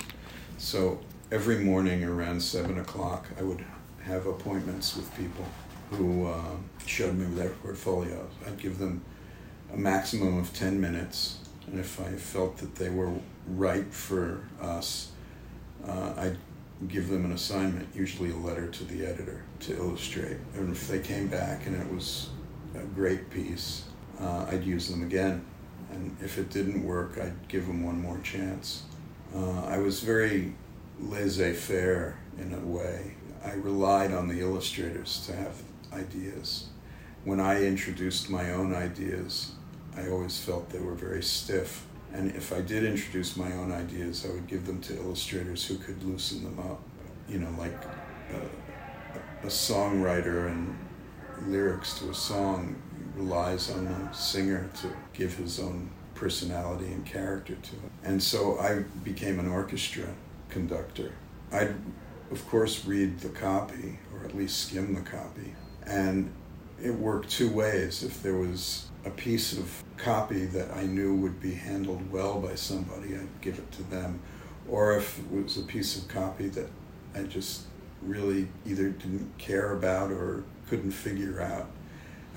So 0.57 0.99
every 1.32 1.59
morning 1.59 2.03
around 2.03 2.41
7 2.41 2.80
o'clock, 2.80 3.28
I 3.39 3.43
would 3.43 3.63
have 4.03 4.26
appointments 4.26 4.95
with 4.95 5.15
people 5.15 5.45
who 5.91 6.26
uh, 6.26 6.55
showed 6.88 7.15
me 7.15 7.26
their 7.36 7.49
portfolios. 7.49 8.32
I'd 8.47 8.57
give 8.57 8.80
them 8.80 9.03
a 9.71 9.78
maximum 9.78 10.39
of 10.39 10.51
10 10.53 10.82
minutes, 10.82 11.38
and 11.67 11.80
if 11.80 12.01
I 12.01 12.13
felt 12.13 12.57
that 12.57 12.76
they 12.76 12.89
were 12.89 13.11
right 13.47 13.91
for 13.93 14.43
us, 14.59 15.11
uh, 15.88 16.13
I'd 16.17 16.38
give 16.88 17.10
them 17.10 17.26
an 17.26 17.32
assignment, 17.32 17.88
usually 17.96 18.32
a 18.32 18.36
letter 18.36 18.68
to 18.68 18.84
the 18.86 19.06
editor 19.06 19.44
to 19.62 19.76
illustrate. 19.76 20.38
And 20.56 20.72
if 20.72 20.88
they 20.88 21.00
came 21.00 21.28
back 21.28 21.66
and 21.66 21.76
it 21.76 21.94
was 21.94 22.30
a 22.76 22.80
great 22.80 23.30
piece, 23.30 23.86
uh, 24.20 24.46
I'd 24.50 24.64
use 24.64 24.90
them 24.90 25.04
again. 25.04 25.46
And 25.92 26.16
if 26.22 26.38
it 26.38 26.50
didn't 26.50 26.84
work, 26.84 27.18
I'd 27.20 27.48
give 27.48 27.68
them 27.68 27.84
one 27.84 28.02
more 28.02 28.20
chance. 28.20 28.84
Uh, 29.36 29.66
I 29.66 29.78
was 29.78 30.02
very 30.02 30.56
laissez 31.00 31.54
faire 31.54 32.20
in 32.38 32.54
a 32.54 32.60
way. 32.60 33.16
I 33.44 33.54
relied 33.54 34.12
on 34.12 34.28
the 34.28 34.42
illustrators 34.42 35.26
to 35.28 35.36
have 35.36 35.62
ideas. 35.92 36.68
When 37.24 37.40
I 37.40 37.64
introduced 37.64 38.30
my 38.30 38.52
own 38.52 38.74
ideas, 38.74 39.52
I 39.96 40.10
always 40.10 40.40
felt 40.40 40.70
they 40.70 40.80
were 40.80 40.96
very 40.96 41.24
stiff. 41.24 41.86
And 42.14 42.36
if 42.36 42.53
I 42.53 42.61
did 42.61 42.84
introduce 42.84 43.36
my 43.36 43.51
own 43.53 43.72
ideas, 43.72 44.26
I 44.26 44.32
would 44.34 44.47
give 44.47 44.68
them 44.68 44.80
to 44.82 44.95
illustrators 44.95 45.66
who 45.66 45.78
could 45.78 46.03
loosen 46.03 46.43
them 46.43 46.59
up. 46.59 46.82
You 47.28 47.39
know, 47.39 47.53
like 47.57 47.74
a, 48.32 49.45
a 49.45 49.49
songwriter 49.49 50.47
and 50.47 50.78
lyrics 51.47 51.97
to 51.99 52.11
a 52.11 52.14
song 52.14 52.76
relies 53.16 53.72
on 53.72 53.86
the 53.86 54.11
singer 54.11 54.70
to 54.82 54.89
give 55.14 55.36
his 55.36 55.59
own 55.59 55.89
personality 56.14 56.86
and 56.86 57.05
character 57.05 57.55
to 57.55 57.76
it. 57.76 57.91
And 58.03 58.22
so 58.22 58.59
I 58.59 58.84
became 59.03 59.39
an 59.39 59.47
orchestra 59.47 60.07
conductor. 60.49 61.14
I'd, 61.51 61.76
of 62.32 62.47
course, 62.47 62.86
read 62.86 63.20
the 63.20 63.30
copy, 63.30 63.99
or 64.14 64.26
at 64.26 64.36
least 64.36 64.68
skim 64.68 64.93
the 64.93 65.01
copy. 65.01 65.55
And 65.86 66.32
it 66.82 66.91
worked 66.91 67.30
two 67.30 67.49
ways. 67.49 68.03
If 68.03 68.22
there 68.22 68.36
was 68.36 68.88
a 69.06 69.10
piece 69.10 69.58
of 69.58 69.84
copy 69.97 70.45
that 70.45 70.72
I 70.72 70.84
knew 70.84 71.16
would 71.16 71.39
be 71.39 71.54
handled 71.54 72.12
well 72.12 72.39
by 72.39 72.56
somebody, 72.56 73.16
I'd 73.16 73.41
give 73.41 73.60
it 73.60 73.72
to 73.74 73.84
them. 73.84 74.20
Or 74.70 74.95
if 74.97 75.20
it 75.20 75.32
was 75.32 75.58
a 75.58 75.64
piece 75.64 75.97
of 75.97 76.08
copy 76.08 76.47
that 76.49 76.70
I 77.14 77.24
just 77.24 77.64
really 78.01 78.47
either 78.66 78.89
didn't 78.89 79.38
care 79.38 79.74
about 79.74 80.12
or 80.12 80.43
couldn't 80.70 80.91
figure 80.91 81.41
out, 81.41 81.68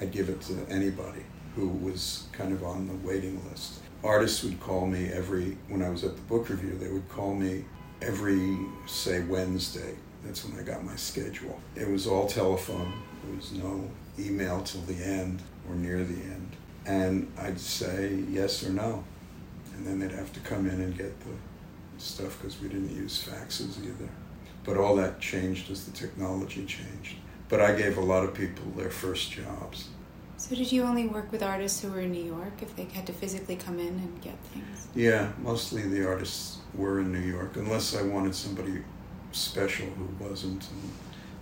I'd 0.00 0.12
give 0.12 0.28
it 0.28 0.40
to 0.42 0.66
anybody 0.68 1.24
who 1.54 1.68
was 1.68 2.24
kind 2.32 2.52
of 2.52 2.62
on 2.62 2.86
the 2.86 2.94
waiting 3.06 3.42
list. 3.48 3.80
Artists 4.04 4.44
would 4.44 4.60
call 4.60 4.86
me 4.86 5.08
every, 5.08 5.56
when 5.68 5.82
I 5.82 5.88
was 5.88 6.04
at 6.04 6.16
the 6.16 6.22
book 6.22 6.48
review, 6.50 6.76
they 6.78 6.88
would 6.88 7.08
call 7.08 7.34
me 7.34 7.64
every, 8.02 8.58
say, 8.86 9.20
Wednesday. 9.20 9.94
That's 10.22 10.44
when 10.44 10.58
I 10.58 10.62
got 10.62 10.84
my 10.84 10.96
schedule. 10.96 11.60
It 11.74 11.88
was 11.88 12.06
all 12.06 12.26
telephone, 12.26 12.92
there 13.24 13.36
was 13.36 13.52
no 13.52 13.88
email 14.18 14.62
till 14.62 14.82
the 14.82 15.02
end 15.02 15.42
or 15.68 15.74
near 15.74 16.04
the 16.04 16.14
end. 16.14 16.45
And 16.86 17.30
I'd 17.38 17.60
say 17.60 18.22
yes 18.30 18.64
or 18.64 18.70
no. 18.70 19.04
And 19.74 19.86
then 19.86 19.98
they'd 19.98 20.16
have 20.16 20.32
to 20.32 20.40
come 20.40 20.68
in 20.68 20.80
and 20.80 20.96
get 20.96 21.18
the 21.20 21.32
stuff 21.98 22.38
because 22.38 22.60
we 22.60 22.68
didn't 22.68 22.94
use 22.94 23.26
faxes 23.26 23.78
either. 23.84 24.08
But 24.64 24.76
all 24.76 24.96
that 24.96 25.20
changed 25.20 25.70
as 25.70 25.84
the 25.84 25.92
technology 25.92 26.64
changed. 26.64 27.16
But 27.48 27.60
I 27.60 27.74
gave 27.74 27.98
a 27.98 28.00
lot 28.00 28.24
of 28.24 28.34
people 28.34 28.64
their 28.76 28.90
first 28.90 29.30
jobs. 29.30 29.88
So, 30.38 30.54
did 30.54 30.70
you 30.70 30.82
only 30.82 31.06
work 31.06 31.32
with 31.32 31.42
artists 31.42 31.80
who 31.80 31.88
were 31.88 32.00
in 32.00 32.12
New 32.12 32.22
York 32.22 32.60
if 32.60 32.76
they 32.76 32.84
had 32.84 33.06
to 33.06 33.12
physically 33.12 33.56
come 33.56 33.78
in 33.78 33.88
and 33.88 34.20
get 34.20 34.36
things? 34.52 34.88
Yeah, 34.94 35.32
mostly 35.38 35.82
the 35.82 36.06
artists 36.06 36.58
were 36.74 37.00
in 37.00 37.10
New 37.10 37.20
York, 37.20 37.56
unless 37.56 37.96
I 37.96 38.02
wanted 38.02 38.34
somebody 38.34 38.82
special 39.32 39.86
who 39.86 40.24
wasn't. 40.24 40.68
And 40.70 40.90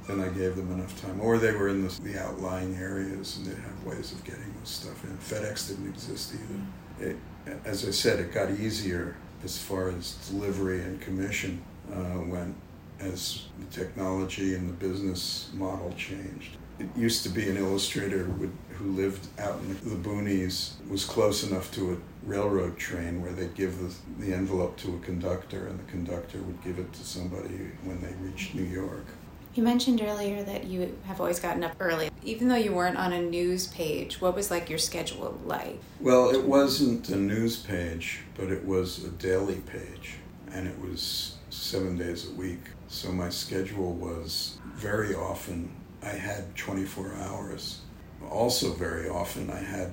then 0.06 0.20
I 0.20 0.28
gave 0.28 0.56
them 0.56 0.70
enough 0.72 1.00
time. 1.00 1.20
Or 1.20 1.38
they 1.38 1.52
were 1.52 1.68
in 1.68 1.86
the, 1.86 2.00
the 2.02 2.22
outlying 2.22 2.76
areas 2.76 3.36
and 3.36 3.46
they'd 3.46 3.62
have 3.62 3.84
ways 3.84 4.12
of 4.12 4.22
getting 4.24 4.54
this 4.60 4.70
stuff 4.70 5.02
in. 5.04 5.16
FedEx 5.18 5.68
didn't 5.68 5.88
exist 5.88 6.34
either. 6.34 7.10
It, 7.10 7.16
as 7.64 7.86
I 7.86 7.90
said, 7.90 8.20
it 8.20 8.32
got 8.32 8.50
easier 8.50 9.16
as 9.42 9.58
far 9.58 9.90
as 9.90 10.14
delivery 10.30 10.80
and 10.82 11.00
commission 11.00 11.62
uh, 11.92 12.20
went 12.26 12.54
as 13.00 13.46
the 13.58 13.66
technology 13.66 14.54
and 14.54 14.68
the 14.68 14.72
business 14.72 15.50
model 15.54 15.92
changed. 15.96 16.56
It 16.78 16.88
used 16.96 17.22
to 17.22 17.28
be 17.28 17.48
an 17.48 17.56
illustrator 17.56 18.24
would, 18.24 18.52
who 18.70 18.92
lived 18.92 19.28
out 19.38 19.60
in 19.60 19.68
the, 19.68 19.74
the 19.90 20.08
boonies 20.08 20.72
was 20.88 21.04
close 21.04 21.48
enough 21.48 21.70
to 21.72 21.92
a 21.92 21.96
railroad 22.28 22.76
train 22.78 23.22
where 23.22 23.32
they'd 23.32 23.54
give 23.54 23.78
the, 23.78 23.94
the 24.24 24.34
envelope 24.34 24.76
to 24.78 24.96
a 24.96 24.98
conductor 25.00 25.66
and 25.68 25.78
the 25.78 25.90
conductor 25.90 26.38
would 26.38 26.62
give 26.64 26.78
it 26.78 26.92
to 26.92 27.04
somebody 27.04 27.70
when 27.84 28.00
they 28.00 28.12
reached 28.20 28.54
New 28.54 28.64
York. 28.64 29.06
You 29.54 29.62
mentioned 29.62 30.02
earlier 30.02 30.42
that 30.42 30.64
you 30.64 30.96
have 31.04 31.20
always 31.20 31.38
gotten 31.38 31.62
up 31.62 31.76
early. 31.78 32.10
Even 32.24 32.48
though 32.48 32.56
you 32.56 32.72
weren't 32.72 32.96
on 32.96 33.12
a 33.12 33.22
news 33.22 33.68
page, 33.68 34.20
what 34.20 34.34
was 34.34 34.50
like 34.50 34.68
your 34.68 34.80
schedule 34.80 35.38
like? 35.44 35.78
Well, 36.00 36.30
it 36.30 36.42
wasn't 36.42 37.08
a 37.10 37.16
news 37.16 37.56
page, 37.56 38.22
but 38.36 38.50
it 38.50 38.64
was 38.64 39.04
a 39.04 39.10
daily 39.10 39.60
page, 39.60 40.16
and 40.50 40.66
it 40.66 40.76
was 40.80 41.36
seven 41.50 41.96
days 41.96 42.28
a 42.28 42.32
week. 42.32 42.62
So 42.88 43.12
my 43.12 43.28
schedule 43.28 43.92
was 43.92 44.58
very 44.74 45.14
often 45.14 45.70
I 46.02 46.16
had 46.16 46.56
24 46.56 47.14
hours. 47.14 47.80
Also, 48.28 48.72
very 48.72 49.08
often 49.08 49.50
I 49.50 49.60
had, 49.60 49.92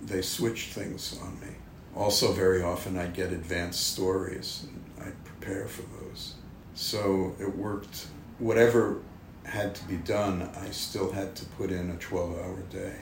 they 0.00 0.22
switched 0.22 0.72
things 0.72 1.18
on 1.22 1.38
me. 1.40 1.54
Also, 1.94 2.32
very 2.32 2.62
often 2.62 2.96
I'd 2.96 3.12
get 3.12 3.30
advanced 3.30 3.92
stories 3.92 4.66
and 4.66 5.06
I'd 5.06 5.24
prepare 5.24 5.66
for 5.66 5.82
those. 6.00 6.34
So 6.74 7.36
it 7.38 7.54
worked 7.54 8.06
whatever 8.42 9.00
had 9.44 9.74
to 9.76 9.84
be 9.84 9.96
done, 9.96 10.50
I 10.60 10.70
still 10.70 11.12
had 11.12 11.36
to 11.36 11.44
put 11.46 11.70
in 11.70 11.90
a 11.90 11.96
12 11.96 12.38
hour 12.38 12.60
day. 12.70 12.96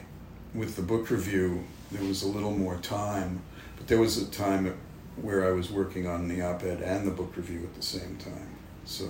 With 0.55 0.76
the 0.76 0.82
book 0.82 1.11
review, 1.11 1.64
there 1.91 2.07
was 2.07 2.22
a 2.22 2.28
little 2.28 2.53
more 2.53 2.76
time, 2.76 3.43
but 3.76 3.86
there 3.86 3.99
was 3.99 4.18
a 4.18 4.26
time 4.26 4.76
where 5.16 5.47
I 5.47 5.53
was 5.53 5.70
working 5.70 6.07
on 6.07 6.28
the 6.28 6.43
op 6.43 6.62
ed 6.62 6.82
and 6.82 7.07
the 7.07 7.11
book 7.11 7.36
review 7.36 7.61
at 7.64 7.74
the 7.74 7.82
same 7.82 8.16
time. 8.16 8.57
So 8.84 9.09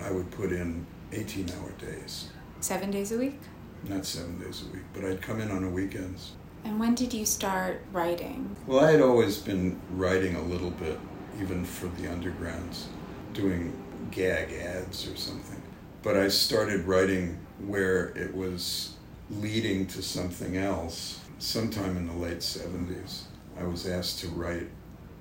I 0.00 0.10
would 0.10 0.30
put 0.30 0.52
in 0.52 0.86
18 1.12 1.50
hour 1.50 1.70
days. 1.72 2.28
Seven 2.60 2.90
days 2.90 3.10
a 3.12 3.18
week? 3.18 3.40
Not 3.88 4.06
seven 4.06 4.38
days 4.38 4.62
a 4.62 4.72
week, 4.72 4.84
but 4.94 5.04
I'd 5.04 5.20
come 5.20 5.40
in 5.40 5.50
on 5.50 5.62
the 5.62 5.68
weekends. 5.68 6.32
And 6.64 6.78
when 6.78 6.94
did 6.94 7.12
you 7.12 7.26
start 7.26 7.82
writing? 7.92 8.56
Well, 8.66 8.84
I 8.84 8.92
had 8.92 9.00
always 9.00 9.38
been 9.38 9.80
writing 9.90 10.36
a 10.36 10.42
little 10.42 10.70
bit, 10.70 10.98
even 11.40 11.64
for 11.64 11.86
the 11.86 12.08
undergrounds, 12.08 12.84
doing 13.32 13.72
gag 14.10 14.52
ads 14.52 15.08
or 15.08 15.16
something. 15.16 15.62
But 16.02 16.16
I 16.16 16.28
started 16.28 16.86
writing 16.86 17.38
where 17.66 18.08
it 18.16 18.34
was 18.34 18.94
leading 19.30 19.86
to 19.88 20.02
something 20.02 20.56
else. 20.56 21.20
Sometime 21.38 21.96
in 21.96 22.06
the 22.06 22.14
late 22.14 22.38
70s, 22.38 23.24
I 23.58 23.64
was 23.64 23.86
asked 23.86 24.20
to 24.20 24.28
write 24.28 24.68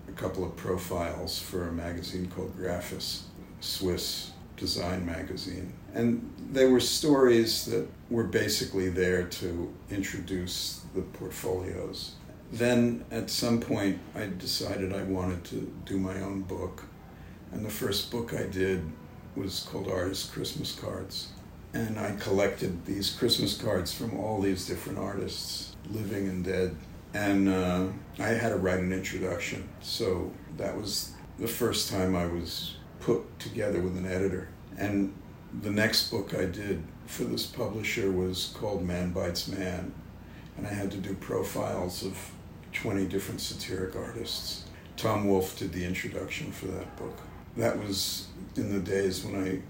a 0.07 0.11
couple 0.11 0.43
of 0.43 0.55
profiles 0.55 1.39
for 1.39 1.67
a 1.67 1.71
magazine 1.71 2.27
called 2.27 2.57
Graphis, 2.57 3.23
Swiss 3.59 4.31
design 4.57 5.05
magazine. 5.05 5.73
And 5.93 6.31
they 6.51 6.65
were 6.65 6.79
stories 6.79 7.65
that 7.65 7.87
were 8.09 8.23
basically 8.23 8.89
there 8.89 9.23
to 9.23 9.73
introduce 9.89 10.81
the 10.93 11.01
portfolios. 11.01 12.13
Then 12.51 13.03
at 13.11 13.29
some 13.29 13.59
point, 13.59 13.99
I 14.13 14.27
decided 14.37 14.93
I 14.93 15.03
wanted 15.03 15.43
to 15.45 15.73
do 15.85 15.97
my 15.97 16.21
own 16.21 16.41
book. 16.41 16.83
And 17.55 17.65
the 17.65 17.69
first 17.69 18.11
book 18.11 18.33
I 18.33 18.43
did 18.43 18.83
was 19.33 19.65
called 19.71 19.87
Artist 19.87 20.33
Christmas 20.33 20.77
Cards. 20.77 21.29
And 21.73 21.97
I 21.97 22.11
collected 22.17 22.85
these 22.85 23.11
Christmas 23.11 23.59
cards 23.59 23.93
from 23.93 24.19
all 24.19 24.41
these 24.41 24.67
different 24.67 24.99
artists, 24.99 25.73
living 25.89 26.27
and 26.27 26.43
dead. 26.43 26.75
And 27.13 27.47
uh, 27.47 27.85
I 28.19 28.27
had 28.27 28.49
to 28.49 28.57
write 28.57 28.79
an 28.79 28.91
introduction. 28.91 29.69
So 29.79 30.33
that 30.57 30.75
was 30.75 31.13
the 31.39 31.47
first 31.47 31.89
time 31.89 32.13
I 32.13 32.25
was 32.25 32.75
put 32.99 33.39
together 33.39 33.79
with 33.79 33.95
an 33.95 34.05
editor. 34.05 34.49
And 34.77 35.13
the 35.61 35.71
next 35.71 36.11
book 36.11 36.33
I 36.33 36.43
did 36.43 36.83
for 37.05 37.23
this 37.23 37.45
publisher 37.45 38.11
was 38.11 38.53
called 38.59 38.83
Man 38.83 39.13
Bites 39.13 39.47
Man. 39.47 39.93
And 40.57 40.67
I 40.67 40.73
had 40.73 40.91
to 40.91 40.97
do 40.97 41.13
profiles 41.13 42.03
of 42.03 42.31
20 42.73 43.05
different 43.05 43.39
satiric 43.39 43.95
artists. 43.95 44.65
Tom 44.97 45.25
Wolfe 45.25 45.57
did 45.57 45.71
the 45.71 45.85
introduction 45.85 46.51
for 46.51 46.67
that 46.67 46.93
book. 46.97 47.17
That 47.57 47.79
was 47.79 48.27
in 48.55 48.73
the 48.73 48.79
days 48.79 49.23
when 49.23 49.41
I 49.41 49.61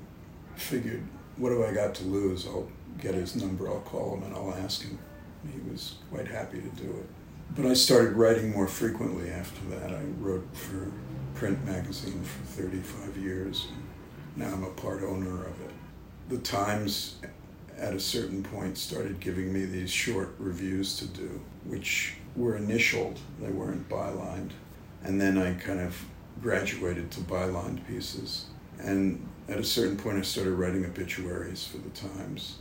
figured, 0.59 1.03
what 1.38 1.49
do 1.49 1.63
I 1.63 1.73
got 1.73 1.93
to 1.95 2.03
lose? 2.05 2.47
I'll 2.47 2.67
get 2.99 3.13
his 3.13 3.36
number, 3.36 3.67
I'll 3.67 3.81
call 3.81 4.15
him, 4.15 4.23
and 4.23 4.33
I'll 4.36 4.53
ask 4.53 4.81
him. 4.83 4.97
He 5.51 5.59
was 5.69 5.95
quite 6.09 6.27
happy 6.27 6.59
to 6.59 6.69
do 6.69 6.89
it. 6.89 7.07
But 7.55 7.65
I 7.67 7.73
started 7.73 8.13
writing 8.13 8.51
more 8.51 8.67
frequently 8.67 9.29
after 9.29 9.61
that. 9.69 9.93
I 9.93 10.01
wrote 10.19 10.47
for 10.53 10.91
print 11.36 11.63
magazine 11.65 12.23
for 12.23 12.61
35 12.61 13.17
years. 13.17 13.67
And 13.69 14.38
now 14.38 14.53
I'm 14.53 14.63
a 14.63 14.71
part 14.71 15.03
owner 15.03 15.41
of 15.45 15.61
it. 15.61 15.71
The 16.29 16.39
Times, 16.39 17.17
at 17.77 17.93
a 17.93 17.99
certain 17.99 18.41
point, 18.41 18.77
started 18.77 19.19
giving 19.19 19.53
me 19.53 19.65
these 19.65 19.91
short 19.91 20.36
reviews 20.39 20.97
to 20.97 21.05
do, 21.05 21.39
which 21.65 22.15
were 22.36 22.57
initialed, 22.57 23.19
they 23.39 23.51
weren't 23.51 23.88
bylined. 23.88 24.51
And 25.03 25.21
then 25.21 25.38
I 25.38 25.53
kind 25.53 25.79
of 25.79 26.03
graduated 26.41 27.11
to 27.11 27.21
bylined 27.21 27.86
pieces. 27.88 28.45
And 28.79 29.27
at 29.47 29.57
a 29.57 29.63
certain 29.63 29.97
point, 29.97 30.17
I 30.17 30.21
started 30.21 30.53
writing 30.53 30.86
obituaries 30.86 31.65
for 31.65 31.77
the 31.77 31.89
Times, 31.89 32.57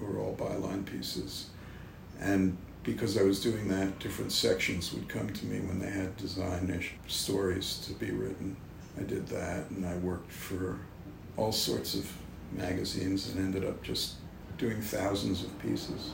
were 0.00 0.18
all 0.18 0.36
byline 0.36 0.84
pieces. 0.84 1.50
And 2.20 2.56
because 2.82 3.18
I 3.18 3.22
was 3.22 3.40
doing 3.40 3.68
that, 3.68 3.98
different 3.98 4.32
sections 4.32 4.92
would 4.92 5.08
come 5.08 5.30
to 5.30 5.46
me 5.46 5.60
when 5.60 5.78
they 5.78 5.90
had 5.90 6.16
design 6.16 6.82
stories 7.08 7.78
to 7.86 7.92
be 7.94 8.10
written. 8.10 8.56
I 8.98 9.02
did 9.02 9.26
that, 9.28 9.70
and 9.70 9.84
I 9.84 9.96
worked 9.96 10.32
for 10.32 10.78
all 11.36 11.52
sorts 11.52 11.94
of 11.94 12.10
magazines 12.52 13.28
and 13.28 13.44
ended 13.44 13.68
up 13.68 13.82
just 13.82 14.14
doing 14.56 14.80
thousands 14.80 15.42
of 15.42 15.58
pieces. 15.58 16.12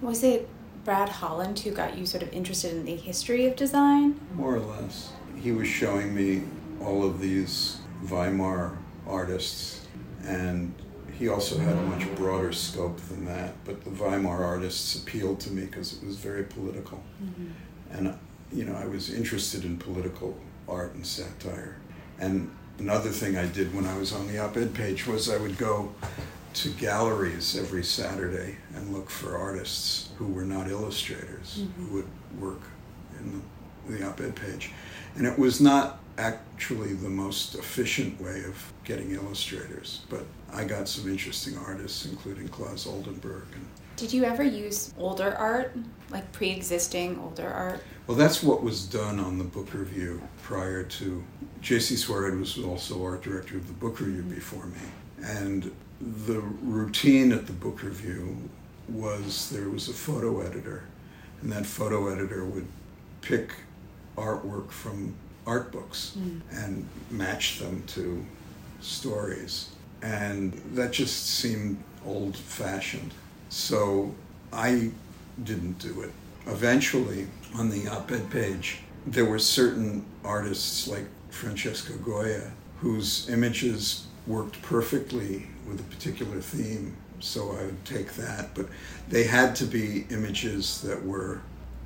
Was 0.00 0.22
it 0.22 0.48
Brad 0.84 1.08
Holland 1.08 1.58
who 1.60 1.70
got 1.70 1.96
you 1.96 2.04
sort 2.04 2.22
of 2.22 2.32
interested 2.32 2.72
in 2.72 2.84
the 2.84 2.96
history 2.96 3.46
of 3.46 3.56
design? 3.56 4.20
More 4.34 4.56
or 4.56 4.60
less. 4.60 5.13
He 5.36 5.52
was 5.52 5.68
showing 5.68 6.14
me 6.14 6.42
all 6.80 7.04
of 7.04 7.20
these 7.20 7.78
Weimar 8.08 8.78
artists, 9.06 9.86
and 10.24 10.74
he 11.18 11.28
also 11.28 11.58
had 11.58 11.76
a 11.76 11.82
much 11.82 12.12
broader 12.16 12.52
scope 12.52 12.98
than 13.08 13.24
that. 13.26 13.52
But 13.64 13.84
the 13.84 13.90
Weimar 13.90 14.44
artists 14.44 14.96
appealed 14.96 15.40
to 15.40 15.52
me 15.52 15.66
because 15.66 15.92
it 15.92 16.04
was 16.04 16.16
very 16.16 16.44
political. 16.44 17.02
Mm-hmm. 17.22 17.96
And, 17.96 18.18
you 18.52 18.64
know, 18.64 18.74
I 18.74 18.86
was 18.86 19.12
interested 19.12 19.64
in 19.64 19.78
political 19.78 20.36
art 20.68 20.94
and 20.94 21.06
satire. 21.06 21.76
And 22.18 22.50
another 22.78 23.10
thing 23.10 23.36
I 23.36 23.46
did 23.46 23.74
when 23.74 23.86
I 23.86 23.96
was 23.96 24.12
on 24.12 24.26
the 24.26 24.38
op 24.38 24.56
ed 24.56 24.74
page 24.74 25.06
was 25.06 25.30
I 25.30 25.36
would 25.36 25.58
go 25.58 25.94
to 26.54 26.68
galleries 26.70 27.56
every 27.58 27.82
Saturday 27.84 28.56
and 28.74 28.92
look 28.92 29.10
for 29.10 29.36
artists 29.36 30.10
who 30.16 30.26
were 30.26 30.44
not 30.44 30.68
illustrators 30.68 31.60
mm-hmm. 31.60 31.86
who 31.86 31.94
would 31.96 32.40
work 32.40 32.62
in 33.18 33.42
the, 33.88 33.96
the 33.96 34.08
op 34.08 34.20
ed 34.20 34.34
page. 34.36 34.70
And 35.16 35.26
it 35.26 35.38
was 35.38 35.60
not 35.60 36.00
actually 36.18 36.94
the 36.94 37.08
most 37.08 37.54
efficient 37.54 38.20
way 38.20 38.44
of 38.44 38.72
getting 38.84 39.12
illustrators, 39.12 40.02
but 40.08 40.24
I 40.52 40.64
got 40.64 40.88
some 40.88 41.10
interesting 41.10 41.56
artists, 41.58 42.06
including 42.06 42.48
Claes 42.48 42.86
Oldenburg. 42.86 43.44
And 43.54 43.66
Did 43.96 44.12
you 44.12 44.24
ever 44.24 44.44
use 44.44 44.94
older 44.98 45.34
art, 45.34 45.76
like 46.10 46.30
pre 46.32 46.50
existing 46.50 47.18
older 47.18 47.48
art? 47.48 47.82
Well, 48.06 48.16
that's 48.16 48.42
what 48.42 48.62
was 48.62 48.84
done 48.86 49.18
on 49.18 49.38
the 49.38 49.44
book 49.44 49.72
review 49.74 50.22
prior 50.42 50.84
to. 50.84 51.24
J.C. 51.60 51.96
Suarez 51.96 52.56
was 52.56 52.64
also 52.64 53.02
art 53.04 53.22
director 53.22 53.56
of 53.56 53.66
the 53.66 53.72
book 53.72 54.00
review 54.00 54.20
mm-hmm. 54.20 54.34
before 54.34 54.66
me. 54.66 54.78
And 55.22 55.72
the 56.00 56.40
routine 56.40 57.32
at 57.32 57.46
the 57.46 57.52
book 57.52 57.82
review 57.82 58.36
was 58.88 59.50
there 59.50 59.70
was 59.70 59.88
a 59.88 59.94
photo 59.94 60.42
editor, 60.42 60.84
and 61.40 61.50
that 61.50 61.64
photo 61.64 62.12
editor 62.12 62.44
would 62.44 62.66
pick 63.22 63.54
artwork 64.16 64.70
from 64.70 65.14
art 65.46 65.72
books 65.72 66.16
mm. 66.18 66.40
and 66.52 66.88
match 67.10 67.58
them 67.58 67.82
to 67.88 68.24
stories. 68.80 69.70
And 70.02 70.52
that 70.74 70.92
just 70.92 71.26
seemed 71.26 71.82
old 72.06 72.36
fashioned. 72.36 73.12
So 73.48 74.14
I 74.52 74.90
didn't 75.42 75.78
do 75.78 76.02
it. 76.02 76.12
Eventually, 76.46 77.26
on 77.54 77.70
the 77.70 77.88
op 77.88 78.12
ed 78.12 78.30
page, 78.30 78.80
there 79.06 79.24
were 79.24 79.38
certain 79.38 80.04
artists 80.24 80.88
like 80.88 81.06
Francisco 81.30 81.94
Goya 81.98 82.50
whose 82.80 83.28
images 83.30 84.06
worked 84.26 84.60
perfectly 84.62 85.46
with 85.66 85.80
a 85.80 85.84
particular 85.84 86.40
theme, 86.40 86.94
so 87.20 87.52
I 87.52 87.64
would 87.64 87.84
take 87.84 88.12
that. 88.14 88.54
But 88.54 88.66
they 89.08 89.24
had 89.24 89.56
to 89.56 89.64
be 89.64 90.06
images 90.10 90.82
that 90.82 91.02
were 91.04 91.40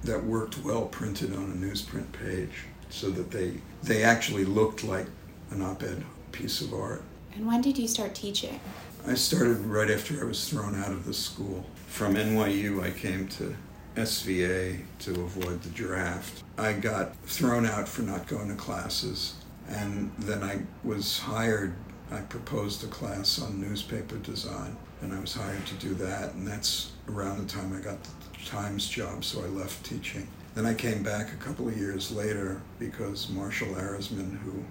that 0.05 0.24
worked 0.24 0.59
well 0.64 0.86
printed 0.86 1.34
on 1.34 1.44
a 1.44 1.55
newsprint 1.55 2.12
page, 2.12 2.64
so 2.90 3.11
that 3.11 3.30
they 3.30 3.55
they 3.82 4.03
actually 4.03 4.44
looked 4.44 4.84
like 4.84 5.07
an 5.51 5.62
op-ed 5.62 6.05
piece 6.32 6.61
of 6.61 6.74
art. 6.74 7.03
And 7.34 7.46
when 7.46 7.61
did 7.61 7.78
you 7.78 7.88
start 7.88 8.14
teaching? 8.14 8.61
I 9.07 9.14
started 9.14 9.59
right 9.61 9.90
after 9.90 10.20
I 10.20 10.24
was 10.24 10.49
thrown 10.49 10.74
out 10.74 10.90
of 10.90 11.07
the 11.07 11.14
school. 11.14 11.64
From 11.86 12.14
NYU, 12.14 12.82
I 12.82 12.90
came 12.90 13.28
to 13.28 13.57
SVA 13.96 14.80
to 15.01 15.11
avoid 15.12 15.62
the 15.62 15.70
draft. 15.70 16.42
I 16.59 16.72
got 16.72 17.16
thrown 17.24 17.64
out 17.64 17.88
for 17.88 18.03
not 18.03 18.26
going 18.26 18.49
to 18.49 18.55
classes, 18.55 19.34
and 19.68 20.12
then 20.18 20.42
I 20.42 20.61
was 20.84 21.18
hired 21.18 21.74
I 22.11 22.20
proposed 22.22 22.82
a 22.84 22.86
class 22.86 23.40
on 23.40 23.61
newspaper 23.61 24.16
design, 24.16 24.76
and 25.03 25.12
I 25.12 25.20
was 25.20 25.34
hired 25.34 25.66
to 25.66 25.74
do 25.74 25.94
that. 25.94 26.34
And 26.34 26.46
that's 26.46 26.92
around 27.09 27.38
the 27.38 27.53
time 27.53 27.76
I 27.76 27.80
got 27.80 28.03
the 28.03 28.11
Times 28.47 28.89
job, 28.89 29.24
so 29.24 29.43
I 29.43 29.49
left 29.49 29.84
teaching. 29.84 30.26
Then 30.55 30.64
I 30.64 30.74
came 30.74 31.03
back 31.03 31.32
a 31.32 31.36
couple 31.36 31.68
of 31.68 31.76
years 31.76 32.11
later 32.11 32.62
because 32.78 33.28
Marshall 33.28 33.74
Arisman, 33.76 34.39
who 34.39 34.64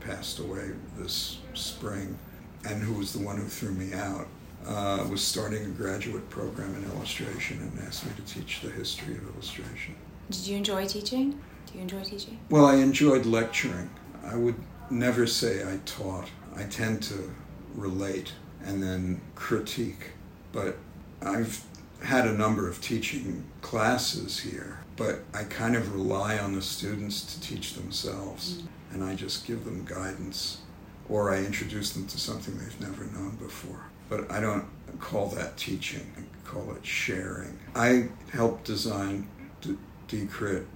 passed 0.00 0.38
away 0.38 0.70
this 0.98 1.38
spring, 1.54 2.18
and 2.68 2.82
who 2.82 2.94
was 2.94 3.12
the 3.12 3.24
one 3.24 3.36
who 3.36 3.44
threw 3.44 3.72
me 3.72 3.94
out, 3.94 4.26
uh, 4.66 5.06
was 5.10 5.22
starting 5.22 5.64
a 5.64 5.68
graduate 5.68 6.28
program 6.30 6.74
in 6.74 6.84
illustration 6.92 7.58
and 7.58 7.86
asked 7.86 8.06
me 8.06 8.12
to 8.16 8.34
teach 8.34 8.60
the 8.60 8.70
history 8.70 9.14
of 9.14 9.34
illustration. 9.34 9.94
Did 10.30 10.46
you 10.46 10.56
enjoy 10.56 10.86
teaching? 10.86 11.32
Do 11.66 11.74
you 11.74 11.80
enjoy 11.80 12.02
teaching? 12.02 12.38
Well, 12.50 12.66
I 12.66 12.76
enjoyed 12.76 13.26
lecturing. 13.26 13.90
I 14.24 14.36
would 14.36 14.56
never 14.90 15.26
say 15.26 15.62
I 15.62 15.78
taught. 15.84 16.28
I 16.56 16.64
tend 16.64 17.02
to 17.04 17.34
relate 17.74 18.32
and 18.64 18.82
then 18.82 19.20
critique. 19.34 20.10
But 20.52 20.78
I've 21.20 21.64
had 22.04 22.26
a 22.26 22.32
number 22.32 22.68
of 22.68 22.80
teaching 22.80 23.44
classes 23.62 24.38
here, 24.40 24.78
but 24.96 25.20
I 25.32 25.44
kind 25.44 25.74
of 25.74 25.94
rely 25.94 26.38
on 26.38 26.54
the 26.54 26.62
students 26.62 27.34
to 27.34 27.40
teach 27.40 27.74
themselves, 27.74 28.58
mm. 28.58 28.66
and 28.92 29.02
I 29.04 29.14
just 29.14 29.46
give 29.46 29.64
them 29.64 29.84
guidance, 29.84 30.58
or 31.08 31.32
I 31.32 31.38
introduce 31.38 31.92
them 31.92 32.06
to 32.06 32.18
something 32.18 32.56
they've 32.58 32.80
never 32.80 33.04
known 33.04 33.36
before. 33.36 33.86
But 34.08 34.30
I 34.30 34.40
don't 34.40 34.66
call 35.00 35.28
that 35.28 35.56
teaching, 35.56 36.12
I 36.16 36.48
call 36.48 36.72
it 36.72 36.84
sharing. 36.84 37.58
I 37.74 38.08
helped 38.32 38.64
design 38.64 39.28
D- 39.60 39.78
D-Crit. 40.08 40.66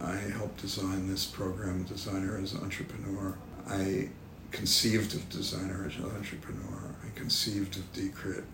I 0.00 0.14
helped 0.14 0.62
design 0.62 1.08
this 1.08 1.26
program, 1.26 1.82
Designer 1.84 2.38
as 2.42 2.54
Entrepreneur. 2.54 3.36
I 3.68 4.08
conceived 4.52 5.14
of 5.14 5.28
Designer 5.28 5.84
as 5.86 6.02
Entrepreneur. 6.02 6.94
I 7.04 7.18
conceived 7.18 7.76
of 7.76 7.92
D-Crit, 7.92 8.44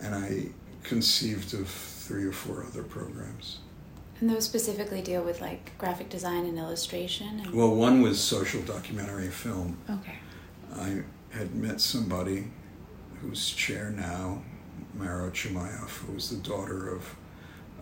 And 0.00 0.14
I 0.14 0.46
conceived 0.88 1.54
of 1.54 1.68
three 1.68 2.24
or 2.24 2.32
four 2.32 2.64
other 2.64 2.82
programs. 2.82 3.58
And 4.20 4.28
those 4.28 4.44
specifically 4.44 5.02
deal 5.02 5.22
with 5.22 5.40
like 5.40 5.76
graphic 5.78 6.08
design 6.08 6.46
and 6.46 6.58
illustration? 6.58 7.40
And... 7.44 7.54
Well, 7.54 7.74
one 7.74 8.02
was 8.02 8.20
social 8.20 8.62
documentary 8.62 9.28
film. 9.28 9.78
Okay. 9.88 10.16
I 10.74 11.02
had 11.30 11.54
met 11.54 11.80
somebody 11.80 12.48
who's 13.20 13.50
chair 13.50 13.90
now, 13.90 14.42
Maro 14.94 15.30
Chermayeff, 15.30 15.98
who 15.98 16.14
was 16.14 16.30
the 16.30 16.36
daughter 16.36 16.88
of 16.88 17.14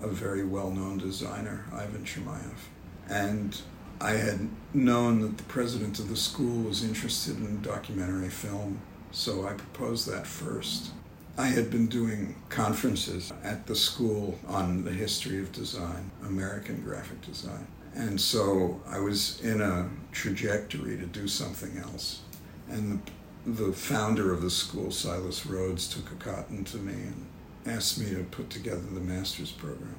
a 0.03 0.09
very 0.09 0.45
well 0.45 0.71
known 0.71 0.99
designer, 0.99 1.65
Ivan 1.73 2.05
Chermayeff. 2.05 2.69
And 3.09 3.61
I 4.01 4.13
had 4.13 4.49
known 4.75 5.21
that 5.21 5.39
the 5.39 5.45
president 5.45 5.99
of 5.99 6.09
the 6.09 6.17
school 6.17 6.65
was 6.65 6.85
interested 6.85 7.37
in 7.39 7.63
documentary 7.63 8.29
film, 8.29 8.81
so 9.11 9.47
I 9.47 9.55
proposed 9.55 10.07
that 10.11 10.27
first. 10.27 10.91
I 11.39 11.49
had 11.49 11.71
been 11.71 11.87
doing 11.87 12.35
conferences 12.49 13.33
at 13.45 13.67
the 13.67 13.77
school 13.77 14.39
on 14.49 14.85
the 14.85 14.91
history 14.91 15.39
of 15.39 15.53
design, 15.53 16.11
American 16.25 16.81
graphic 16.83 17.21
design. 17.21 17.67
And 17.95 18.19
so 18.19 18.81
I 18.89 19.01
was 19.01 19.41
in 19.43 19.61
a 19.61 19.89
trajectory 20.13 20.97
to 20.97 21.07
do 21.07 21.29
something 21.29 21.77
else. 21.79 22.21
And 22.69 23.03
the, 23.45 23.65
the 23.65 23.73
founder 23.73 24.33
of 24.33 24.41
the 24.41 24.51
school, 24.51 24.91
Silas 24.91 25.45
Rhodes, 25.45 25.89
took 25.89 26.11
a 26.11 26.15
cotton 26.15 26.65
to 26.65 26.79
me 26.79 26.93
and 26.93 27.27
asked 27.67 27.99
me 27.99 28.15
to 28.15 28.23
put 28.25 28.49
together 28.49 28.83
the 28.93 29.01
master's 29.01 29.53
program. 29.53 29.97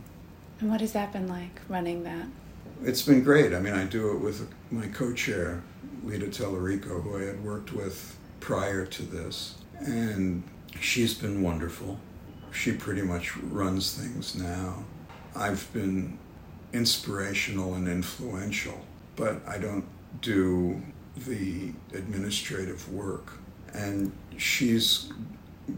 And 0.60 0.72
what 0.72 0.82
has 0.82 0.94
that 0.94 1.14
been 1.14 1.28
like, 1.28 1.62
running 1.70 2.04
that? 2.04 2.26
It's 2.84 3.04
been 3.04 3.24
great. 3.24 3.54
I 3.54 3.60
mean, 3.60 3.74
I 3.74 3.86
do 3.86 4.12
it 4.12 4.20
with 4.20 4.48
my 4.72 4.88
co 4.88 5.14
chair, 5.14 5.62
Lita 6.04 6.28
Talarico, 6.28 7.02
who 7.04 7.18
I 7.18 7.26
had 7.26 7.44
worked 7.44 7.74
with 7.74 8.18
prior 8.40 8.86
to 8.86 9.04
this. 9.04 9.56
And 9.80 10.44
she's 10.80 11.14
been 11.14 11.42
wonderful. 11.42 12.00
She 12.52 12.72
pretty 12.72 13.02
much 13.02 13.36
runs 13.38 13.94
things 13.94 14.36
now. 14.36 14.84
I've 15.36 15.72
been 15.74 16.18
inspirational 16.74 17.76
and 17.76 17.88
influential, 17.88 18.80
but 19.16 19.42
I 19.48 19.58
don't 19.58 19.86
do 20.22 20.82
the 21.16 21.72
administrative 21.94 22.92
work. 22.92 23.34
And 23.74 24.12
she's 24.38 25.12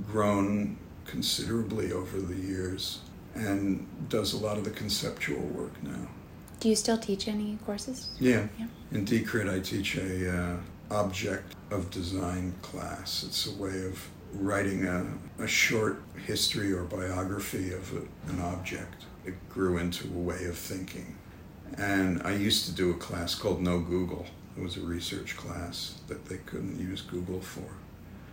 grown 0.07 0.77
considerably 1.05 1.91
over 1.91 2.19
the 2.21 2.35
years 2.35 2.99
and 3.35 3.87
does 4.09 4.33
a 4.33 4.37
lot 4.37 4.57
of 4.57 4.63
the 4.63 4.69
conceptual 4.71 5.41
work 5.41 5.81
now. 5.83 6.07
Do 6.59 6.69
you 6.69 6.75
still 6.75 6.97
teach 6.97 7.27
any 7.27 7.57
courses? 7.65 8.09
Yeah. 8.19 8.47
yeah. 8.59 8.67
In 8.91 9.05
D-Crit, 9.05 9.47
I 9.47 9.59
teach 9.59 9.95
a 9.95 10.37
uh, 10.37 10.57
object 10.91 11.55
of 11.71 11.89
design 11.89 12.53
class. 12.61 13.23
It's 13.23 13.47
a 13.47 13.53
way 13.53 13.85
of 13.85 14.05
writing 14.33 14.85
a, 14.85 15.05
a 15.39 15.47
short 15.47 16.01
history 16.25 16.73
or 16.73 16.83
biography 16.83 17.73
of 17.73 17.93
a, 17.93 18.31
an 18.31 18.41
object. 18.41 19.05
It 19.25 19.35
grew 19.49 19.77
into 19.77 20.07
a 20.07 20.19
way 20.19 20.45
of 20.45 20.57
thinking. 20.57 21.15
And 21.77 22.21
I 22.23 22.35
used 22.35 22.65
to 22.65 22.71
do 22.71 22.91
a 22.91 22.95
class 22.95 23.35
called 23.35 23.61
No 23.61 23.79
Google. 23.79 24.25
It 24.57 24.63
was 24.63 24.77
a 24.77 24.81
research 24.81 25.37
class 25.37 25.95
that 26.07 26.25
they 26.25 26.37
couldn't 26.37 26.79
use 26.79 27.01
Google 27.01 27.41
for. 27.41 27.69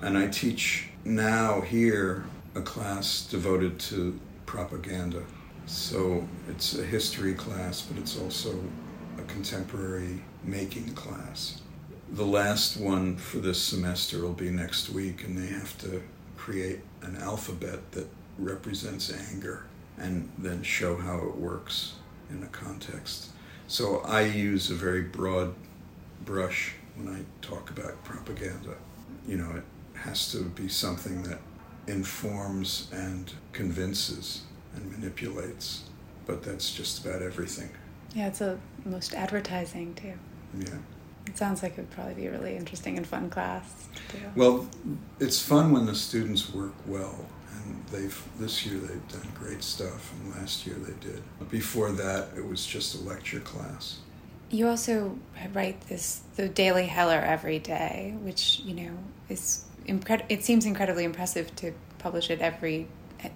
And 0.00 0.16
I 0.16 0.26
teach 0.28 0.88
now 1.04 1.60
here 1.60 2.24
a 2.54 2.62
class 2.62 3.26
devoted 3.26 3.78
to 3.80 4.18
propaganda 4.46 5.22
so 5.66 6.26
it's 6.48 6.78
a 6.78 6.84
history 6.84 7.34
class, 7.34 7.82
but 7.82 7.98
it's 7.98 8.18
also 8.18 8.54
a 9.18 9.22
contemporary 9.22 10.22
making 10.44 10.94
class. 10.94 11.60
The 12.10 12.24
last 12.24 12.76
one 12.76 13.16
for 13.16 13.38
this 13.38 13.60
semester 13.60 14.20
will 14.22 14.32
be 14.32 14.50
next 14.50 14.90
week, 14.90 15.24
and 15.24 15.36
they 15.36 15.48
have 15.48 15.76
to 15.78 16.02
create 16.36 16.80
an 17.02 17.16
alphabet 17.16 17.92
that 17.92 18.08
represents 18.38 19.12
anger 19.32 19.64
and 19.98 20.30
then 20.38 20.62
show 20.62 20.96
how 20.96 21.18
it 21.18 21.36
works 21.36 21.94
in 22.30 22.42
a 22.42 22.46
context. 22.48 23.30
So 23.66 24.00
I 24.02 24.22
use 24.22 24.70
a 24.70 24.74
very 24.74 25.02
broad 25.02 25.54
brush 26.24 26.74
when 26.94 27.08
I 27.08 27.24
talk 27.44 27.70
about 27.70 28.02
propaganda. 28.04 28.76
You 29.26 29.38
know, 29.38 29.50
it 29.56 29.64
has 29.94 30.30
to 30.32 30.44
be 30.44 30.68
something 30.68 31.22
that 31.24 31.40
informs 31.88 32.88
and 32.92 33.32
convinces 33.52 34.42
and 34.74 34.90
manipulates, 34.92 35.84
but 36.26 36.42
that's 36.42 36.72
just 36.74 37.04
about 37.04 37.22
everything. 37.22 37.70
Yeah, 38.14 38.28
it's 38.28 38.40
a 38.40 38.58
most 38.84 39.14
advertising 39.14 39.94
too. 39.94 40.12
Yeah. 40.58 40.78
It 41.26 41.36
sounds 41.36 41.62
like 41.62 41.72
it 41.72 41.78
would 41.78 41.90
probably 41.90 42.14
be 42.14 42.26
a 42.26 42.30
really 42.30 42.56
interesting 42.56 42.96
and 42.96 43.06
fun 43.06 43.28
class 43.30 43.88
to 44.10 44.16
do. 44.16 44.22
Well, 44.36 44.68
it's 45.20 45.40
fun 45.40 45.72
when 45.72 45.86
the 45.86 45.94
students 45.94 46.52
work 46.52 46.74
well, 46.86 47.26
and 47.64 47.84
they've 47.90 48.22
this 48.38 48.64
year 48.64 48.78
they've 48.78 49.08
done 49.08 49.28
great 49.34 49.62
stuff, 49.62 50.12
and 50.14 50.34
last 50.36 50.66
year 50.66 50.76
they 50.76 50.94
did. 51.06 51.22
Before 51.50 51.90
that, 51.92 52.28
it 52.36 52.46
was 52.46 52.64
just 52.64 52.94
a 52.94 52.98
lecture 52.98 53.40
class. 53.40 53.98
You 54.50 54.68
also 54.68 55.18
write 55.52 55.80
this 55.88 56.22
the 56.36 56.48
Daily 56.48 56.86
Heller 56.86 57.18
every 57.18 57.58
day, 57.58 58.14
which 58.22 58.60
you 58.64 58.74
know 58.74 58.92
is 59.28 59.64
incred- 59.88 60.24
It 60.28 60.44
seems 60.44 60.64
incredibly 60.64 61.04
impressive 61.04 61.54
to 61.56 61.72
publish 61.98 62.30
it 62.30 62.40
every, 62.40 62.86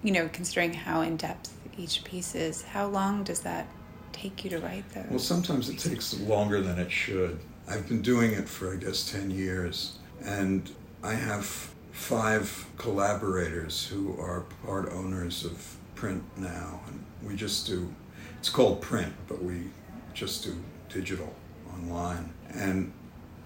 you 0.03 0.11
know, 0.11 0.29
considering 0.31 0.73
how 0.73 1.01
in 1.01 1.17
depth 1.17 1.53
each 1.77 2.03
piece 2.03 2.35
is. 2.35 2.61
How 2.61 2.87
long 2.87 3.23
does 3.23 3.41
that 3.41 3.67
take 4.13 4.43
you 4.43 4.49
to 4.51 4.59
write 4.59 4.89
those? 4.93 5.05
Well, 5.09 5.19
sometimes 5.19 5.69
it 5.69 5.79
takes 5.79 6.17
longer 6.21 6.61
than 6.61 6.79
it 6.79 6.91
should. 6.91 7.39
I've 7.71 7.87
been 7.87 8.01
doing 8.01 8.33
it 8.33 8.49
for, 8.49 8.73
I 8.73 8.75
guess, 8.75 9.09
10 9.09 9.31
years, 9.31 9.97
and 10.25 10.69
I 11.01 11.13
have 11.13 11.45
five 11.93 12.65
collaborators 12.77 13.87
who 13.87 14.19
are 14.19 14.43
part 14.65 14.91
owners 14.91 15.45
of 15.45 15.77
print 15.95 16.21
now, 16.35 16.81
and 16.87 17.01
we 17.23 17.33
just 17.33 17.65
do, 17.65 17.93
it's 18.37 18.49
called 18.49 18.81
print, 18.81 19.13
but 19.29 19.41
we 19.41 19.69
just 20.13 20.43
do 20.43 20.53
digital 20.89 21.33
online. 21.73 22.33
And 22.53 22.91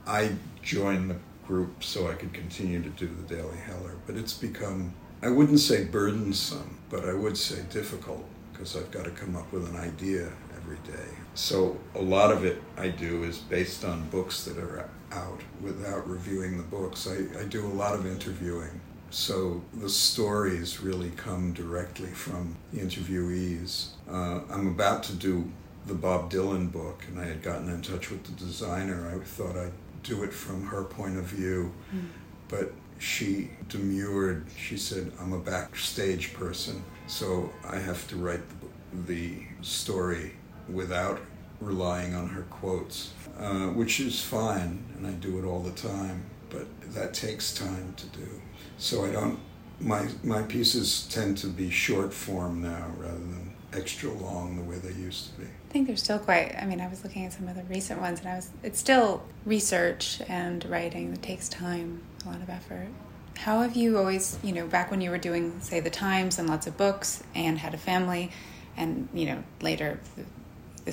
I 0.07 0.31
joined 0.63 1.11
the 1.11 1.17
group 1.45 1.83
so 1.83 2.07
I 2.09 2.15
could 2.15 2.33
continue 2.33 2.81
to 2.81 2.89
do 2.89 3.05
the 3.05 3.35
Daily 3.35 3.57
Heller, 3.57 3.93
but 4.07 4.15
it's 4.15 4.33
become, 4.33 4.95
I 5.21 5.29
wouldn't 5.29 5.59
say 5.59 5.83
burdensome, 5.83 6.79
but 6.89 7.07
I 7.07 7.13
would 7.13 7.37
say 7.37 7.61
difficult 7.69 8.25
because 8.51 8.75
I've 8.75 8.89
got 8.89 9.05
to 9.05 9.11
come 9.11 9.35
up 9.35 9.51
with 9.51 9.69
an 9.69 9.75
idea 9.75 10.31
every 10.57 10.77
day. 10.77 11.24
So 11.35 11.77
a 11.93 12.01
lot 12.01 12.31
of 12.31 12.45
it 12.45 12.61
I 12.77 12.87
do 12.87 13.23
is 13.23 13.37
based 13.37 13.83
on 13.83 14.07
books 14.07 14.45
that 14.45 14.57
are 14.57 14.89
out 15.11 15.41
without 15.61 16.09
reviewing 16.09 16.57
the 16.57 16.63
books. 16.63 17.07
I, 17.07 17.39
I 17.39 17.43
do 17.43 17.65
a 17.65 17.67
lot 17.67 17.93
of 17.93 18.05
interviewing. 18.05 18.79
So 19.09 19.61
the 19.73 19.89
stories 19.89 20.79
really 20.81 21.11
come 21.11 21.53
directly 21.53 22.09
from 22.09 22.55
the 22.71 22.79
interviewees. 22.79 23.89
Uh, 24.09 24.41
I'm 24.49 24.67
about 24.67 25.03
to 25.03 25.13
do 25.13 25.51
the 25.85 25.93
Bob 25.93 26.31
Dylan 26.31 26.71
book, 26.71 27.03
and 27.07 27.19
I 27.19 27.25
had 27.25 27.43
gotten 27.43 27.69
in 27.69 27.81
touch 27.81 28.09
with 28.09 28.23
the 28.23 28.31
designer. 28.31 29.13
I 29.13 29.23
thought 29.23 29.57
I'd 29.57 29.71
do 30.03 30.23
it 30.23 30.33
from 30.33 30.65
her 30.67 30.83
point 30.83 31.17
of 31.17 31.25
view, 31.25 31.71
mm. 31.93 32.07
but 32.47 32.73
she 32.97 33.49
demurred. 33.69 34.47
She 34.57 34.77
said, 34.77 35.11
I'm 35.19 35.33
a 35.33 35.39
backstage 35.39 36.33
person, 36.33 36.83
so 37.07 37.51
I 37.67 37.77
have 37.77 38.07
to 38.09 38.15
write 38.15 38.41
the, 38.49 39.13
the 39.13 39.43
story 39.61 40.31
without 40.71 41.19
relying 41.61 42.13
on 42.15 42.27
her 42.29 42.43
quotes, 42.43 43.11
uh, 43.39 43.67
which 43.67 43.99
is 43.99 44.21
fine, 44.21 44.83
and 44.97 45.07
I 45.07 45.11
do 45.11 45.39
it 45.39 45.45
all 45.45 45.61
the 45.61 45.71
time, 45.71 46.25
but 46.49 46.65
that 46.93 47.13
takes 47.13 47.53
time 47.53 47.93
to 47.97 48.05
do. 48.07 48.27
So 48.77 49.05
I 49.05 49.11
don't, 49.11 49.39
my, 49.79 50.07
my 50.23 50.41
pieces 50.43 51.07
tend 51.11 51.37
to 51.39 51.47
be 51.47 51.69
short 51.69 52.13
form 52.13 52.61
now 52.61 52.91
rather 52.97 53.13
than 53.13 53.53
extra 53.73 54.11
long 54.11 54.55
the 54.57 54.63
way 54.63 54.77
they 54.77 54.93
used 54.93 55.33
to 55.33 55.41
be. 55.41 55.45
I 55.45 55.71
think 55.71 55.87
they're 55.87 55.97
still 55.97 56.19
quite, 56.19 56.55
I 56.57 56.65
mean, 56.65 56.79
I 56.79 56.87
was 56.87 57.03
looking 57.03 57.25
at 57.25 57.33
some 57.33 57.47
of 57.47 57.55
the 57.55 57.63
recent 57.63 57.99
ones 57.99 58.19
and 58.19 58.29
I 58.29 58.35
was, 58.35 58.49
it's 58.63 58.79
still 58.79 59.23
research 59.45 60.21
and 60.27 60.63
writing 60.65 61.11
that 61.11 61.21
takes 61.21 61.49
time, 61.49 62.01
a 62.25 62.29
lot 62.29 62.41
of 62.41 62.49
effort. 62.49 62.87
How 63.37 63.61
have 63.61 63.75
you 63.75 63.97
always, 63.97 64.39
you 64.43 64.53
know, 64.53 64.65
back 64.65 64.91
when 64.91 65.01
you 65.01 65.09
were 65.09 65.17
doing, 65.17 65.59
say, 65.59 65.81
the 65.81 65.89
Times 65.89 66.39
and 66.39 66.49
lots 66.49 66.67
of 66.67 66.77
books 66.77 67.21
and 67.33 67.59
had 67.59 67.73
a 67.73 67.77
family, 67.77 68.31
and, 68.77 69.09
you 69.13 69.25
know, 69.25 69.43
later 69.61 69.99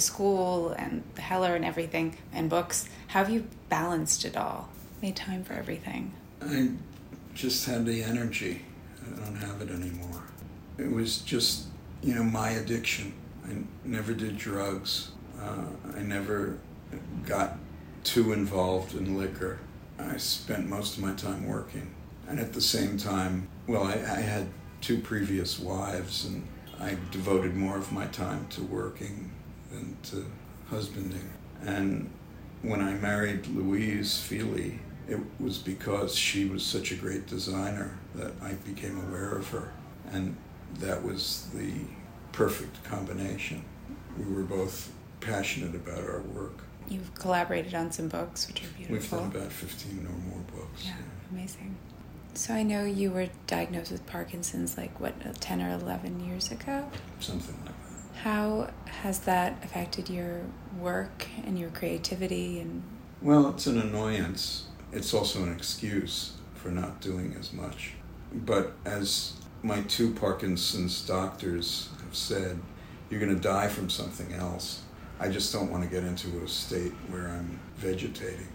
school 0.01 0.71
and 0.71 1.03
the 1.15 1.21
Heller 1.21 1.55
and 1.55 1.65
everything 1.65 2.17
and 2.33 2.49
books, 2.49 2.89
how 3.09 3.21
have 3.21 3.31
you 3.31 3.47
balanced 3.69 4.25
it 4.25 4.37
all? 4.37 4.69
Made 5.01 5.17
time 5.17 5.45
for 5.45 5.55
everything? 5.55 6.13
I 6.41 6.71
just 7.35 7.67
had 7.67 7.87
the 7.87 8.03
energy. 8.03 8.63
I 9.05 9.25
don't 9.25 9.37
have 9.37 9.61
it 9.61 9.71
anymore. 9.71 10.23
It 10.79 10.91
was 10.91 11.19
just, 11.19 11.67
you 12.03 12.15
know, 12.15 12.23
my 12.23 12.51
addiction. 12.51 13.13
I 13.45 13.57
never 13.85 14.15
did 14.15 14.39
drugs. 14.39 15.11
Uh, 15.41 15.65
I 15.97 16.01
never 16.01 16.59
got 17.27 17.57
too 18.05 18.33
involved 18.33 18.95
in 18.95 19.19
liquor. 19.19 19.59
I 19.99 20.17
spent 20.17 20.69
most 20.69 20.97
of 20.97 21.03
my 21.03 21.15
time 21.15 21.47
working. 21.47 21.95
And 22.29 22.39
at 22.39 22.53
the 22.53 22.61
same 22.61 22.97
time, 22.97 23.49
well, 23.67 23.85
I, 23.85 23.95
I 23.95 24.21
had 24.21 24.49
two 24.81 24.99
previous 24.99 25.59
wives, 25.59 26.25
and 26.25 26.47
I 26.81 26.97
devoted 27.11 27.55
more 27.55 27.77
of 27.77 27.93
my 27.93 28.07
time 28.07 28.47
to 28.51 28.63
working 28.63 29.31
than 29.73 29.97
to 30.05 30.27
husbanding. 30.69 31.29
And 31.65 32.11
when 32.63 32.81
I 32.81 32.95
married 32.95 33.47
Louise 33.49 34.19
Fili, 34.19 34.79
it 35.09 35.19
was 35.41 35.59
because 35.59 36.15
she 36.15 36.45
was 36.45 36.65
such 36.65 36.93
a 36.93 36.95
great 36.95 37.27
designer 37.27 37.99
that 38.15 38.33
I 38.41 38.53
became 38.53 38.99
aware 39.09 39.33
of 39.33 39.49
her. 39.49 39.73
And 40.13 40.37
that 40.79 41.03
was 41.03 41.49
the 41.55 41.73
perfect 42.33 42.83
combination. 42.85 43.65
We 44.19 44.33
were 44.33 44.43
both 44.43 44.93
passionate 45.21 45.75
about 45.75 46.05
our 46.05 46.21
work. 46.21 46.65
You've 46.89 47.15
collaborated 47.15 47.75
on 47.75 47.91
some 47.93 48.09
books, 48.09 48.47
which 48.49 48.63
are 48.63 48.69
beautiful. 48.77 49.19
We've 49.21 49.33
done 49.33 49.43
about 49.43 49.53
15 49.53 50.07
or 50.07 50.31
more 50.31 50.45
books. 50.53 50.85
Yeah, 50.85 50.91
yeah. 50.91 51.39
amazing. 51.39 51.77
So 52.35 52.55
I 52.55 52.63
know 52.63 52.85
you 52.85 53.11
were 53.11 53.29
diagnosed 53.47 53.93
with 53.93 54.07
Parkinson's 54.07 54.77
like, 54.77 54.99
what, 55.01 55.15
10 55.41 55.63
or 55.63 55.71
11 55.71 56.27
years 56.27 56.51
ago? 56.51 56.89
Something. 57.21 57.57
How 58.23 58.71
has 58.87 59.19
that 59.21 59.57
affected 59.65 60.09
your 60.09 60.43
work 60.79 61.27
and 61.45 61.59
your 61.59 61.71
creativity 61.71 62.61
and 62.61 62.85
well 63.21 63.49
it's 63.49 63.67
an 63.67 63.81
annoyance. 63.81 64.67
It's 64.93 65.13
also 65.13 65.43
an 65.43 65.53
excuse 65.53 66.35
for 66.55 66.69
not 66.69 67.01
doing 67.01 67.35
as 67.37 67.53
much. 67.53 67.95
But 68.33 68.75
as 68.85 69.33
my 69.65 69.81
two 69.83 70.15
parkinson's 70.15 71.05
doctors 71.05 71.89
have 72.05 72.15
said 72.15 72.61
you're 73.11 73.19
going 73.19 73.35
to 73.35 73.43
die 73.43 73.67
from 73.67 73.91
something 73.91 74.33
else. 74.35 74.83
I 75.19 75.29
just 75.29 75.53
don't 75.53 75.73
want 75.73 75.83
to 75.83 75.91
get 75.91 76.05
into 76.05 76.45
a 76.45 76.49
state 76.49 76.93
where 77.11 77.27
i'm 77.27 77.59
vegetating. 77.75 78.47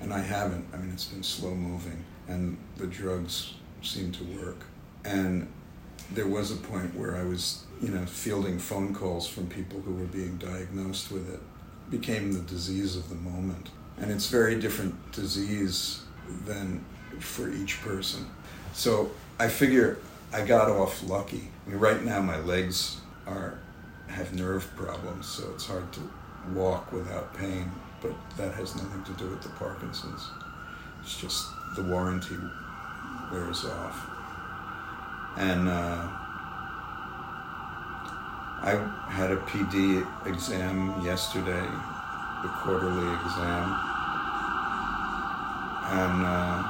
And 0.00 0.14
i 0.14 0.20
haven't. 0.20 0.68
I 0.72 0.76
mean 0.76 0.92
it's 0.92 1.06
been 1.06 1.24
slow 1.24 1.52
moving 1.52 2.04
and 2.28 2.56
the 2.76 2.86
drugs 2.86 3.54
seem 3.82 4.12
to 4.12 4.24
work. 4.40 4.60
And 5.04 5.48
there 6.12 6.28
was 6.28 6.52
a 6.52 6.56
point 6.56 6.94
where 6.94 7.16
i 7.16 7.24
was 7.24 7.65
you 7.80 7.88
know, 7.88 8.04
fielding 8.06 8.58
phone 8.58 8.94
calls 8.94 9.28
from 9.28 9.48
people 9.48 9.80
who 9.80 9.94
were 9.94 10.06
being 10.06 10.36
diagnosed 10.36 11.10
with 11.10 11.32
it 11.32 11.40
became 11.90 12.32
the 12.32 12.40
disease 12.40 12.96
of 12.96 13.08
the 13.08 13.14
moment. 13.14 13.70
And 13.98 14.10
it's 14.10 14.28
very 14.28 14.58
different 14.58 15.12
disease 15.12 16.02
than 16.44 16.84
for 17.20 17.50
each 17.50 17.80
person. 17.80 18.26
So 18.72 19.10
I 19.38 19.48
figure 19.48 19.98
I 20.32 20.44
got 20.44 20.68
off 20.68 21.02
lucky. 21.08 21.48
I 21.66 21.70
mean, 21.70 21.78
right 21.78 22.02
now 22.04 22.20
my 22.20 22.38
legs 22.38 22.98
are 23.26 23.58
have 24.08 24.34
nerve 24.34 24.68
problems, 24.76 25.26
so 25.26 25.50
it's 25.54 25.66
hard 25.66 25.92
to 25.92 26.00
walk 26.52 26.92
without 26.92 27.34
pain. 27.36 27.70
But 28.02 28.12
that 28.36 28.54
has 28.54 28.76
nothing 28.76 29.02
to 29.04 29.12
do 29.12 29.30
with 29.30 29.42
the 29.42 29.48
Parkinson's. 29.50 30.28
It's 31.02 31.18
just 31.20 31.46
the 31.76 31.82
warranty 31.82 32.36
wears 33.32 33.64
off. 33.64 34.10
And 35.38 35.68
uh, 35.68 36.08
I 38.62 38.70
had 39.10 39.30
a 39.30 39.36
PD 39.36 40.06
exam 40.26 41.00
yesterday, 41.04 41.66
the 42.42 42.48
quarterly 42.48 43.06
exam, 43.14 43.64
and 45.92 46.24
uh, 46.24 46.62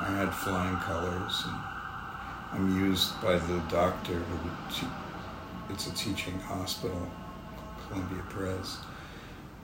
I 0.00 0.14
had 0.16 0.34
flying 0.34 0.76
colors. 0.76 1.44
And 1.46 1.56
I'm 2.52 2.80
used 2.80 3.20
by 3.20 3.36
the 3.36 3.58
doctor 3.68 4.14
who 4.14 4.50
it's 5.70 5.86
a 5.86 5.94
teaching 5.94 6.38
hospital, 6.40 7.06
Columbia 7.86 8.22
Pres, 8.30 8.78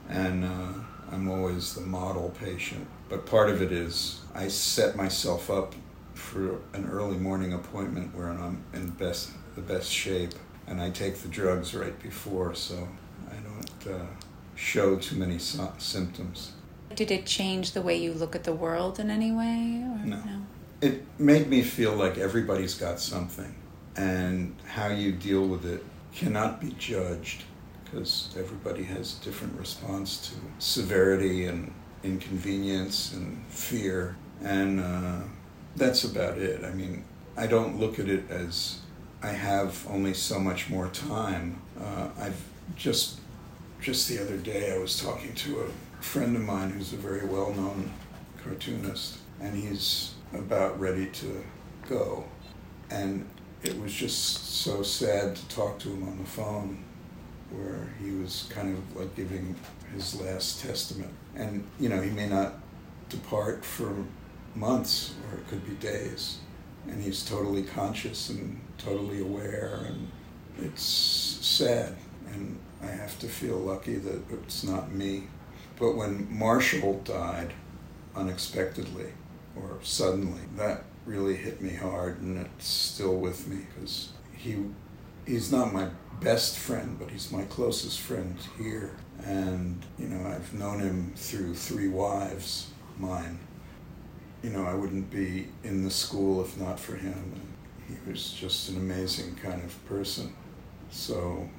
and 0.09 0.45
uh, 0.45 0.73
I'm 1.11 1.27
always 1.27 1.73
the 1.73 1.81
model 1.81 2.33
patient. 2.39 2.87
But 3.09 3.25
part 3.25 3.49
of 3.49 3.61
it 3.61 3.71
is 3.71 4.21
I 4.35 4.47
set 4.47 4.95
myself 4.95 5.49
up 5.49 5.73
for 6.13 6.59
an 6.73 6.87
early 6.89 7.17
morning 7.17 7.53
appointment 7.53 8.15
where 8.15 8.29
I'm 8.29 8.63
in 8.73 8.91
best 8.91 9.31
the 9.55 9.61
best 9.61 9.91
shape 9.91 10.33
and 10.67 10.81
I 10.81 10.89
take 10.89 11.15
the 11.17 11.27
drugs 11.27 11.73
right 11.73 11.97
before, 12.01 12.55
so 12.55 12.87
I 13.29 13.35
don't 13.35 13.95
uh, 13.95 14.05
show 14.55 14.97
too 14.97 15.17
many 15.17 15.37
so- 15.37 15.73
symptoms. 15.77 16.53
Did 16.95 17.11
it 17.11 17.25
change 17.25 17.71
the 17.71 17.81
way 17.81 17.97
you 17.97 18.13
look 18.13 18.35
at 18.35 18.43
the 18.43 18.53
world 18.53 18.99
in 18.99 19.09
any 19.09 19.31
way? 19.31 19.83
No. 20.03 20.17
no. 20.17 20.41
It 20.81 21.03
made 21.19 21.47
me 21.47 21.61
feel 21.61 21.93
like 21.93 22.17
everybody's 22.17 22.75
got 22.75 22.99
something, 22.99 23.55
and 23.95 24.55
how 24.65 24.87
you 24.87 25.11
deal 25.11 25.45
with 25.45 25.65
it 25.65 25.83
cannot 26.13 26.59
be 26.59 26.71
judged 26.77 27.43
because 27.83 28.33
everybody 28.37 28.83
has 28.83 29.19
a 29.19 29.23
different 29.23 29.57
response 29.59 30.29
to 30.29 30.35
severity 30.59 31.45
and 31.45 31.73
inconvenience 32.03 33.13
and 33.13 33.45
fear, 33.47 34.15
and 34.43 34.79
uh, 34.79 35.19
that's 35.75 36.03
about 36.03 36.37
it. 36.37 36.63
I 36.63 36.71
mean, 36.71 37.03
I 37.37 37.47
don't 37.47 37.79
look 37.79 37.99
at 37.99 38.07
it 38.07 38.29
as 38.29 38.79
I 39.23 39.29
have 39.29 39.85
only 39.89 40.13
so 40.13 40.39
much 40.39 40.69
more 40.69 40.87
time. 40.87 41.61
Uh, 41.79 42.09
I've 42.19 42.41
just 42.75 43.19
just 43.79 44.07
the 44.09 44.19
other 44.21 44.37
day 44.37 44.73
I 44.73 44.77
was 44.77 44.99
talking 45.01 45.33
to 45.33 45.61
a 45.61 46.03
friend 46.03 46.35
of 46.35 46.43
mine 46.43 46.69
who's 46.69 46.93
a 46.93 46.97
very 46.97 47.25
well-known 47.25 47.91
cartoonist, 48.43 49.17
and 49.39 49.55
he's 49.55 50.13
about 50.33 50.79
ready 50.79 51.07
to 51.07 51.43
go, 51.89 52.25
and 52.89 53.27
it 53.63 53.79
was 53.79 53.93
just 53.93 54.61
so 54.61 54.83
sad 54.83 55.35
to 55.35 55.47
talk 55.49 55.79
to 55.79 55.89
him 55.89 56.07
on 56.07 56.17
the 56.17 56.29
phone, 56.29 56.83
where 57.51 57.93
he 58.03 58.11
was 58.11 58.47
kind 58.49 58.75
of 58.75 58.95
like 58.95 59.15
giving 59.15 59.55
his 59.93 60.19
last 60.19 60.61
testament, 60.61 61.11
and 61.35 61.67
you 61.79 61.89
know 61.89 62.01
he 62.01 62.09
may 62.09 62.27
not 62.27 62.55
depart 63.09 63.63
for 63.65 63.93
months 64.55 65.13
or 65.29 65.37
it 65.37 65.47
could 65.47 65.65
be 65.65 65.75
days. 65.75 66.39
And 66.87 67.01
he's 67.03 67.23
totally 67.23 67.63
conscious 67.63 68.29
and 68.29 68.59
totally 68.83 69.21
aware 69.21 69.85
and 69.87 70.11
it's 70.59 70.83
sad. 70.83 71.95
And 72.33 72.59
i 72.81 72.87
have 72.87 73.19
to 73.19 73.27
feel 73.27 73.57
lucky 73.57 73.95
that 73.95 74.21
it's 74.31 74.63
not 74.63 74.91
me. 74.91 75.23
But 75.79 75.95
when 75.95 76.27
marshall 76.29 77.01
died 77.03 77.53
unexpectedly 78.15 79.13
or 79.55 79.79
suddenly 79.81 80.41
that 80.57 80.83
really 81.05 81.35
hit 81.35 81.61
me 81.61 81.73
hard 81.73 82.21
and 82.21 82.37
it's 82.37 82.67
still 82.67 83.15
with 83.15 83.47
me 83.47 83.65
because 83.73 84.09
he 84.35 84.57
he's 85.25 85.51
not 85.51 85.73
my 85.73 85.87
best 86.19 86.57
friend 86.57 86.97
but 86.99 87.09
he's 87.09 87.31
my 87.31 87.43
closest 87.43 87.99
friend 87.99 88.35
here. 88.57 88.95
And 89.23 89.83
you 89.97 90.07
know 90.07 90.27
i've 90.27 90.53
known 90.53 90.79
him 90.79 91.13
through 91.15 91.55
three 91.55 91.87
wives 91.87 92.71
mine. 93.01 93.39
You 94.43 94.51
know, 94.51 94.65
I 94.65 94.73
wouldn't 94.73 95.09
be 95.09 95.47
in 95.63 95.83
the 95.83 95.91
school 95.91 96.41
if 96.41 96.57
not 96.57 96.79
for 96.79 96.95
him. 96.95 97.50
He 97.91 98.11
was 98.11 98.31
just 98.31 98.69
an 98.69 98.77
amazing 98.77 99.35
kind 99.35 99.63
of 99.63 99.85
person. 99.85 100.33
So, 100.89 101.49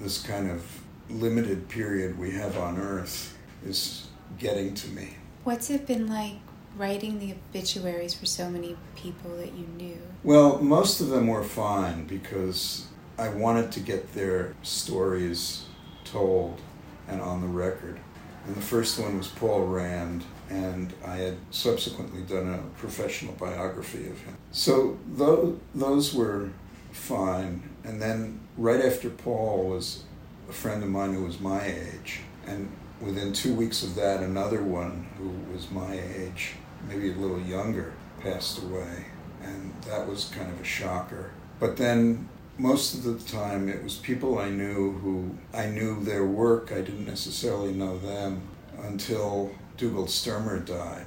this 0.00 0.22
kind 0.22 0.50
of 0.50 0.64
limited 1.10 1.68
period 1.68 2.18
we 2.18 2.30
have 2.32 2.58
on 2.58 2.78
earth 2.78 3.36
is 3.64 4.08
getting 4.38 4.74
to 4.74 4.88
me. 4.88 5.16
What's 5.44 5.70
it 5.70 5.86
been 5.86 6.06
like 6.06 6.34
writing 6.76 7.18
the 7.18 7.32
obituaries 7.32 8.14
for 8.14 8.26
so 8.26 8.48
many 8.48 8.76
people 8.96 9.36
that 9.36 9.52
you 9.52 9.66
knew? 9.76 9.98
Well, 10.22 10.58
most 10.58 11.00
of 11.00 11.08
them 11.08 11.26
were 11.26 11.44
fine 11.44 12.06
because 12.06 12.86
I 13.18 13.28
wanted 13.28 13.72
to 13.72 13.80
get 13.80 14.14
their 14.14 14.54
stories 14.62 15.64
told 16.04 16.60
and 17.08 17.20
on 17.20 17.40
the 17.40 17.46
record. 17.46 17.98
And 18.46 18.54
the 18.54 18.60
first 18.60 18.98
one 18.98 19.18
was 19.18 19.28
Paul 19.28 19.66
Rand, 19.66 20.24
and 20.48 20.92
I 21.04 21.16
had 21.16 21.36
subsequently 21.50 22.22
done 22.22 22.54
a 22.54 22.78
professional 22.78 23.34
biography 23.34 24.08
of 24.08 24.20
him. 24.20 24.36
So 24.50 24.98
those, 25.06 25.58
those 25.74 26.14
were 26.14 26.50
fine. 26.92 27.68
And 27.84 28.00
then 28.00 28.40
right 28.56 28.84
after 28.84 29.10
Paul 29.10 29.68
was 29.68 30.04
a 30.48 30.52
friend 30.52 30.82
of 30.82 30.88
mine 30.88 31.14
who 31.14 31.24
was 31.24 31.40
my 31.40 31.64
age, 31.64 32.20
and 32.46 32.70
within 33.00 33.32
two 33.32 33.54
weeks 33.54 33.82
of 33.82 33.94
that, 33.96 34.20
another 34.20 34.62
one 34.62 35.06
who 35.18 35.28
was 35.52 35.70
my 35.70 35.92
age, 35.92 36.54
maybe 36.88 37.12
a 37.12 37.14
little 37.14 37.40
younger, 37.40 37.92
passed 38.20 38.62
away. 38.62 39.06
And 39.42 39.72
that 39.86 40.06
was 40.08 40.26
kind 40.34 40.50
of 40.50 40.60
a 40.60 40.64
shocker. 40.64 41.30
But 41.60 41.76
then 41.76 42.28
most 42.58 42.94
of 42.94 43.04
the 43.04 43.18
time 43.30 43.68
it 43.68 43.82
was 43.82 43.96
people 43.96 44.38
I 44.38 44.50
knew 44.50 44.92
who 44.92 45.38
I 45.54 45.66
knew 45.66 46.02
their 46.02 46.26
work, 46.26 46.72
I 46.72 46.80
didn't 46.80 47.06
necessarily 47.06 47.72
know 47.72 47.98
them 47.98 48.42
until 48.82 49.52
Dugald 49.78 50.08
Stermer 50.08 50.66
died. 50.66 51.06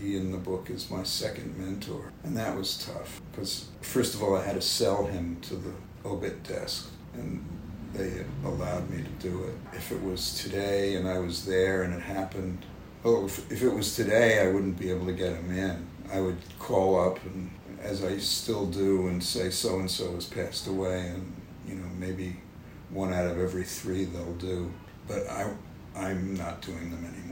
He 0.00 0.16
in 0.16 0.32
the 0.32 0.38
book 0.38 0.70
is 0.70 0.90
my 0.90 1.04
second 1.04 1.56
mentor. 1.56 2.12
And 2.24 2.36
that 2.36 2.56
was 2.56 2.84
tough 2.84 3.22
because, 3.30 3.68
first 3.80 4.14
of 4.14 4.22
all, 4.24 4.34
I 4.36 4.44
had 4.44 4.56
to 4.56 4.60
sell 4.60 5.06
him 5.06 5.38
to 5.42 5.54
the 5.54 5.72
obit 6.04 6.42
desk, 6.42 6.90
and 7.14 7.46
they 7.94 8.24
allowed 8.44 8.90
me 8.90 9.04
to 9.04 9.28
do 9.28 9.44
it. 9.44 9.54
If 9.72 9.92
it 9.92 10.02
was 10.02 10.42
today 10.42 10.96
and 10.96 11.08
I 11.08 11.20
was 11.20 11.46
there 11.46 11.84
and 11.84 11.94
it 11.94 12.02
happened, 12.02 12.66
oh, 13.04 13.26
if, 13.26 13.52
if 13.52 13.62
it 13.62 13.72
was 13.72 13.94
today, 13.94 14.40
I 14.42 14.48
wouldn't 14.48 14.80
be 14.80 14.90
able 14.90 15.06
to 15.06 15.12
get 15.12 15.36
him 15.36 15.56
in. 15.56 15.86
I 16.12 16.20
would 16.20 16.38
call 16.58 17.00
up 17.00 17.24
and, 17.24 17.52
as 17.80 18.02
I 18.02 18.18
still 18.18 18.66
do, 18.66 19.06
and 19.06 19.22
say 19.22 19.50
so 19.50 19.78
and 19.78 19.88
so 19.88 20.14
has 20.14 20.26
passed 20.26 20.66
away, 20.66 21.06
and 21.06 21.36
you 21.68 21.76
know 21.76 21.86
maybe 21.96 22.36
one 22.90 23.12
out 23.12 23.26
of 23.26 23.38
every 23.38 23.62
three 23.62 24.06
they'll 24.06 24.34
do. 24.34 24.72
But 25.06 25.28
I, 25.28 25.54
I'm 25.94 26.34
not 26.34 26.62
doing 26.62 26.90
them 26.90 27.04
anymore. 27.04 27.27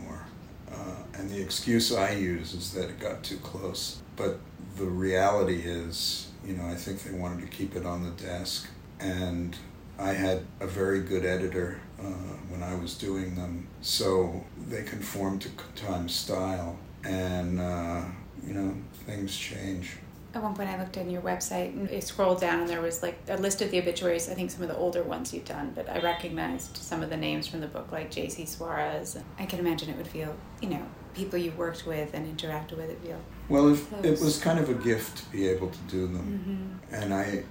Uh, 0.73 1.03
and 1.15 1.31
the 1.31 1.41
excuse 1.41 1.95
I 1.95 2.13
use 2.13 2.55
is 2.55 2.73
that 2.73 2.91
it 2.91 3.01
got 3.01 3.23
too 3.23 3.39
close. 3.39 4.01
But 4.17 4.39
the 4.77 4.85
reality 4.85 5.63
is, 5.65 6.29
you 6.45 6.55
know, 6.55 6.67
I 6.67 6.75
think 6.75 7.03
they 7.03 7.17
wanted 7.17 7.41
to 7.43 7.57
keep 7.57 7.77
it 7.77 7.87
on 7.87 8.03
the 8.05 8.11
desk. 8.23 8.69
And 9.01 9.57
I 9.99 10.13
had 10.13 10.45
a 10.61 10.67
very 10.67 11.01
good 11.01 11.25
editor 11.25 11.81
uh, 11.99 12.35
when 12.49 12.63
I 12.63 12.75
was 12.75 12.97
doing 12.97 13.35
them, 13.35 13.69
so 13.81 14.45
they 14.69 14.83
conformed 14.83 15.43
to 15.43 15.51
Time's 15.75 16.15
style. 16.15 16.79
And, 17.05 17.61
uh, 17.61 18.03
you 18.47 18.53
know, 18.53 18.75
things 19.07 19.37
change 19.37 19.97
at 20.37 20.43
one 20.43 20.55
point 20.55 20.69
I 20.69 20.79
looked 20.79 20.99
on 20.99 21.11
your 21.11 21.23
website 21.23 21.71
and 21.71 21.89
I 21.91 22.01
scrolled 22.01 22.41
down 22.41 22.61
and 22.61 22.69
there 22.69 22.83
was 22.83 23.03
like 23.03 23.19
a 23.29 23.37
list 23.37 23.63
of 23.63 23.71
the 23.71 23.79
obituaries, 23.79 24.29
I 24.29 24.35
think 24.35 24.51
some 24.51 24.63
of 24.63 24.69
the 24.69 24.77
older 24.77 25.03
ones 25.03 25.33
you've 25.33 25.47
done, 25.47 25.73
but 25.75 25.89
I 25.89 25.99
recognized 25.99 26.77
some 26.77 27.03
of 27.03 27.11
the 27.11 27.17
names 27.17 27.47
from 27.47 27.61
the 27.61 27.67
book 27.67 27.91
like 27.91 28.11
J.C. 28.11 28.45
Suarez. 28.45 29.19
I 29.39 29.47
can 29.47 29.59
imagine 29.59 29.91
it 29.91 29.97
would 29.97 30.07
feel, 30.07 30.37
you 30.61 30.69
know, 30.69 30.83
people 31.15 31.39
you've 31.39 31.57
worked 31.57 31.87
with 31.87 32.13
and 32.13 32.39
interacted 32.39 32.77
with 32.77 32.91
it 32.91 33.01
feel. 33.03 33.19
Well, 33.49 33.73
if, 33.73 33.93
it 34.05 34.21
was 34.21 34.39
kind 34.39 34.59
of 34.59 34.69
a 34.69 34.75
gift 34.75 35.19
to 35.19 35.33
be 35.33 35.49
able 35.49 35.71
to 35.71 35.79
do 35.89 36.07
them. 36.07 36.79
Mm-hmm. 36.91 36.95
And 36.95 37.15
I 37.15 37.45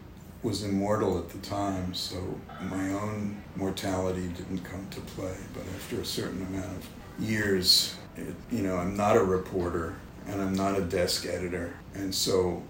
was 0.44 0.64
immortal 0.64 1.18
at 1.18 1.30
the 1.30 1.40
time, 1.40 1.94
so 1.96 2.40
my 2.62 2.92
own 2.92 3.42
mortality 3.56 4.28
didn't 4.28 4.60
come 4.60 4.88
to 4.92 5.02
play. 5.02 5.36
But 5.56 5.64
after 5.76 6.00
a 6.00 6.06
certain 6.06 6.46
amount 6.46 6.78
of 6.78 6.88
years, 7.20 7.96
it, 8.16 8.36
you 8.52 8.62
know, 8.62 8.78
I'm 8.78 8.96
not 8.96 9.18
a 9.18 9.24
reporter 9.24 9.96
and 10.28 10.42
I'm 10.42 10.54
not 10.54 10.78
a 10.78 10.82
desk 10.82 11.26
editor. 11.26 11.74
And 11.94 12.14
so 12.14 12.64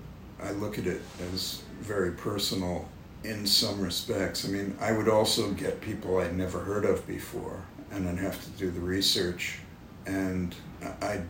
I 0.45 0.51
look 0.51 0.77
at 0.77 0.87
it 0.87 1.01
as 1.33 1.63
very 1.79 2.11
personal 2.11 2.87
in 3.23 3.45
some 3.45 3.81
respects. 3.81 4.45
I 4.45 4.49
mean, 4.49 4.77
I 4.79 4.91
would 4.91 5.09
also 5.09 5.51
get 5.51 5.81
people 5.81 6.19
I'd 6.19 6.35
never 6.35 6.59
heard 6.59 6.85
of 6.85 7.05
before, 7.07 7.63
and 7.91 8.07
I'd 8.07 8.19
have 8.19 8.43
to 8.43 8.49
do 8.51 8.69
the 8.69 8.79
research, 8.79 9.59
and 10.05 10.53
I'd 11.01 11.25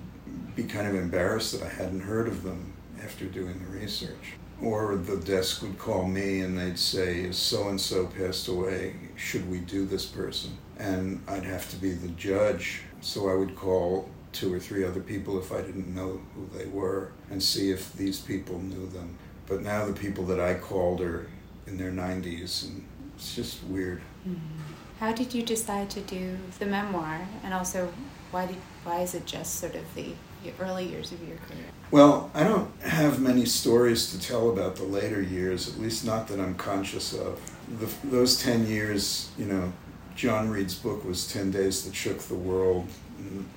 be 0.56 0.64
kind 0.64 0.88
of 0.88 0.96
embarrassed 0.96 1.54
that 1.54 1.66
I 1.66 1.70
hadn't 1.70 2.02
heard 2.02 2.28
of 2.28 2.44
them 2.44 2.74
after 3.04 3.26
doing 3.26 3.60
the 3.60 3.80
research. 3.80 4.34
Or 4.62 4.96
the 4.96 5.18
desk 5.18 5.62
would 5.62 5.78
call 5.78 6.08
me 6.08 6.40
and 6.40 6.58
they'd 6.58 6.80
say, 6.80 7.22
Is 7.22 7.38
so 7.38 7.68
and 7.68 7.80
so 7.80 8.08
passed 8.08 8.48
away? 8.48 8.96
Should 9.16 9.50
we 9.50 9.60
do 9.60 9.86
this 9.86 10.06
person? 10.06 10.58
And 10.78 11.22
I'd 11.28 11.44
have 11.44 11.70
to 11.72 11.76
be 11.76 11.92
the 11.92 12.08
judge. 12.10 12.84
So 13.02 13.30
I 13.30 13.36
would 13.36 13.56
call 13.56 14.10
two 14.36 14.54
or 14.54 14.60
three 14.60 14.84
other 14.84 15.00
people 15.00 15.40
if 15.40 15.52
I 15.52 15.62
didn't 15.62 15.94
know 15.94 16.22
who 16.36 16.50
they 16.58 16.66
were 16.66 17.12
and 17.30 17.42
see 17.42 17.72
if 17.72 17.94
these 17.94 18.20
people 18.20 18.60
knew 18.60 18.88
them. 18.88 19.18
But 19.48 19.62
now 19.62 19.86
the 19.86 19.94
people 19.94 20.26
that 20.26 20.40
I 20.40 20.56
called 20.56 21.02
are 21.02 21.28
in 21.68 21.78
their 21.78 21.92
90s 21.92 22.66
and 22.66 22.86
it's 23.16 23.36
just 23.36 23.64
weird. 23.64 24.02
Mm-hmm. 24.28 24.62
How 25.00 25.12
did 25.14 25.34
you 25.34 25.44
decide 25.44 25.90
to 25.92 26.02
do 26.02 26.38
the 26.60 26.66
memoir 26.66 27.28
and 27.44 27.54
also 27.54 27.92
why 28.32 28.46
did 28.48 28.58
why 28.84 29.02
is 29.02 29.16
it 29.16 29.26
just 29.26 29.56
sort 29.56 29.76
of 29.76 29.96
the 29.96 30.14
early 30.60 30.86
years 30.86 31.12
of 31.12 31.20
your 31.28 31.38
career? 31.38 31.66
Well, 31.92 32.30
I 32.34 32.44
don't 32.44 32.70
have 32.82 33.20
many 33.20 33.46
stories 33.46 34.12
to 34.12 34.20
tell 34.20 34.50
about 34.50 34.76
the 34.76 34.84
later 34.84 35.22
years, 35.22 35.68
at 35.68 35.80
least 35.80 36.06
not 36.06 36.28
that 36.28 36.40
I'm 36.40 36.56
conscious 36.56 37.14
of. 37.14 37.40
The, 37.80 37.90
those 38.08 38.42
10 38.42 38.68
years, 38.68 39.30
you 39.38 39.46
know, 39.46 39.74
John 40.16 40.50
Reed's 40.50 40.76
book 40.76 41.04
was 41.04 41.28
10 41.32 41.52
Days 41.52 41.84
That 41.84 41.94
Shook 41.94 42.20
the 42.20 42.36
World. 42.36 42.88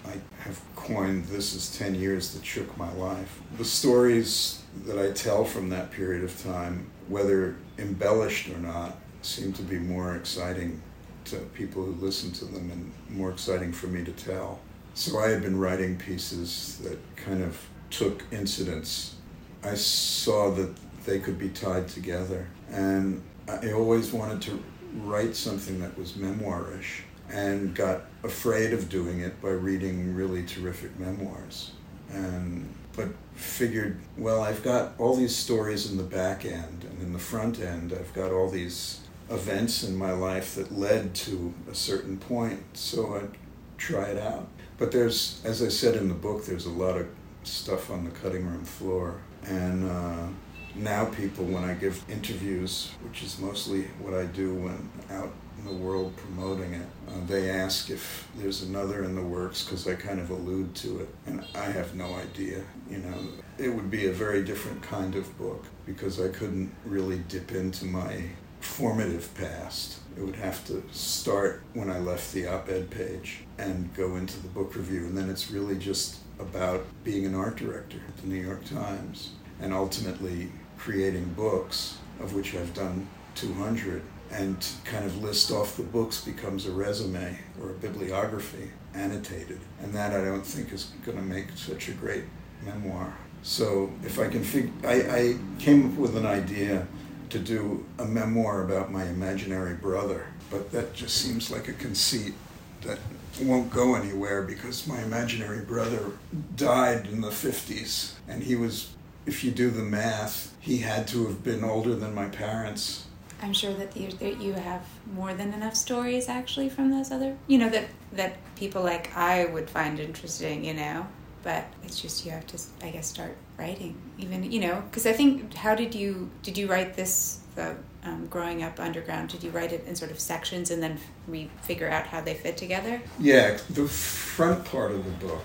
I 0.04 0.14
have 0.40 0.60
coined 0.74 1.26
this 1.26 1.54
as 1.54 1.78
10 1.78 1.94
years 1.94 2.34
that 2.34 2.44
shook 2.44 2.76
my 2.76 2.92
life. 2.94 3.40
The 3.56 3.64
stories 3.64 4.62
that 4.84 4.98
I 4.98 5.12
tell 5.12 5.44
from 5.44 5.68
that 5.68 5.92
period 5.92 6.24
of 6.24 6.42
time, 6.42 6.90
whether 7.06 7.54
embellished 7.78 8.48
or 8.48 8.58
not, 8.58 8.96
seem 9.22 9.52
to 9.52 9.62
be 9.62 9.78
more 9.78 10.16
exciting 10.16 10.82
to 11.26 11.36
people 11.54 11.84
who 11.84 11.92
listen 12.04 12.32
to 12.32 12.44
them 12.44 12.70
and 12.72 12.92
more 13.16 13.30
exciting 13.30 13.72
for 13.72 13.86
me 13.86 14.02
to 14.04 14.12
tell. 14.12 14.58
So 14.94 15.20
I 15.20 15.28
had 15.28 15.42
been 15.42 15.60
writing 15.60 15.96
pieces 15.96 16.78
that 16.82 16.98
kind 17.14 17.42
of 17.42 17.64
took 17.90 18.24
incidents. 18.32 19.14
I 19.62 19.74
saw 19.74 20.50
that 20.52 20.74
they 21.04 21.20
could 21.20 21.38
be 21.38 21.50
tied 21.50 21.86
together, 21.86 22.48
and 22.68 23.22
I 23.46 23.72
always 23.72 24.12
wanted 24.12 24.42
to 24.42 24.62
write 25.04 25.36
something 25.36 25.80
that 25.80 25.96
was 25.98 26.12
memoirish 26.12 27.02
and 27.30 27.74
got 27.74 28.02
afraid 28.22 28.72
of 28.72 28.88
doing 28.88 29.20
it 29.20 29.40
by 29.42 29.50
reading 29.50 30.14
really 30.14 30.44
terrific 30.44 30.98
memoirs. 30.98 31.72
And 32.10 32.72
but 32.96 33.08
figured, 33.34 34.00
well, 34.16 34.42
I've 34.42 34.64
got 34.64 34.92
all 34.98 35.14
these 35.14 35.36
stories 35.36 35.88
in 35.88 35.96
the 35.96 36.02
back 36.02 36.44
end, 36.44 36.84
and 36.84 37.00
in 37.00 37.12
the 37.12 37.18
front 37.18 37.60
end, 37.60 37.92
I've 37.92 38.12
got 38.12 38.32
all 38.32 38.50
these 38.50 39.00
events 39.30 39.84
in 39.84 39.94
my 39.94 40.10
life 40.10 40.56
that 40.56 40.76
led 40.76 41.14
to 41.14 41.54
a 41.70 41.74
certain 41.74 42.16
point. 42.16 42.60
So 42.72 43.14
I'd 43.14 43.38
try 43.76 44.06
it 44.06 44.18
out. 44.18 44.48
But 44.78 44.90
there's, 44.90 45.40
as 45.44 45.62
I 45.62 45.68
said 45.68 45.94
in 45.94 46.08
the 46.08 46.14
book, 46.14 46.44
there's 46.44 46.66
a 46.66 46.70
lot 46.70 46.96
of 46.96 47.06
stuff 47.44 47.90
on 47.90 48.04
the 48.04 48.10
cutting 48.10 48.46
room 48.46 48.64
floor, 48.64 49.20
and 49.44 49.88
uh, 49.88 50.26
now 50.74 51.06
people, 51.06 51.44
when 51.44 51.64
I 51.64 51.74
give 51.74 52.02
interviews, 52.10 52.92
which 53.02 53.22
is 53.22 53.38
mostly 53.38 53.82
what 54.00 54.14
I 54.14 54.24
do 54.24 54.54
when 54.54 54.90
out 55.10 55.32
in 55.58 55.64
the 55.64 55.72
world 55.72 56.16
promoting 56.16 56.74
it, 56.74 56.86
uh, 57.08 57.12
they 57.26 57.50
ask 57.50 57.90
if 57.90 58.28
there's 58.36 58.62
another 58.62 59.04
in 59.04 59.14
the 59.14 59.22
works 59.22 59.64
because 59.64 59.88
I 59.88 59.94
kind 59.94 60.20
of 60.20 60.30
allude 60.30 60.74
to 60.76 61.00
it, 61.00 61.08
and 61.26 61.44
I 61.54 61.66
have 61.66 61.94
no 61.94 62.14
idea. 62.14 62.62
You 62.88 62.98
know, 62.98 63.18
it 63.58 63.68
would 63.68 63.90
be 63.90 64.06
a 64.06 64.12
very 64.12 64.44
different 64.44 64.82
kind 64.82 65.14
of 65.16 65.36
book 65.38 65.64
because 65.86 66.20
I 66.20 66.28
couldn't 66.28 66.72
really 66.84 67.18
dip 67.28 67.52
into 67.52 67.84
my 67.84 68.22
formative 68.60 69.32
past. 69.34 69.98
It 70.16 70.22
would 70.22 70.36
have 70.36 70.66
to 70.66 70.82
start 70.90 71.62
when 71.74 71.90
I 71.90 71.98
left 71.98 72.32
the 72.32 72.46
op 72.46 72.68
ed 72.68 72.90
page 72.90 73.40
and 73.56 73.92
go 73.94 74.16
into 74.16 74.40
the 74.40 74.48
book 74.48 74.74
review, 74.74 75.06
and 75.06 75.16
then 75.16 75.28
it's 75.28 75.50
really 75.50 75.76
just 75.76 76.18
about 76.38 76.86
being 77.02 77.26
an 77.26 77.34
art 77.34 77.56
director 77.56 77.98
at 78.06 78.16
the 78.18 78.28
New 78.28 78.40
York 78.40 78.64
Times 78.64 79.30
and 79.60 79.72
ultimately 79.72 80.50
creating 80.76 81.24
books, 81.34 81.98
of 82.20 82.34
which 82.34 82.54
I've 82.54 82.74
done 82.74 83.08
200, 83.34 84.02
and 84.30 84.66
kind 84.84 85.04
of 85.04 85.22
list 85.22 85.50
off 85.50 85.76
the 85.76 85.82
books 85.82 86.24
becomes 86.24 86.66
a 86.66 86.70
resume 86.70 87.38
or 87.60 87.70
a 87.70 87.74
bibliography 87.74 88.70
annotated. 88.94 89.60
And 89.82 89.92
that 89.94 90.12
I 90.12 90.24
don't 90.24 90.46
think 90.46 90.72
is 90.72 90.92
going 91.04 91.16
to 91.16 91.24
make 91.24 91.46
such 91.56 91.88
a 91.88 91.92
great 91.92 92.24
memoir. 92.64 93.16
So 93.42 93.90
if 94.02 94.18
I 94.18 94.28
can 94.28 94.42
figure, 94.42 94.72
I, 94.84 94.94
I 94.94 95.38
came 95.58 95.92
up 95.92 95.98
with 95.98 96.16
an 96.16 96.26
idea 96.26 96.86
to 97.30 97.38
do 97.38 97.86
a 97.98 98.04
memoir 98.04 98.64
about 98.64 98.90
my 98.90 99.04
imaginary 99.04 99.74
brother, 99.74 100.26
but 100.50 100.72
that 100.72 100.94
just 100.94 101.16
seems 101.16 101.50
like 101.50 101.68
a 101.68 101.72
conceit 101.74 102.34
that 102.82 102.98
won't 103.40 103.70
go 103.70 103.94
anywhere 103.94 104.42
because 104.42 104.86
my 104.86 105.00
imaginary 105.02 105.64
brother 105.64 106.12
died 106.56 107.06
in 107.06 107.20
the 107.20 107.28
50s 107.28 108.14
and 108.26 108.42
he 108.42 108.56
was 108.56 108.90
if 109.28 109.44
you 109.44 109.50
do 109.50 109.70
the 109.70 109.82
math 109.82 110.54
he 110.58 110.78
had 110.78 111.06
to 111.06 111.26
have 111.26 111.44
been 111.44 111.62
older 111.62 111.94
than 111.94 112.14
my 112.14 112.26
parents. 112.26 113.04
I'm 113.40 113.52
sure 113.52 113.72
that 113.74 113.96
you, 113.96 114.10
that 114.10 114.40
you 114.40 114.54
have 114.54 114.82
more 115.14 115.32
than 115.34 115.52
enough 115.52 115.76
stories 115.76 116.28
actually 116.28 116.70
from 116.70 116.90
those 116.90 117.12
other 117.12 117.36
you 117.46 117.58
know 117.58 117.68
that 117.68 117.86
that 118.12 118.32
people 118.56 118.82
like 118.82 119.14
i 119.16 119.44
would 119.44 119.68
find 119.70 120.00
interesting 120.00 120.64
you 120.64 120.74
know? 120.74 121.06
But 121.44 121.64
it's 121.84 122.00
just 122.00 122.24
you 122.24 122.32
have 122.32 122.46
to 122.48 122.58
i 122.82 122.90
guess 122.90 123.06
start 123.06 123.36
writing 123.58 123.94
even 124.18 124.50
you 124.50 124.60
know? 124.60 124.82
Because 124.88 125.06
i 125.06 125.12
think 125.12 125.54
how 125.54 125.74
did 125.74 125.94
you 125.94 126.30
did 126.42 126.56
you 126.58 126.66
write 126.66 126.94
this 126.94 127.40
the 127.54 127.76
um, 128.04 128.26
growing 128.28 128.62
up 128.62 128.78
underground? 128.78 129.28
Did 129.28 129.42
you 129.42 129.50
write 129.50 129.72
it 129.72 129.84
in 129.86 129.96
sort 129.96 130.12
of 130.12 130.20
sections 130.20 130.70
and 130.70 130.80
then 130.80 130.98
we 131.26 131.50
figure 131.62 131.90
out 131.90 132.06
how 132.06 132.20
they 132.20 132.34
fit 132.34 132.56
together? 132.56 133.02
Yeah 133.20 133.58
the 133.70 133.86
front 133.86 134.64
part 134.64 134.90
of 134.92 135.04
the 135.04 135.26
book 135.26 135.44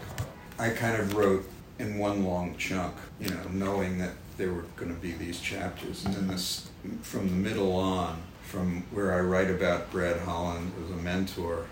i 0.60 0.70
kind 0.70 0.96
of 1.02 1.16
wrote 1.16 1.44
in 1.80 1.98
one 1.98 2.24
long 2.24 2.56
chunk 2.58 2.96
you 3.20 3.30
know 3.30 3.48
knowing 3.52 3.98
that 3.98 4.12
there 4.38 4.52
were 4.52 4.66
going 4.76 4.94
to 4.94 5.00
be 5.02 5.12
these 5.14 5.40
chapters 5.40 6.06
and 6.06 6.14
then 6.14 6.28
this 6.28 6.70
from 7.02 7.28
the 7.28 7.50
middle 7.50 7.76
on 7.76 8.22
from 8.44 8.84
where 8.92 9.14
i 9.14 9.20
write 9.20 9.50
about 9.50 9.90
brad 9.92 10.20
holland 10.22 10.72
as 10.84 10.92
a 10.92 11.02
mentor 11.02 11.66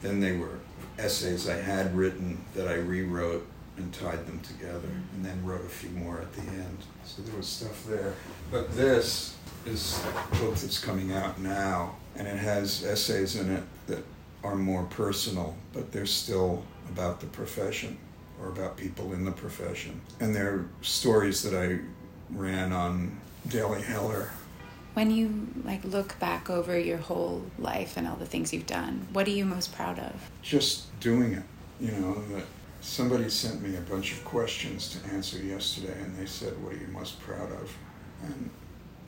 then 0.00 0.20
they 0.20 0.36
were 0.36 0.58
essays 0.98 1.48
i 1.48 1.56
had 1.56 1.94
written 1.96 2.42
that 2.54 2.68
i 2.68 2.74
rewrote 2.74 3.46
and 3.76 3.92
tied 3.92 4.26
them 4.26 4.40
together 4.40 4.88
and 5.14 5.24
then 5.24 5.44
wrote 5.44 5.64
a 5.64 5.68
few 5.68 5.90
more 5.90 6.20
at 6.20 6.32
the 6.34 6.42
end. 6.42 6.78
So 7.04 7.22
there 7.22 7.36
was 7.36 7.46
stuff 7.46 7.84
there. 7.86 8.14
But 8.50 8.74
this 8.76 9.36
is 9.64 10.02
a 10.04 10.36
book 10.36 10.56
that's 10.56 10.78
coming 10.78 11.12
out 11.12 11.40
now 11.40 11.96
and 12.16 12.28
it 12.28 12.36
has 12.36 12.84
essays 12.84 13.36
in 13.36 13.50
it 13.50 13.62
that 13.86 14.04
are 14.44 14.56
more 14.56 14.84
personal, 14.84 15.56
but 15.72 15.92
they're 15.92 16.06
still 16.06 16.64
about 16.90 17.20
the 17.20 17.26
profession 17.26 17.96
or 18.42 18.48
about 18.48 18.76
people 18.76 19.12
in 19.12 19.24
the 19.24 19.32
profession. 19.32 20.00
And 20.20 20.34
they're 20.34 20.66
stories 20.80 21.42
that 21.42 21.54
I 21.54 21.78
ran 22.30 22.72
on 22.72 23.20
Daily 23.48 23.82
Heller. 23.82 24.30
When 24.94 25.10
you 25.10 25.48
like 25.64 25.84
look 25.84 26.18
back 26.18 26.50
over 26.50 26.78
your 26.78 26.98
whole 26.98 27.44
life 27.58 27.96
and 27.96 28.06
all 28.06 28.16
the 28.16 28.26
things 28.26 28.52
you've 28.52 28.66
done, 28.66 29.06
what 29.12 29.26
are 29.26 29.30
you 29.30 29.44
most 29.44 29.74
proud 29.74 29.98
of? 29.98 30.30
Just 30.42 30.98
doing 31.00 31.32
it. 31.32 31.44
You 31.80 31.92
know, 31.92 32.22
that 32.34 32.44
Somebody 32.82 33.30
sent 33.30 33.62
me 33.62 33.76
a 33.76 33.80
bunch 33.80 34.12
of 34.12 34.24
questions 34.24 34.88
to 34.90 35.14
answer 35.14 35.38
yesterday, 35.38 35.96
and 36.02 36.18
they 36.18 36.26
said, 36.26 36.60
What 36.64 36.74
are 36.74 36.78
you 36.78 36.88
most 36.88 37.20
proud 37.20 37.52
of? 37.52 37.72
And 38.24 38.50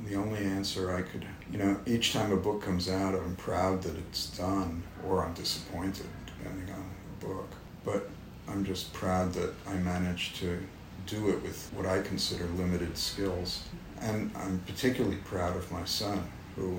the 0.06 0.14
only 0.14 0.38
answer 0.38 0.94
I 0.94 1.02
could, 1.02 1.26
you 1.50 1.58
know, 1.58 1.80
each 1.84 2.12
time 2.12 2.30
a 2.30 2.36
book 2.36 2.62
comes 2.62 2.88
out, 2.88 3.16
I'm 3.16 3.34
proud 3.34 3.82
that 3.82 3.96
it's 3.96 4.28
done, 4.38 4.84
or 5.04 5.24
I'm 5.24 5.34
disappointed, 5.34 6.06
depending 6.24 6.72
on 6.72 6.88
the 7.18 7.26
book. 7.26 7.48
But 7.84 8.10
I'm 8.48 8.64
just 8.64 8.92
proud 8.92 9.32
that 9.34 9.52
I 9.66 9.74
managed 9.74 10.36
to 10.36 10.58
do 11.06 11.30
it 11.30 11.42
with 11.42 11.70
what 11.74 11.86
I 11.86 12.02
consider 12.02 12.44
limited 12.56 12.96
skills. 12.96 13.62
And 14.00 14.30
I'm 14.36 14.60
particularly 14.66 15.18
proud 15.24 15.56
of 15.56 15.70
my 15.72 15.84
son, 15.84 16.22
who 16.56 16.78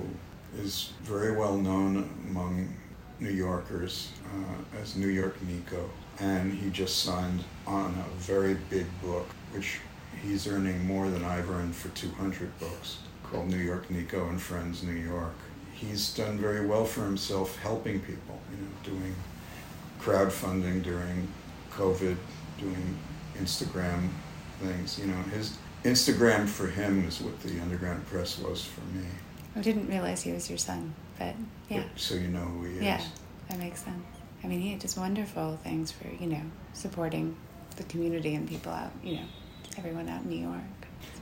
is 0.58 0.92
very 1.02 1.36
well 1.36 1.56
known 1.56 2.08
among 2.28 2.74
New 3.20 3.30
Yorkers 3.30 4.12
uh, 4.26 4.80
as 4.80 4.96
New 4.96 5.08
York 5.08 5.40
Nico 5.42 5.90
and 6.18 6.52
he 6.52 6.70
just 6.70 7.02
signed 7.02 7.44
on 7.66 7.94
a 7.94 8.20
very 8.20 8.54
big 8.70 8.86
book, 9.02 9.26
which 9.52 9.80
he's 10.22 10.46
earning 10.46 10.84
more 10.86 11.10
than 11.10 11.24
I've 11.24 11.50
earned 11.50 11.74
for 11.74 11.88
200 11.90 12.58
books, 12.58 12.98
called 13.22 13.48
New 13.48 13.58
York 13.58 13.90
Nico 13.90 14.28
and 14.28 14.40
Friends 14.40 14.82
New 14.82 14.92
York. 14.92 15.34
He's 15.72 16.14
done 16.14 16.38
very 16.38 16.64
well 16.64 16.84
for 16.84 17.02
himself 17.02 17.58
helping 17.58 18.00
people, 18.00 18.40
you 18.50 18.56
know, 18.64 18.98
doing 18.98 19.14
crowdfunding 20.00 20.82
during 20.82 21.28
COVID, 21.76 22.16
doing 22.58 22.98
Instagram 23.38 24.08
things. 24.60 24.98
You 24.98 25.06
know, 25.06 25.22
his 25.34 25.56
Instagram 25.84 26.48
for 26.48 26.66
him 26.66 27.06
is 27.06 27.20
what 27.20 27.38
the 27.40 27.60
Underground 27.60 28.06
Press 28.06 28.38
was 28.38 28.64
for 28.64 28.80
me. 28.96 29.04
I 29.54 29.60
didn't 29.60 29.88
realize 29.88 30.22
he 30.22 30.32
was 30.32 30.48
your 30.48 30.58
son, 30.58 30.94
but 31.18 31.34
yeah. 31.68 31.84
So 31.96 32.14
you 32.14 32.28
know 32.28 32.40
who 32.40 32.64
he 32.64 32.76
is. 32.76 32.82
Yeah, 32.82 33.02
that 33.48 33.58
makes 33.58 33.82
sense. 33.84 34.04
I 34.44 34.48
mean, 34.48 34.60
he 34.60 34.74
does 34.76 34.96
wonderful 34.96 35.58
things 35.62 35.90
for, 35.90 36.08
you 36.08 36.28
know, 36.28 36.42
supporting 36.72 37.36
the 37.76 37.84
community 37.84 38.34
and 38.34 38.48
people 38.48 38.72
out, 38.72 38.92
you 39.02 39.16
know, 39.16 39.24
everyone 39.78 40.08
out 40.08 40.22
in 40.22 40.28
New 40.28 40.46
York. 40.46 40.62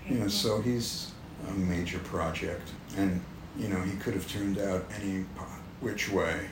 Yeah, 0.08 0.18
cool. 0.18 0.30
so 0.30 0.60
he's 0.60 1.12
a 1.48 1.52
major 1.52 1.98
project. 2.00 2.70
And, 2.96 3.20
you 3.58 3.68
know, 3.68 3.80
he 3.80 3.96
could 3.96 4.14
have 4.14 4.28
turned 4.30 4.58
out 4.58 4.84
any 5.00 5.24
which 5.80 6.10
way. 6.10 6.48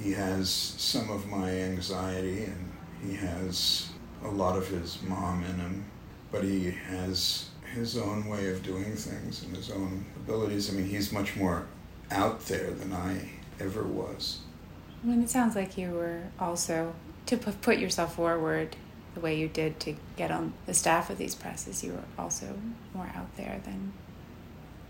He 0.00 0.12
has 0.12 0.50
some 0.50 1.10
of 1.10 1.26
my 1.26 1.50
anxiety 1.50 2.44
and 2.44 2.71
he 3.06 3.14
has 3.14 3.88
a 4.24 4.28
lot 4.28 4.56
of 4.56 4.68
his 4.68 5.02
mom 5.02 5.44
in 5.44 5.56
him, 5.56 5.84
but 6.30 6.44
he 6.44 6.70
has 6.70 7.48
his 7.74 7.96
own 7.96 8.28
way 8.28 8.50
of 8.50 8.62
doing 8.62 8.94
things 8.94 9.42
and 9.42 9.56
his 9.56 9.70
own 9.70 10.04
abilities. 10.16 10.70
I 10.70 10.76
mean, 10.76 10.86
he's 10.86 11.12
much 11.12 11.36
more 11.36 11.66
out 12.10 12.40
there 12.46 12.70
than 12.70 12.92
I 12.92 13.30
ever 13.60 13.82
was. 13.82 14.40
I 15.02 15.06
mean, 15.06 15.22
it 15.22 15.30
sounds 15.30 15.56
like 15.56 15.76
you 15.76 15.90
were 15.90 16.22
also 16.38 16.94
to 17.26 17.36
put 17.36 17.78
yourself 17.78 18.16
forward 18.16 18.76
the 19.14 19.20
way 19.20 19.36
you 19.36 19.48
did 19.48 19.80
to 19.80 19.96
get 20.16 20.30
on 20.30 20.52
the 20.66 20.74
staff 20.74 21.10
of 21.10 21.18
these 21.18 21.34
presses. 21.34 21.82
You 21.82 21.92
were 21.92 22.22
also 22.22 22.54
more 22.94 23.10
out 23.14 23.36
there 23.36 23.60
than 23.64 23.92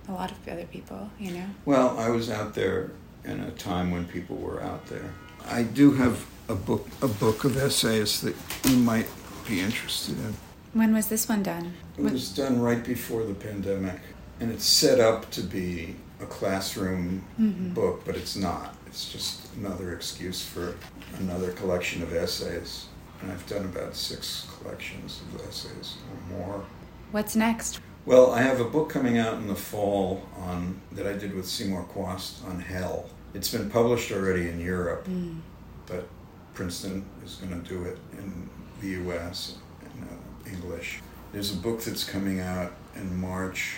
a 0.08 0.12
lot 0.12 0.30
of 0.30 0.48
other 0.48 0.64
people, 0.64 1.10
you 1.18 1.32
know. 1.32 1.46
Well, 1.64 1.98
I 1.98 2.10
was 2.10 2.30
out 2.30 2.54
there 2.54 2.90
in 3.24 3.40
a 3.40 3.50
time 3.52 3.90
when 3.90 4.06
people 4.06 4.36
were 4.36 4.62
out 4.62 4.86
there. 4.86 5.12
I 5.46 5.62
do 5.62 5.92
have 5.92 6.24
a 6.52 6.54
book, 6.54 6.86
a 7.00 7.08
book 7.08 7.44
of 7.44 7.56
essays 7.56 8.20
that 8.20 8.36
you 8.64 8.76
might 8.76 9.08
be 9.48 9.60
interested 9.60 10.18
in. 10.18 10.34
When 10.74 10.94
was 10.94 11.08
this 11.08 11.28
one 11.28 11.42
done? 11.42 11.72
It 11.96 12.04
was 12.04 12.28
done 12.28 12.60
right 12.60 12.84
before 12.84 13.24
the 13.24 13.34
pandemic, 13.34 14.00
and 14.38 14.50
it's 14.50 14.66
set 14.66 15.00
up 15.00 15.30
to 15.30 15.40
be 15.40 15.96
a 16.20 16.26
classroom 16.26 17.24
mm-hmm. 17.40 17.72
book, 17.72 18.04
but 18.04 18.16
it's 18.16 18.36
not. 18.36 18.76
It's 18.86 19.10
just 19.10 19.54
another 19.56 19.94
excuse 19.94 20.44
for 20.44 20.76
another 21.18 21.52
collection 21.52 22.02
of 22.02 22.14
essays. 22.14 22.86
And 23.22 23.32
I've 23.32 23.46
done 23.46 23.64
about 23.64 23.94
six 23.96 24.46
collections 24.58 25.22
of 25.22 25.46
essays 25.46 25.96
or 26.10 26.36
more. 26.36 26.64
What's 27.12 27.34
next? 27.34 27.80
Well, 28.04 28.32
I 28.32 28.42
have 28.42 28.60
a 28.60 28.64
book 28.64 28.90
coming 28.90 29.16
out 29.16 29.34
in 29.34 29.46
the 29.46 29.54
fall 29.54 30.26
on 30.36 30.80
that 30.92 31.06
I 31.06 31.12
did 31.12 31.34
with 31.34 31.46
Seymour 31.46 31.86
Chwast 31.94 32.44
on 32.46 32.60
hell. 32.60 33.08
It's 33.32 33.50
been 33.50 33.70
published 33.70 34.10
already 34.12 34.48
in 34.48 34.60
Europe, 34.60 35.06
mm. 35.06 35.38
but 35.86 36.08
Princeton 36.54 37.04
is 37.24 37.36
going 37.36 37.62
to 37.62 37.68
do 37.68 37.84
it 37.84 37.98
in 38.18 38.48
the 38.80 38.88
U.S. 38.88 39.56
in 39.82 40.02
uh, 40.04 40.54
English. 40.54 41.00
There's 41.32 41.52
a 41.52 41.56
book 41.56 41.82
that's 41.82 42.04
coming 42.04 42.40
out 42.40 42.72
in 42.94 43.20
March 43.20 43.76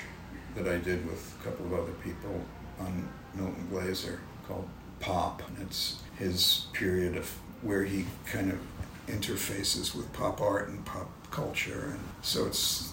that 0.56 0.66
I 0.66 0.78
did 0.78 1.06
with 1.06 1.36
a 1.40 1.44
couple 1.44 1.66
of 1.66 1.72
other 1.74 1.92
people 2.02 2.40
on 2.80 3.08
Milton 3.34 3.66
Glaser 3.70 4.20
called 4.46 4.68
pop. 5.00 5.42
It's 5.60 6.00
his 6.18 6.66
period 6.72 7.16
of 7.16 7.30
where 7.62 7.84
he 7.84 8.06
kind 8.26 8.50
of 8.50 8.58
interfaces 9.06 9.94
with 9.94 10.12
pop 10.12 10.40
art 10.40 10.68
and 10.68 10.84
pop 10.84 11.10
culture. 11.30 11.90
And 11.92 12.00
so 12.22 12.46
it's 12.46 12.92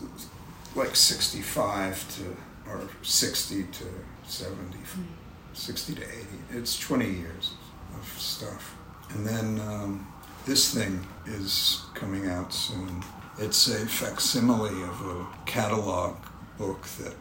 like 0.75 0.95
65 0.95 2.17
to, 2.17 2.37
or 2.69 2.87
60 3.01 3.63
to 3.63 3.85
70, 4.27 4.77
mm. 4.77 5.05
60 5.53 5.95
to 5.95 6.01
80. 6.01 6.27
It's 6.51 6.79
20 6.79 7.09
years 7.09 7.53
of 7.97 8.07
stuff. 8.19 8.75
And 9.13 9.25
then 9.25 9.59
um, 9.67 10.07
this 10.45 10.73
thing 10.73 11.05
is 11.25 11.83
coming 11.93 12.27
out 12.27 12.53
soon. 12.53 13.03
It's 13.37 13.67
a 13.67 13.85
facsimile 13.85 14.83
of 14.83 15.01
a 15.01 15.27
catalog 15.45 16.17
book 16.57 16.83
that 16.99 17.15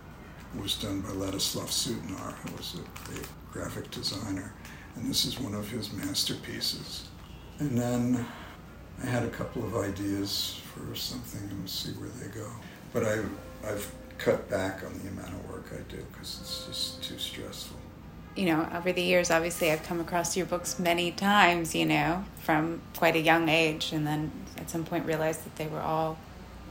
was 0.58 0.76
done 0.76 1.00
by 1.00 1.10
Ladislav 1.10 1.68
Sutnar, 1.68 2.34
who 2.34 2.56
was 2.56 2.74
a 2.74 3.08
great 3.08 3.28
graphic 3.52 3.90
designer. 3.90 4.52
And 4.96 5.08
this 5.08 5.24
is 5.24 5.38
one 5.38 5.54
of 5.54 5.68
his 5.68 5.92
masterpieces. 5.92 7.08
And 7.58 7.76
then 7.76 8.26
I 9.02 9.06
had 9.06 9.22
a 9.22 9.30
couple 9.30 9.64
of 9.64 9.76
ideas 9.76 10.60
for 10.72 10.94
something 10.94 11.48
and 11.50 11.68
see 11.68 11.92
where 11.92 12.08
they 12.08 12.28
go. 12.28 12.48
But 12.92 13.04
I, 13.04 13.20
I've 13.66 13.92
cut 14.18 14.48
back 14.50 14.84
on 14.84 14.98
the 15.02 15.08
amount 15.08 15.32
of 15.32 15.48
work 15.50 15.66
I 15.72 15.80
do 15.90 16.04
because 16.12 16.38
it's 16.40 16.66
just 16.66 17.02
too 17.02 17.18
stressful. 17.18 17.79
You 18.40 18.46
know, 18.46 18.68
over 18.74 18.90
the 18.90 19.02
years, 19.02 19.30
obviously, 19.30 19.70
I've 19.70 19.82
come 19.82 20.00
across 20.00 20.34
your 20.34 20.46
books 20.46 20.78
many 20.78 21.12
times, 21.12 21.74
you 21.74 21.84
know, 21.84 22.24
from 22.38 22.80
quite 22.96 23.14
a 23.14 23.20
young 23.20 23.50
age, 23.50 23.92
and 23.92 24.06
then 24.06 24.32
at 24.56 24.70
some 24.70 24.84
point 24.84 25.04
realized 25.04 25.44
that 25.44 25.56
they 25.56 25.66
were 25.66 25.80
all 25.80 26.16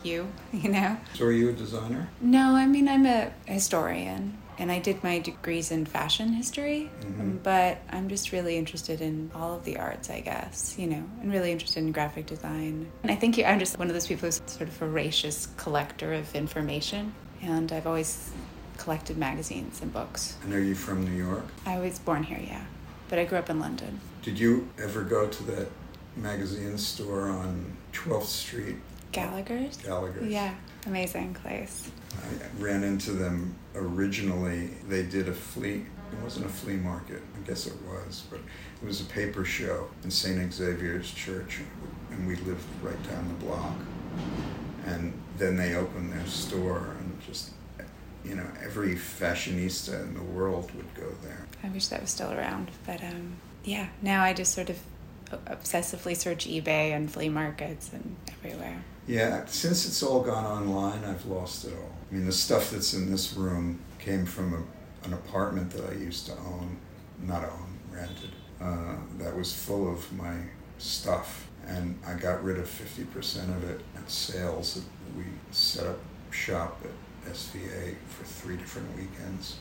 you, 0.02 0.28
you 0.52 0.70
know? 0.70 0.98
So, 1.14 1.26
are 1.26 1.32
you 1.32 1.50
a 1.50 1.54
designer? 1.54 2.10
No, 2.22 2.56
I 2.56 2.66
mean, 2.66 2.90
I'm 2.90 3.06
a 3.06 3.32
historian 3.46 4.40
and 4.60 4.72
I 4.72 4.80
did 4.80 5.04
my 5.04 5.20
degrees 5.20 5.72
in 5.72 5.86
fashion 5.86 6.34
history, 6.34 6.92
mm-hmm. 7.02 7.38
but 7.38 7.78
I'm 7.90 8.10
just 8.10 8.34
really 8.34 8.58
interested 8.58 9.00
in 9.00 9.32
all 9.34 9.56
of 9.56 9.64
the 9.64 9.78
arts, 9.78 10.10
I 10.10 10.20
guess, 10.20 10.76
you 10.78 10.88
know, 10.88 11.04
and 11.22 11.32
really 11.32 11.52
interested 11.52 11.80
in 11.80 11.94
graphic 11.94 12.26
design. 12.26 12.92
And 13.02 13.12
I 13.12 13.16
think 13.16 13.40
I'm 13.40 13.60
just 13.60 13.80
one 13.80 13.88
of 13.88 13.94
those 13.94 14.08
people 14.08 14.28
who's 14.28 14.42
sort 14.48 14.68
of 14.68 14.70
voracious 14.72 15.48
collector 15.56 16.14
of 16.14 16.36
information, 16.36 17.14
and 17.42 17.72
I've 17.72 17.88
always 17.88 18.32
collected 18.80 19.18
magazines 19.18 19.82
and 19.82 19.94
books. 19.94 20.38
And 20.44 20.54
are 20.54 20.64
you 20.64 20.74
from 20.74 21.04
New 21.06 21.24
York? 21.24 21.46
I 21.66 21.78
was 21.78 22.00
born 22.00 22.24
here, 22.24 22.40
yeah, 22.42 22.64
but 23.10 23.20
I 23.20 23.26
grew 23.26 23.38
up 23.38 23.50
in 23.50 23.60
London. 23.60 24.00
Did 24.24 24.40
you 24.40 24.70
ever 24.82 25.04
go 25.04 25.28
to 25.28 25.44
that 25.44 25.68
magazine 26.16 26.78
store 26.78 27.30
on 27.30 27.78
12th 27.94 28.24
Street? 28.24 28.78
Gallagher's? 29.12 29.78
Gallagher's. 29.78 30.32
Yeah, 30.32 30.54
amazing 30.86 31.34
place. 31.34 31.92
I 32.16 32.62
ran 32.62 32.84
into 32.84 33.12
them 33.12 33.56
originally. 33.76 34.68
They 34.88 35.04
did 35.04 35.28
a 35.28 35.34
flea, 35.34 35.86
it 36.12 36.24
wasn't 36.24 36.46
a 36.46 36.50
flea 36.50 36.78
market, 36.78 37.22
I 37.36 37.48
guess 37.48 37.68
it 37.68 37.76
was, 37.84 38.24
but 38.30 38.40
it 38.82 38.86
was 38.86 39.02
a 39.02 39.06
paper 39.06 39.44
show 39.44 39.90
in 40.04 40.12
St. 40.12 40.54
Xavier's 40.54 41.12
Church, 41.12 41.60
and 42.12 42.28
we 42.28 42.36
lived 42.38 42.66
right 42.82 43.04
down 43.10 43.28
the 43.28 43.46
block. 43.46 43.76
And 44.86 45.14
then 45.38 45.58
they 45.58 45.76
opened 45.76 46.14
their 46.14 46.26
store, 46.26 46.96
and 47.00 47.20
just, 47.22 47.52
you 48.24 48.36
know, 48.36 48.46
every 48.64 48.96
fashionista 48.96 50.02
in 50.02 50.14
the 50.14 50.22
world 50.22 50.72
would 50.76 50.94
go 50.96 51.10
there. 51.24 51.46
I 51.64 51.70
wish 51.70 51.88
that 51.88 52.02
was 52.02 52.10
still 52.10 52.32
around, 52.32 52.72
but 52.86 53.04
um, 53.04 53.38
yeah, 53.64 53.90
now 54.02 54.24
I 54.24 54.34
just 54.34 54.54
sort 54.54 54.70
of 54.70 54.80
obsessively 55.46 56.16
search 56.16 56.48
eBay 56.48 56.96
and 56.96 57.12
flea 57.12 57.30
markets 57.30 57.92
and 57.94 58.16
everywhere. 58.28 58.84
Yeah, 59.08 59.46
since 59.46 59.86
it's 59.86 60.04
all 60.04 60.22
gone 60.22 60.46
online, 60.46 61.04
I've 61.04 61.26
lost 61.26 61.66
it 61.66 61.74
all. 61.74 61.92
I 62.10 62.16
mean, 62.16 62.26
the 62.26 62.32
stuff 62.32 62.72
that's 62.72 62.94
in 62.94 63.12
this 63.12 63.34
room 63.34 63.80
came 64.00 64.26
from 64.26 64.54
a, 64.54 65.08
an 65.08 65.14
apartment 65.14 65.72
that 65.72 65.90
I 65.90 65.94
used 65.94 66.28
to 66.28 66.34
own, 66.34 66.78
not 67.24 67.44
own, 67.44 67.80
rented, 67.92 68.32
uh, 68.62 68.96
that 69.18 69.36
was 69.36 69.54
full 69.54 69.92
of 69.92 70.12
my 70.14 70.36
stuff. 70.78 71.48
And 71.66 72.00
I 72.06 72.14
got 72.14 72.44
rid 72.44 72.58
of 72.58 72.66
50% 72.66 73.56
of 73.56 73.70
it 73.70 73.82
at 73.96 74.10
sales. 74.10 74.82
We 75.16 75.24
set 75.52 75.86
up 75.86 76.00
shop 76.32 76.80
at 76.84 76.92
SVA 77.32 77.96
for 78.08 78.24
three 78.24 78.58
different 78.58 78.90
weekends. 78.96 79.58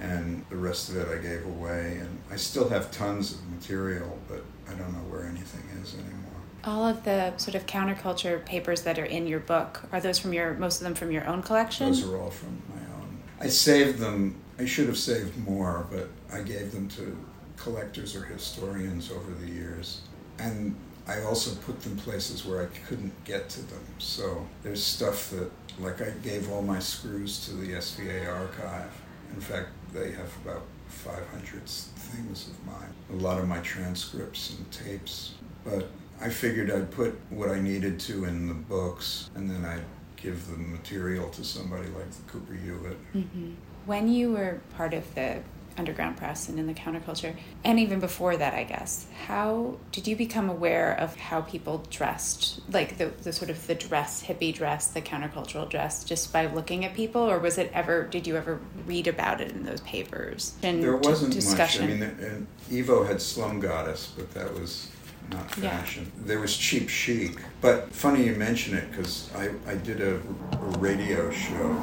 And 0.00 0.44
the 0.48 0.56
rest 0.56 0.88
of 0.88 0.96
it 0.96 1.08
I 1.08 1.20
gave 1.20 1.44
away. 1.46 1.98
And 2.00 2.18
I 2.30 2.36
still 2.36 2.68
have 2.68 2.90
tons 2.90 3.32
of 3.32 3.50
material, 3.50 4.18
but 4.28 4.44
I 4.68 4.74
don't 4.74 4.92
know 4.92 5.04
where 5.10 5.24
anything 5.26 5.62
is 5.82 5.94
anymore. 5.94 6.16
All 6.64 6.86
of 6.86 7.04
the 7.04 7.36
sort 7.38 7.54
of 7.54 7.66
counterculture 7.66 8.44
papers 8.44 8.82
that 8.82 8.98
are 8.98 9.04
in 9.04 9.26
your 9.26 9.40
book 9.40 9.82
are 9.92 10.00
those 10.00 10.18
from 10.18 10.32
your 10.32 10.54
most 10.54 10.80
of 10.80 10.84
them 10.84 10.94
from 10.94 11.10
your 11.10 11.26
own 11.26 11.42
collection? 11.42 11.86
Those 11.86 12.04
are 12.04 12.18
all 12.18 12.30
from 12.30 12.62
my 12.68 12.82
own. 12.96 13.18
I 13.40 13.48
saved 13.48 13.98
them. 13.98 14.36
I 14.58 14.66
should 14.66 14.86
have 14.86 14.98
saved 14.98 15.36
more, 15.38 15.86
but 15.90 16.08
I 16.32 16.42
gave 16.42 16.72
them 16.72 16.88
to 16.88 17.16
collectors 17.56 18.14
or 18.14 18.24
historians 18.24 19.10
over 19.10 19.30
the 19.32 19.46
years. 19.46 20.02
And 20.38 20.76
I 21.10 21.22
also 21.22 21.56
put 21.62 21.82
them 21.82 21.96
places 21.96 22.46
where 22.46 22.62
I 22.62 22.66
couldn't 22.86 23.12
get 23.24 23.48
to 23.50 23.62
them. 23.62 23.84
So 23.98 24.46
there's 24.62 24.82
stuff 24.82 25.30
that, 25.30 25.50
like, 25.80 26.00
I 26.00 26.10
gave 26.22 26.52
all 26.52 26.62
my 26.62 26.78
screws 26.78 27.44
to 27.46 27.54
the 27.54 27.72
SVA 27.72 28.32
archive. 28.32 28.92
In 29.34 29.40
fact, 29.40 29.70
they 29.92 30.12
have 30.12 30.32
about 30.44 30.62
500 30.86 31.66
things 31.66 32.48
of 32.48 32.64
mine, 32.64 32.94
a 33.10 33.14
lot 33.14 33.40
of 33.40 33.48
my 33.48 33.58
transcripts 33.58 34.54
and 34.56 34.70
tapes. 34.70 35.34
But 35.64 35.88
I 36.20 36.28
figured 36.28 36.70
I'd 36.70 36.92
put 36.92 37.18
what 37.30 37.50
I 37.50 37.60
needed 37.60 37.98
to 38.00 38.24
in 38.24 38.46
the 38.46 38.54
books, 38.54 39.30
and 39.34 39.50
then 39.50 39.64
I'd 39.64 39.84
give 40.14 40.46
the 40.48 40.58
material 40.58 41.28
to 41.30 41.42
somebody 41.42 41.88
like 41.88 42.10
the 42.10 42.22
Cooper 42.30 42.54
Hewitt. 42.54 43.14
Mm-hmm. 43.14 43.54
When 43.86 44.06
you 44.06 44.32
were 44.32 44.60
part 44.76 44.94
of 44.94 45.12
the 45.16 45.42
underground 45.80 46.16
press 46.16 46.48
and 46.48 46.58
in 46.58 46.66
the 46.66 46.74
counterculture, 46.74 47.34
and 47.64 47.80
even 47.80 47.98
before 47.98 48.36
that, 48.36 48.54
I 48.54 48.64
guess, 48.64 49.06
how 49.26 49.78
did 49.90 50.06
you 50.06 50.14
become 50.14 50.48
aware 50.48 50.92
of 50.94 51.16
how 51.16 51.40
people 51.40 51.84
dressed, 51.90 52.60
like 52.70 52.98
the, 52.98 53.06
the 53.22 53.32
sort 53.32 53.50
of 53.50 53.66
the 53.66 53.74
dress, 53.74 54.22
hippie 54.22 54.54
dress, 54.54 54.88
the 54.88 55.00
countercultural 55.00 55.68
dress, 55.68 56.04
just 56.04 56.32
by 56.32 56.46
looking 56.46 56.84
at 56.84 56.94
people, 56.94 57.22
or 57.22 57.38
was 57.38 57.58
it 57.58 57.70
ever? 57.74 58.04
Did 58.04 58.26
you 58.26 58.36
ever 58.36 58.60
read 58.86 59.08
about 59.08 59.40
it 59.40 59.50
in 59.50 59.64
those 59.64 59.80
papers? 59.80 60.54
And 60.62 60.82
there 60.82 60.96
wasn't 60.96 61.32
discussion? 61.32 61.98
much. 61.98 62.08
I 62.08 62.28
mean, 62.28 62.46
Evo 62.70 63.06
had 63.06 63.20
Slum 63.20 63.58
Goddess, 63.58 64.12
but 64.16 64.32
that 64.34 64.52
was 64.54 64.90
not 65.30 65.50
fashion. 65.50 66.12
Yeah. 66.16 66.26
There 66.26 66.40
was 66.40 66.56
cheap 66.56 66.88
chic. 66.88 67.38
But 67.60 67.92
funny 67.92 68.24
you 68.24 68.34
mention 68.34 68.76
it 68.76 68.90
because 68.90 69.30
I, 69.34 69.50
I 69.66 69.76
did 69.76 70.00
a, 70.00 70.16
a 70.16 70.78
radio 70.78 71.30
show 71.30 71.76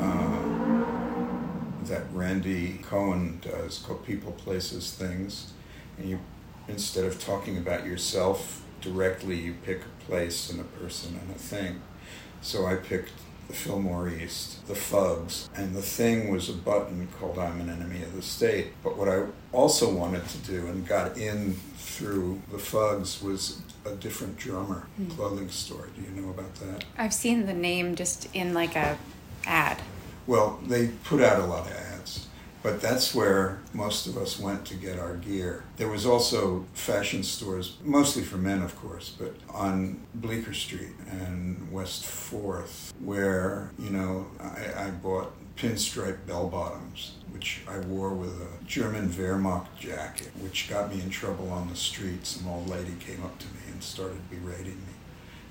uh, 0.00 0.35
that 1.88 2.02
Randy 2.12 2.78
Cohen 2.82 3.40
does 3.42 3.78
called 3.78 4.04
People, 4.04 4.32
Places, 4.32 4.92
Things. 4.92 5.52
And 5.98 6.08
you, 6.08 6.20
instead 6.68 7.04
of 7.04 7.22
talking 7.22 7.58
about 7.58 7.86
yourself 7.86 8.62
directly, 8.80 9.36
you 9.36 9.54
pick 9.64 9.80
a 9.82 10.04
place 10.04 10.50
and 10.50 10.60
a 10.60 10.64
person 10.64 11.18
and 11.20 11.30
a 11.30 11.38
thing. 11.38 11.80
So 12.42 12.66
I 12.66 12.76
picked 12.76 13.12
the 13.48 13.52
Fillmore 13.52 14.08
East, 14.08 14.66
the 14.66 14.74
Fugs, 14.74 15.48
and 15.54 15.74
the 15.74 15.82
thing 15.82 16.30
was 16.30 16.48
a 16.48 16.52
button 16.52 17.08
called 17.18 17.38
I'm 17.38 17.60
an 17.60 17.70
Enemy 17.70 18.02
of 18.02 18.14
the 18.14 18.22
State. 18.22 18.68
But 18.82 18.96
what 18.96 19.08
I 19.08 19.24
also 19.52 19.92
wanted 19.92 20.26
to 20.28 20.38
do 20.38 20.66
and 20.66 20.86
got 20.86 21.16
in 21.16 21.54
through 21.76 22.42
the 22.50 22.58
Fugs 22.58 23.22
was 23.22 23.60
a 23.84 23.94
different 23.94 24.36
drummer 24.36 24.88
mm. 25.00 25.10
clothing 25.16 25.48
store. 25.48 25.88
Do 25.94 26.02
you 26.02 26.20
know 26.20 26.30
about 26.30 26.54
that? 26.56 26.84
I've 26.98 27.14
seen 27.14 27.46
the 27.46 27.54
name 27.54 27.94
just 27.94 28.28
in 28.34 28.52
like 28.52 28.74
a 28.74 28.98
ad. 29.46 29.80
Well, 30.26 30.60
they 30.66 30.88
put 31.04 31.22
out 31.22 31.40
a 31.40 31.44
lot 31.44 31.66
of 31.66 31.72
ads, 31.72 32.26
but 32.62 32.80
that's 32.80 33.14
where 33.14 33.60
most 33.72 34.06
of 34.06 34.16
us 34.16 34.38
went 34.38 34.64
to 34.66 34.74
get 34.74 34.98
our 34.98 35.14
gear. 35.14 35.64
There 35.76 35.88
was 35.88 36.04
also 36.04 36.64
fashion 36.74 37.22
stores, 37.22 37.76
mostly 37.82 38.22
for 38.22 38.36
men, 38.36 38.62
of 38.62 38.74
course, 38.76 39.14
but 39.16 39.34
on 39.50 40.00
Bleecker 40.14 40.54
Street 40.54 40.94
and 41.10 41.70
West 41.70 42.04
Fourth, 42.04 42.92
where 43.00 43.70
you 43.78 43.90
know 43.90 44.26
I, 44.40 44.86
I 44.86 44.90
bought 44.90 45.32
pinstripe 45.56 46.26
bell 46.26 46.48
bottoms 46.48 47.12
which 47.36 47.60
I 47.68 47.78
wore 47.80 48.14
with 48.14 48.32
a 48.40 48.64
German 48.64 49.10
Wehrmacht 49.10 49.66
jacket, 49.78 50.30
which 50.40 50.70
got 50.70 50.94
me 50.94 51.02
in 51.02 51.10
trouble 51.10 51.50
on 51.50 51.68
the 51.68 51.76
street. 51.76 52.24
Some 52.24 52.48
old 52.48 52.66
lady 52.66 52.94
came 52.98 53.22
up 53.22 53.38
to 53.38 53.46
me 53.48 53.60
and 53.70 53.82
started 53.82 54.30
berating 54.30 54.78
me. 54.78 54.94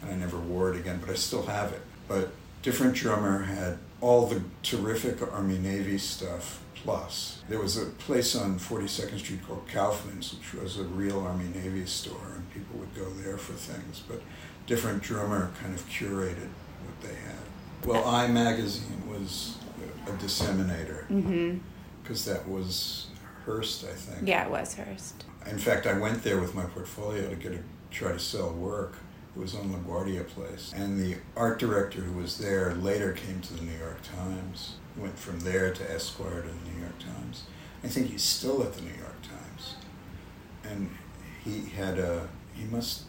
And 0.01 0.09
I 0.11 0.15
never 0.15 0.39
wore 0.39 0.73
it 0.73 0.79
again, 0.79 0.97
but 0.99 1.11
I 1.11 1.13
still 1.13 1.45
have 1.45 1.73
it. 1.73 1.81
But 2.07 2.31
different 2.63 2.95
drummer 2.95 3.43
had 3.43 3.77
all 4.05 4.27
the 4.27 4.41
terrific 4.63 5.21
Army 5.33 5.57
Navy 5.57 5.97
stuff 5.97 6.61
plus. 6.75 7.41
There 7.49 7.59
was 7.59 7.77
a 7.77 7.85
place 7.85 8.35
on 8.35 8.59
42nd 8.59 9.19
Street 9.19 9.45
called 9.47 9.67
Kaufman's, 9.67 10.33
which 10.33 10.61
was 10.61 10.77
a 10.77 10.83
real 10.83 11.19
Army 11.21 11.47
Navy 11.55 11.85
store, 11.85 12.33
and 12.35 12.53
people 12.53 12.77
would 12.79 12.93
go 12.93 13.09
there 13.23 13.37
for 13.37 13.53
things. 13.53 14.03
But 14.07 14.21
different 14.67 15.01
drummer 15.01 15.51
kind 15.61 15.73
of 15.73 15.87
curated 15.89 16.49
what 16.85 17.01
they 17.01 17.15
had. 17.15 17.85
Well, 17.85 18.05
Eye 18.05 18.27
Magazine 18.27 19.07
was 19.07 19.57
a 20.07 20.11
disseminator. 20.17 21.05
Mm-hmm 21.09 21.57
because 22.05 22.23
that 22.25 22.47
was 22.47 23.07
Hearst, 23.45 23.83
I 23.83 23.93
think. 23.93 24.27
Yeah, 24.27 24.45
it 24.45 24.51
was 24.51 24.75
Hearst. 24.75 25.25
In 25.47 25.57
fact, 25.57 25.87
I 25.87 25.97
went 25.97 26.23
there 26.23 26.39
with 26.39 26.53
my 26.53 26.63
portfolio 26.65 27.29
to 27.29 27.35
get 27.35 27.53
a, 27.53 27.59
try 27.89 28.11
to 28.11 28.19
sell 28.19 28.51
work. 28.51 28.93
It 29.35 29.39
was 29.39 29.55
on 29.55 29.73
LaGuardia 29.73 30.27
Place. 30.27 30.71
And 30.75 30.97
the 30.97 31.17
art 31.35 31.59
director 31.59 32.01
who 32.01 32.19
was 32.19 32.37
there 32.37 32.73
later 32.75 33.11
came 33.11 33.41
to 33.41 33.53
the 33.53 33.63
New 33.63 33.77
York 33.77 33.99
Times, 34.01 34.75
went 34.95 35.17
from 35.19 35.41
there 35.41 35.73
to 35.73 35.91
Esquire 35.91 36.41
to 36.41 36.47
the 36.47 36.71
New 36.71 36.79
York 36.79 36.99
Times. 36.99 37.43
I 37.83 37.87
think 37.87 38.07
he's 38.07 38.23
still 38.23 38.63
at 38.63 38.73
the 38.73 38.81
New 38.81 38.95
York 38.97 39.21
Times. 39.21 39.75
And 40.63 40.89
he 41.43 41.69
had 41.69 41.99
a, 41.99 42.29
he 42.53 42.63
must, 42.65 43.03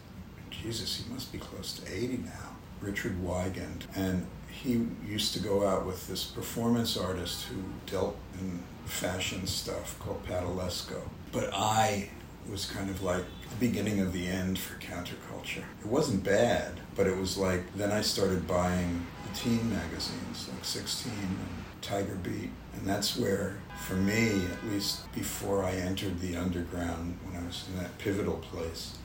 Jesus, 0.49 0.97
he 0.97 1.11
must 1.11 1.31
be 1.31 1.37
close 1.37 1.73
to 1.79 1.91
80 1.91 2.17
now. 2.17 2.57
Richard 2.81 3.23
Weigand. 3.23 3.83
And 3.95 4.27
he 4.49 4.87
used 5.05 5.33
to 5.33 5.39
go 5.39 5.67
out 5.67 5.85
with 5.85 6.07
this 6.07 6.23
performance 6.25 6.97
artist 6.97 7.45
who 7.45 7.63
dealt 7.89 8.17
in 8.39 8.63
fashion 8.85 9.47
stuff 9.47 9.97
called 9.99 10.25
Padalesco. 10.25 11.01
But 11.31 11.53
I 11.53 12.09
was 12.49 12.65
kind 12.65 12.89
of 12.89 13.01
like 13.03 13.23
beginning 13.55 13.99
of 13.99 14.13
the 14.13 14.27
end 14.27 14.59
for 14.59 14.79
counterculture. 14.79 15.63
It 15.81 15.87
wasn't 15.87 16.23
bad, 16.23 16.79
but 16.95 17.07
it 17.07 17.17
was 17.17 17.37
like 17.37 17.73
then 17.75 17.91
I 17.91 18.01
started 18.01 18.47
buying 18.47 19.05
the 19.27 19.37
teen 19.37 19.69
magazines 19.69 20.49
like 20.51 20.63
16 20.63 21.11
and 21.11 21.37
Tiger 21.81 22.15
Beat. 22.15 22.49
And 22.75 22.85
that's 22.85 23.17
where, 23.17 23.57
for 23.87 23.95
me, 23.95 24.41
at 24.45 24.71
least 24.71 25.11
before 25.13 25.63
I 25.63 25.71
entered 25.71 26.19
the 26.19 26.35
underground, 26.35 27.17
when 27.23 27.41
I 27.41 27.45
was 27.45 27.65
in 27.69 27.79
that 27.81 27.97
pivotal 27.97 28.37
place, 28.37 28.97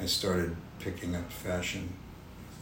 I 0.00 0.06
started 0.06 0.56
picking 0.78 1.14
up 1.14 1.30
fashion 1.30 1.92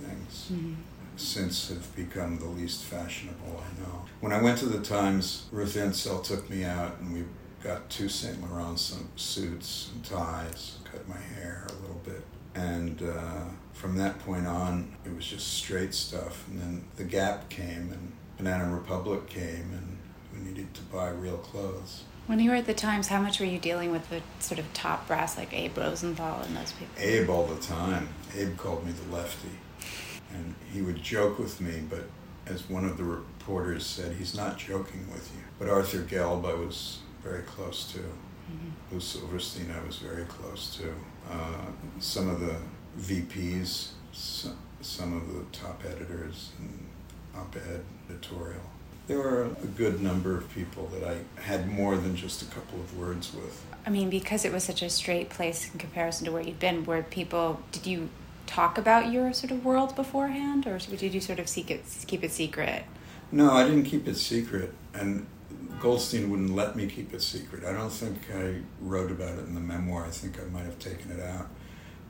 things. 0.02 0.50
Mm-hmm. 0.52 0.74
Since 1.16 1.70
have 1.70 1.96
become 1.96 2.38
the 2.38 2.44
least 2.44 2.84
fashionable 2.84 3.62
I 3.62 3.80
know. 3.80 4.04
When 4.20 4.32
I 4.32 4.42
went 4.42 4.58
to 4.58 4.66
the 4.66 4.82
Times, 4.82 5.46
Ruth 5.50 5.76
Ansel 5.76 6.20
took 6.20 6.50
me 6.50 6.62
out 6.62 6.98
and 7.00 7.14
we 7.14 7.24
got 7.64 7.88
two 7.88 8.10
Saint 8.10 8.42
Laurent 8.42 8.78
suits 9.16 9.90
and 9.94 10.04
ties, 10.04 10.75
cut 10.96 11.08
my 11.08 11.20
hair 11.34 11.66
a 11.68 11.72
little 11.82 12.00
bit, 12.04 12.22
and 12.54 13.02
uh, 13.02 13.44
from 13.72 13.96
that 13.98 14.18
point 14.20 14.46
on, 14.46 14.96
it 15.04 15.14
was 15.14 15.26
just 15.26 15.54
straight 15.54 15.92
stuff. 15.92 16.46
And 16.48 16.60
then 16.60 16.84
the 16.96 17.04
Gap 17.04 17.48
came, 17.48 17.92
and 17.92 18.12
Banana 18.38 18.74
Republic 18.74 19.26
came, 19.26 19.70
and 19.72 19.98
we 20.32 20.48
needed 20.48 20.72
to 20.74 20.82
buy 20.82 21.10
real 21.10 21.36
clothes. 21.38 22.04
When 22.26 22.40
you 22.40 22.50
were 22.50 22.56
at 22.56 22.66
the 22.66 22.74
Times, 22.74 23.08
how 23.08 23.20
much 23.20 23.38
were 23.38 23.46
you 23.46 23.58
dealing 23.58 23.92
with 23.92 24.08
the 24.10 24.20
sort 24.40 24.58
of 24.58 24.72
top 24.72 25.06
brass 25.06 25.36
like 25.36 25.52
Abe 25.52 25.76
Rosenthal 25.76 26.42
and 26.42 26.56
those 26.56 26.72
people? 26.72 26.94
Abe 26.98 27.30
all 27.30 27.46
the 27.46 27.60
time. 27.60 28.08
Abe 28.36 28.56
called 28.56 28.84
me 28.84 28.92
the 28.92 29.14
lefty. 29.14 29.50
And 30.32 30.54
he 30.72 30.82
would 30.82 31.02
joke 31.02 31.38
with 31.38 31.60
me, 31.60 31.82
but 31.88 32.04
as 32.46 32.68
one 32.68 32.84
of 32.84 32.96
the 32.96 33.04
reporters 33.04 33.86
said, 33.86 34.16
he's 34.16 34.34
not 34.34 34.58
joking 34.58 35.06
with 35.12 35.30
you. 35.36 35.42
But 35.58 35.68
Arthur 35.68 36.00
Gelb, 36.00 36.44
I 36.44 36.54
was 36.54 36.98
very 37.22 37.42
close 37.42 37.92
to. 37.92 38.00
Lou 38.90 39.00
Silverstein, 39.00 39.70
I 39.70 39.84
was 39.86 39.96
very 39.96 40.24
close 40.24 40.76
to. 40.76 40.92
Uh, 41.30 41.66
some 41.98 42.28
of 42.28 42.40
the 42.40 42.56
VPs, 42.98 43.90
some, 44.12 44.56
some 44.80 45.16
of 45.16 45.34
the 45.34 45.40
top 45.56 45.82
editors 45.84 46.50
and 46.58 46.86
op-ed 47.36 47.82
editorial. 48.08 48.60
There 49.06 49.18
were 49.18 49.44
a 49.44 49.66
good 49.76 50.02
number 50.02 50.36
of 50.36 50.52
people 50.52 50.88
that 50.88 51.04
I 51.04 51.40
had 51.40 51.68
more 51.68 51.96
than 51.96 52.16
just 52.16 52.42
a 52.42 52.46
couple 52.46 52.80
of 52.80 52.98
words 52.98 53.32
with. 53.34 53.64
I 53.86 53.90
mean, 53.90 54.10
because 54.10 54.44
it 54.44 54.52
was 54.52 54.64
such 54.64 54.82
a 54.82 54.90
straight 54.90 55.30
place 55.30 55.72
in 55.72 55.78
comparison 55.78 56.26
to 56.26 56.32
where 56.32 56.42
you'd 56.42 56.58
been, 56.58 56.84
where 56.84 57.02
people, 57.04 57.60
did 57.70 57.86
you 57.86 58.08
talk 58.46 58.78
about 58.78 59.12
your 59.12 59.32
sort 59.32 59.52
of 59.52 59.64
world 59.64 59.94
beforehand, 59.94 60.66
or 60.66 60.78
did 60.78 61.14
you 61.14 61.20
sort 61.20 61.38
of 61.38 61.48
seek 61.48 61.70
it, 61.70 61.84
keep 62.06 62.24
it 62.24 62.32
secret? 62.32 62.84
No, 63.30 63.52
I 63.52 63.64
didn't 63.64 63.84
keep 63.84 64.08
it 64.08 64.16
secret, 64.16 64.72
and 64.94 65.26
Goldstein 65.80 66.30
wouldn't 66.30 66.54
let 66.54 66.76
me 66.76 66.86
keep 66.86 67.12
it 67.12 67.22
secret. 67.22 67.64
I 67.64 67.72
don't 67.72 67.90
think 67.90 68.18
I 68.34 68.56
wrote 68.80 69.10
about 69.10 69.38
it 69.38 69.46
in 69.46 69.54
the 69.54 69.60
memoir. 69.60 70.04
I 70.04 70.10
think 70.10 70.40
I 70.40 70.44
might 70.44 70.64
have 70.64 70.78
taken 70.78 71.10
it 71.10 71.20
out. 71.20 71.48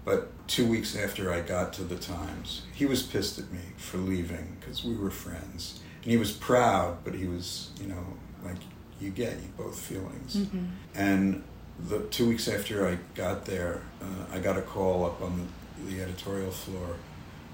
But 0.05 0.31
two 0.47 0.67
weeks 0.67 0.97
after 0.97 1.33
I 1.33 1.41
got 1.41 1.73
to 1.75 1.83
the 1.83 1.97
Times, 1.97 2.63
he 2.73 2.87
was 2.87 3.03
pissed 3.03 3.39
at 3.41 3.51
me 3.51 3.59
for 3.77 3.99
leaving 3.99 4.57
because 4.61 4.85
we 4.85 4.95
were 4.95 5.11
friends. 5.11 5.81
And 6.03 6.13
he 6.13 6.17
was 6.17 6.31
proud, 6.31 6.99
but 7.03 7.15
he 7.15 7.27
was, 7.27 7.71
you 7.81 7.89
know, 7.89 8.07
like 8.45 8.59
you 9.01 9.11
get 9.11 9.33
you 9.33 9.49
both 9.57 9.79
feelings. 9.79 10.37
Mm-hmm. 10.37 10.67
And 10.95 11.43
the 11.89 12.01
two 12.05 12.29
weeks 12.29 12.47
after 12.47 12.87
I 12.87 12.99
got 13.17 13.47
there, 13.47 13.83
uh, 14.01 14.33
I 14.33 14.39
got 14.39 14.57
a 14.57 14.63
call 14.63 15.05
up 15.05 15.21
on 15.21 15.49
the, 15.85 15.91
the 15.91 16.03
editorial 16.03 16.53
floor 16.53 16.97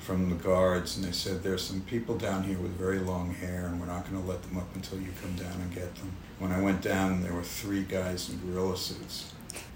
from 0.02 0.28
the 0.30 0.36
guards, 0.36 0.96
and 0.96 1.06
they 1.06 1.12
said 1.12 1.42
there's 1.42 1.62
some 1.62 1.80
people 1.82 2.18
down 2.18 2.42
here 2.42 2.58
with 2.58 2.72
very 2.72 2.98
long 2.98 3.32
hair, 3.34 3.66
and 3.66 3.80
we're 3.80 3.86
not 3.86 4.08
going 4.10 4.20
to 4.20 4.28
let 4.28 4.42
them 4.42 4.58
up 4.58 4.74
until 4.74 4.98
you 4.98 5.08
come 5.22 5.34
down 5.36 5.60
and 5.60 5.72
get 5.72 5.94
them. 5.94 6.12
When 6.40 6.50
I 6.50 6.60
went 6.60 6.82
down, 6.82 7.22
there 7.22 7.32
were 7.32 7.44
three 7.44 7.84
guys 7.84 8.28
in 8.28 8.40
gorilla 8.44 8.76
suits, 8.76 9.32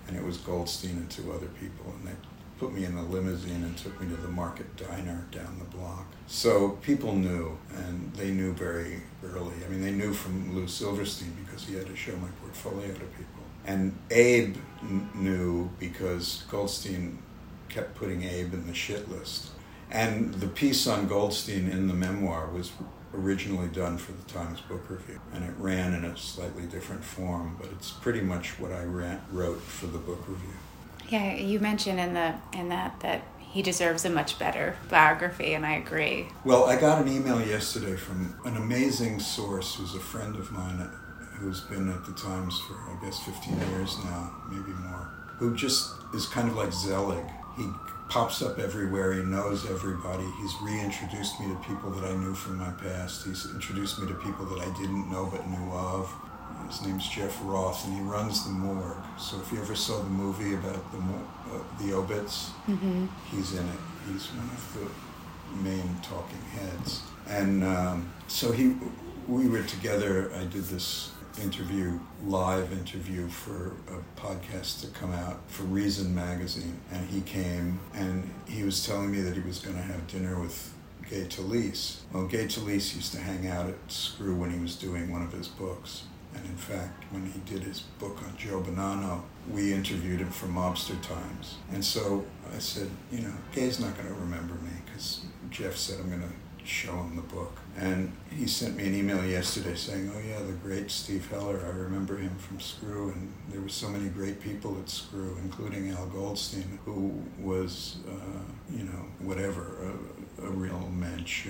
and 0.08 0.16
it 0.16 0.24
was 0.24 0.38
Goldstein 0.38 0.96
and 0.96 1.08
two 1.08 1.32
other 1.32 1.46
people, 1.60 1.94
and 1.96 2.08
they 2.08 2.12
put 2.58 2.72
me 2.72 2.84
in 2.84 2.96
a 2.96 3.04
limousine 3.04 3.62
and 3.62 3.76
took 3.76 4.00
me 4.00 4.08
to 4.08 4.20
the 4.20 4.28
market 4.28 4.76
diner 4.76 5.24
down 5.30 5.58
the 5.58 5.76
block. 5.76 6.06
So 6.26 6.70
people 6.82 7.14
knew, 7.14 7.56
and 7.76 8.12
they 8.14 8.32
knew 8.32 8.52
very 8.52 9.02
early. 9.24 9.54
I 9.64 9.68
mean, 9.68 9.82
they 9.82 9.92
knew 9.92 10.12
from 10.12 10.56
Lou 10.56 10.66
Silverstein 10.66 11.36
because 11.44 11.64
he 11.64 11.74
had 11.74 11.86
to 11.86 11.94
show 11.94 12.16
my 12.16 12.28
portfolio 12.40 12.88
to 12.88 13.00
people. 13.00 13.42
And 13.64 13.96
Abe 14.10 14.56
knew 15.14 15.70
because 15.78 16.44
Goldstein 16.50 17.18
kept 17.68 17.94
putting 17.94 18.22
Abe 18.22 18.54
in 18.54 18.66
the 18.66 18.74
shit 18.74 19.08
list. 19.10 19.50
And 19.90 20.34
the 20.34 20.48
piece 20.48 20.86
on 20.86 21.06
Goldstein 21.06 21.68
in 21.68 21.88
the 21.88 21.94
memoir 21.94 22.48
was 22.48 22.72
originally 23.14 23.68
done 23.68 23.98
for 23.98 24.12
the 24.12 24.22
Times 24.24 24.60
Book 24.60 24.90
Review, 24.90 25.20
and 25.32 25.44
it 25.44 25.54
ran 25.58 25.94
in 25.94 26.04
a 26.04 26.16
slightly 26.16 26.64
different 26.66 27.04
form, 27.04 27.56
but 27.60 27.70
it's 27.72 27.90
pretty 27.90 28.20
much 28.20 28.58
what 28.58 28.72
I 28.72 28.84
ran, 28.84 29.20
wrote 29.32 29.60
for 29.60 29.86
the 29.86 29.98
book 29.98 30.28
review. 30.28 30.50
Yeah, 31.08 31.34
you 31.34 31.60
mentioned 31.60 32.00
in 32.00 32.14
the 32.14 32.34
in 32.52 32.68
that 32.70 32.98
that 33.00 33.22
he 33.38 33.62
deserves 33.62 34.04
a 34.04 34.10
much 34.10 34.38
better 34.38 34.76
biography, 34.90 35.54
and 35.54 35.64
I 35.64 35.74
agree. 35.74 36.28
Well, 36.44 36.64
I 36.64 36.78
got 36.78 37.00
an 37.00 37.08
email 37.08 37.40
yesterday 37.40 37.96
from 37.96 38.34
an 38.44 38.56
amazing 38.56 39.20
source 39.20 39.76
who's 39.76 39.94
a 39.94 40.00
friend 40.00 40.36
of 40.36 40.50
mine 40.50 40.90
who's 41.38 41.60
been 41.62 41.88
at 41.90 42.04
the 42.04 42.12
Times 42.12 42.58
for 42.60 42.74
I 42.74 42.98
guess 43.02 43.20
15 43.20 43.58
years 43.70 43.96
now, 44.04 44.34
maybe 44.50 44.72
more, 44.72 45.10
who 45.38 45.54
just 45.54 45.90
is 46.14 46.26
kind 46.26 46.48
of 46.48 46.56
like 46.56 46.72
Zelig. 46.72 47.24
He 47.56 47.68
pops 48.08 48.42
up 48.42 48.58
everywhere. 48.58 49.12
He 49.14 49.22
knows 49.22 49.68
everybody. 49.68 50.24
He's 50.40 50.54
reintroduced 50.62 51.40
me 51.40 51.48
to 51.48 51.54
people 51.68 51.90
that 51.90 52.04
I 52.04 52.14
knew 52.16 52.34
from 52.34 52.58
my 52.58 52.70
past. 52.70 53.26
He's 53.26 53.46
introduced 53.52 54.00
me 54.00 54.06
to 54.08 54.14
people 54.14 54.46
that 54.46 54.60
I 54.60 54.78
didn't 54.78 55.10
know 55.10 55.26
but 55.26 55.48
knew 55.48 55.72
of. 55.72 56.12
His 56.68 56.82
name's 56.82 57.08
Jeff 57.08 57.38
Roth, 57.44 57.86
and 57.86 57.94
he 57.94 58.00
runs 58.02 58.44
the 58.44 58.50
morgue. 58.50 58.96
So 59.18 59.38
if 59.40 59.52
you 59.52 59.60
ever 59.60 59.76
saw 59.76 60.02
the 60.02 60.10
movie 60.10 60.54
about 60.54 60.90
the 60.90 60.98
uh, 60.98 61.62
the 61.80 61.92
obits, 61.94 62.50
mm-hmm. 62.66 63.06
he's 63.30 63.54
in 63.54 63.64
it. 63.64 63.80
He's 64.10 64.26
one 64.28 64.46
of 64.46 64.74
the 64.74 65.62
main 65.62 65.96
talking 66.02 66.40
heads. 66.52 67.02
And 67.28 67.62
um, 67.62 68.12
so 68.26 68.52
he, 68.52 68.76
we 69.28 69.48
were 69.48 69.62
together. 69.62 70.32
I 70.34 70.44
did 70.44 70.64
this 70.64 71.12
interview, 71.42 71.98
live 72.24 72.72
interview 72.72 73.28
for 73.28 73.76
a 73.88 74.20
podcast 74.20 74.80
to 74.80 74.86
come 74.88 75.12
out 75.12 75.40
for 75.48 75.64
Reason 75.64 76.14
magazine, 76.14 76.80
and 76.92 77.08
he 77.08 77.20
came 77.20 77.80
and 77.94 78.30
he 78.48 78.62
was 78.62 78.86
telling 78.86 79.12
me 79.12 79.20
that 79.20 79.34
he 79.34 79.40
was 79.40 79.58
going 79.58 79.76
to 79.76 79.82
have 79.82 80.06
dinner 80.06 80.40
with 80.40 80.72
Gay 81.08 81.24
Talese. 81.24 82.00
Well, 82.12 82.26
Gay 82.26 82.46
Talese 82.46 82.96
used 82.96 83.12
to 83.12 83.20
hang 83.20 83.46
out 83.46 83.68
at 83.68 83.76
Screw 83.88 84.34
when 84.34 84.50
he 84.50 84.58
was 84.58 84.74
doing 84.74 85.12
one 85.12 85.22
of 85.22 85.32
his 85.32 85.48
books. 85.48 86.04
And 86.34 86.44
in 86.46 86.56
fact, 86.56 87.04
when 87.12 87.24
he 87.24 87.38
did 87.50 87.62
his 87.62 87.80
book 87.80 88.22
on 88.22 88.36
Joe 88.36 88.60
Bonanno, 88.60 89.22
we 89.50 89.72
interviewed 89.72 90.20
him 90.20 90.30
for 90.30 90.46
Mobster 90.46 91.00
Times. 91.00 91.56
And 91.72 91.82
so 91.82 92.26
I 92.54 92.58
said, 92.58 92.90
you 93.10 93.20
know, 93.20 93.32
Gay's 93.52 93.80
not 93.80 93.96
going 93.96 94.08
to 94.08 94.14
remember 94.14 94.54
me 94.54 94.70
because 94.84 95.22
Jeff 95.50 95.76
said 95.76 95.98
I'm 96.00 96.08
going 96.08 96.20
to 96.20 96.28
show 96.66 96.92
him 96.92 97.16
the 97.16 97.22
book. 97.22 97.56
And 97.76 98.12
he 98.30 98.46
sent 98.46 98.76
me 98.76 98.86
an 98.86 98.94
email 98.94 99.24
yesterday 99.24 99.74
saying, 99.74 100.10
oh 100.14 100.18
yeah, 100.18 100.40
the 100.40 100.52
great 100.52 100.90
Steve 100.90 101.28
Heller, 101.30 101.62
I 101.64 101.76
remember 101.76 102.16
him 102.16 102.34
from 102.36 102.60
Screw. 102.60 103.10
And 103.10 103.32
there 103.50 103.60
were 103.60 103.68
so 103.68 103.88
many 103.88 104.08
great 104.08 104.40
people 104.40 104.76
at 104.78 104.88
Screw, 104.88 105.38
including 105.42 105.90
Al 105.90 106.06
Goldstein, 106.06 106.78
who 106.84 107.22
was, 107.38 107.98
uh, 108.08 108.74
you 108.74 108.84
know, 108.84 109.04
whatever, 109.20 109.92
a, 110.42 110.46
a 110.46 110.50
real 110.50 110.88
mensch, 110.92 111.46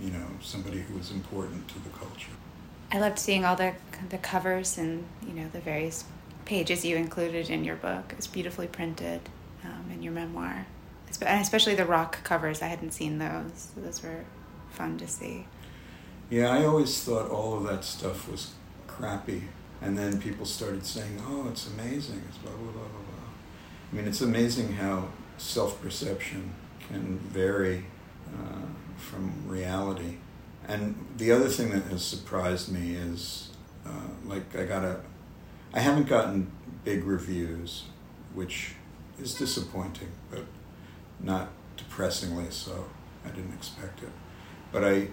you 0.00 0.10
know, 0.10 0.26
somebody 0.40 0.80
who 0.80 0.96
was 0.98 1.10
important 1.10 1.66
to 1.68 1.78
the 1.80 1.90
culture. 1.90 2.32
I 2.92 3.00
loved 3.00 3.18
seeing 3.18 3.44
all 3.44 3.56
the 3.56 3.74
the 4.10 4.18
covers 4.18 4.78
and 4.78 5.04
you 5.26 5.32
know 5.32 5.48
the 5.52 5.60
various 5.60 6.04
pages 6.44 6.84
you 6.84 6.96
included 6.96 7.50
in 7.50 7.64
your 7.64 7.76
book. 7.76 8.14
It's 8.16 8.26
beautifully 8.26 8.66
printed 8.66 9.20
um, 9.64 9.90
in 9.92 10.02
your 10.02 10.12
memoir, 10.12 10.66
especially 11.10 11.74
the 11.74 11.86
rock 11.86 12.22
covers. 12.22 12.62
I 12.62 12.66
hadn't 12.66 12.92
seen 12.92 13.18
those. 13.18 13.70
those 13.76 14.02
were 14.02 14.24
fun 14.74 14.98
to 14.98 15.08
see. 15.08 15.46
Yeah, 16.30 16.50
I 16.50 16.64
always 16.64 17.02
thought 17.02 17.30
all 17.30 17.56
of 17.56 17.64
that 17.64 17.84
stuff 17.84 18.28
was 18.28 18.52
crappy, 18.86 19.44
and 19.80 19.96
then 19.96 20.20
people 20.20 20.46
started 20.46 20.84
saying, 20.84 21.22
"Oh, 21.26 21.48
it's 21.48 21.66
amazing." 21.66 22.22
It's 22.28 22.38
blah 22.38 22.52
blah 22.52 22.72
blah 22.72 22.82
blah 22.82 22.88
blah. 22.88 23.28
I 23.92 23.96
mean, 23.96 24.06
it's 24.06 24.20
amazing 24.20 24.74
how 24.74 25.08
self-perception 25.36 26.54
can 26.88 27.18
vary 27.18 27.86
uh, 28.32 28.66
from 28.96 29.46
reality 29.46 30.16
and 30.66 30.94
the 31.16 31.30
other 31.32 31.48
thing 31.48 31.70
that 31.70 31.84
has 31.84 32.04
surprised 32.04 32.72
me 32.72 32.94
is, 32.94 33.50
uh, 33.86 34.08
like, 34.24 34.56
I 34.56 34.64
got 34.64 34.84
a, 34.84 35.00
I 35.74 35.80
haven't 35.80 36.08
gotten 36.08 36.50
big 36.84 37.04
reviews, 37.04 37.84
which 38.32 38.74
is 39.20 39.34
disappointing, 39.34 40.12
but 40.30 40.44
not 41.20 41.50
depressingly 41.76 42.50
so. 42.50 42.86
I 43.24 43.28
didn't 43.28 43.52
expect 43.54 44.02
it. 44.02 44.08
But 44.74 44.84
I 44.84 45.08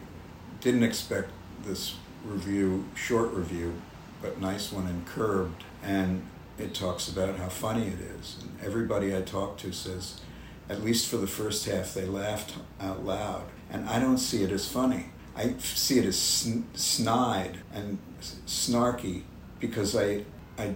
didn't 0.59 0.81
expect 0.83 1.29
this 1.63 1.95
review, 2.25 2.85
short 2.95 3.31
review, 3.31 3.79
but 4.19 4.41
nice 4.41 4.71
one 4.71 4.88
in 4.88 5.05
Curbed, 5.05 5.63
and 5.83 6.23
it 6.57 6.73
talks 6.73 7.07
about 7.07 7.38
how 7.38 7.47
funny 7.47 7.88
it 7.88 7.99
is. 7.99 8.38
And 8.41 8.57
everybody 8.65 9.15
I 9.15 9.21
talk 9.21 9.57
to 9.59 9.71
says, 9.71 10.19
at 10.67 10.83
least 10.83 11.07
for 11.07 11.17
the 11.17 11.27
first 11.27 11.65
half, 11.65 11.93
they 11.93 12.05
laughed 12.05 12.55
out 12.79 13.05
loud. 13.05 13.43
And 13.69 13.88
I 13.88 13.99
don't 13.99 14.17
see 14.17 14.43
it 14.43 14.51
as 14.51 14.67
funny. 14.67 15.11
I 15.38 15.53
see 15.59 15.99
it 15.99 16.05
as 16.05 16.19
snide 16.73 17.59
and 17.71 17.99
snarky 18.19 19.21
because 19.59 19.95
I, 19.95 20.25
I 20.57 20.73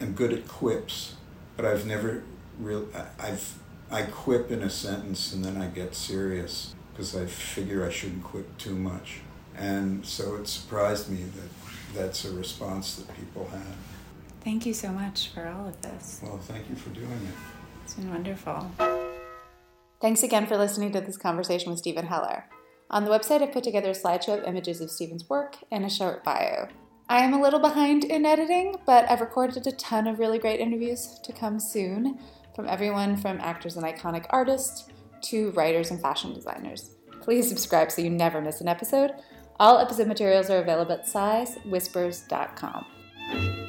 am 0.00 0.12
good 0.14 0.32
at 0.32 0.46
quips 0.46 1.16
but 1.56 1.64
I've 1.64 1.86
never 1.86 2.22
real 2.58 2.88
I've 3.18 3.58
I 3.90 4.02
quip 4.02 4.50
in 4.50 4.62
a 4.62 4.70
sentence 4.70 5.32
and 5.32 5.44
then 5.44 5.60
I 5.60 5.66
get 5.66 5.94
serious 5.94 6.74
because 6.92 7.16
I 7.16 7.26
figure 7.26 7.86
I 7.86 7.90
shouldn't 7.90 8.24
quit 8.24 8.58
too 8.58 8.74
much. 8.74 9.20
And 9.56 10.04
so 10.04 10.36
it 10.36 10.48
surprised 10.48 11.10
me 11.10 11.24
that 11.24 11.94
that's 11.94 12.24
a 12.24 12.32
response 12.32 12.96
that 12.96 13.14
people 13.16 13.48
had. 13.48 13.76
Thank 14.42 14.66
you 14.66 14.74
so 14.74 14.88
much 14.90 15.28
for 15.28 15.46
all 15.46 15.68
of 15.68 15.80
this. 15.82 16.20
Well, 16.22 16.38
thank 16.38 16.68
you 16.68 16.76
for 16.76 16.90
doing 16.90 17.10
it. 17.10 17.34
It's 17.84 17.94
been 17.94 18.10
wonderful. 18.10 18.70
Thanks 20.00 20.22
again 20.22 20.46
for 20.46 20.56
listening 20.56 20.92
to 20.92 21.00
this 21.00 21.16
conversation 21.16 21.70
with 21.70 21.78
Steven 21.78 22.06
Heller. 22.06 22.46
On 22.90 23.04
the 23.04 23.10
website, 23.10 23.40
I've 23.40 23.52
put 23.52 23.64
together 23.64 23.90
a 23.90 23.94
slideshow 23.94 24.38
of 24.38 24.44
images 24.44 24.80
of 24.80 24.90
Steven's 24.90 25.28
work 25.28 25.56
and 25.70 25.84
a 25.84 25.90
short 25.90 26.24
bio. 26.24 26.68
I 27.08 27.20
am 27.20 27.34
a 27.34 27.40
little 27.40 27.60
behind 27.60 28.04
in 28.04 28.26
editing, 28.26 28.76
but 28.84 29.10
I've 29.10 29.20
recorded 29.20 29.66
a 29.66 29.72
ton 29.72 30.06
of 30.06 30.18
really 30.18 30.38
great 30.38 30.60
interviews 30.60 31.20
to 31.22 31.32
come 31.32 31.60
soon 31.60 32.18
from 32.54 32.66
everyone 32.68 33.16
from 33.16 33.40
actors 33.40 33.76
and 33.76 33.84
iconic 33.84 34.26
artists 34.30 34.88
to 35.24 35.50
writers 35.52 35.90
and 35.90 36.00
fashion 36.00 36.34
designers. 36.34 36.96
Please 37.20 37.48
subscribe 37.48 37.90
so 37.90 38.02
you 38.02 38.10
never 38.10 38.40
miss 38.40 38.60
an 38.60 38.68
episode. 38.68 39.12
All 39.60 39.78
episode 39.78 40.08
materials 40.08 40.50
are 40.50 40.58
available 40.58 40.92
at 40.92 41.06
sighswhispers.com. 41.06 43.61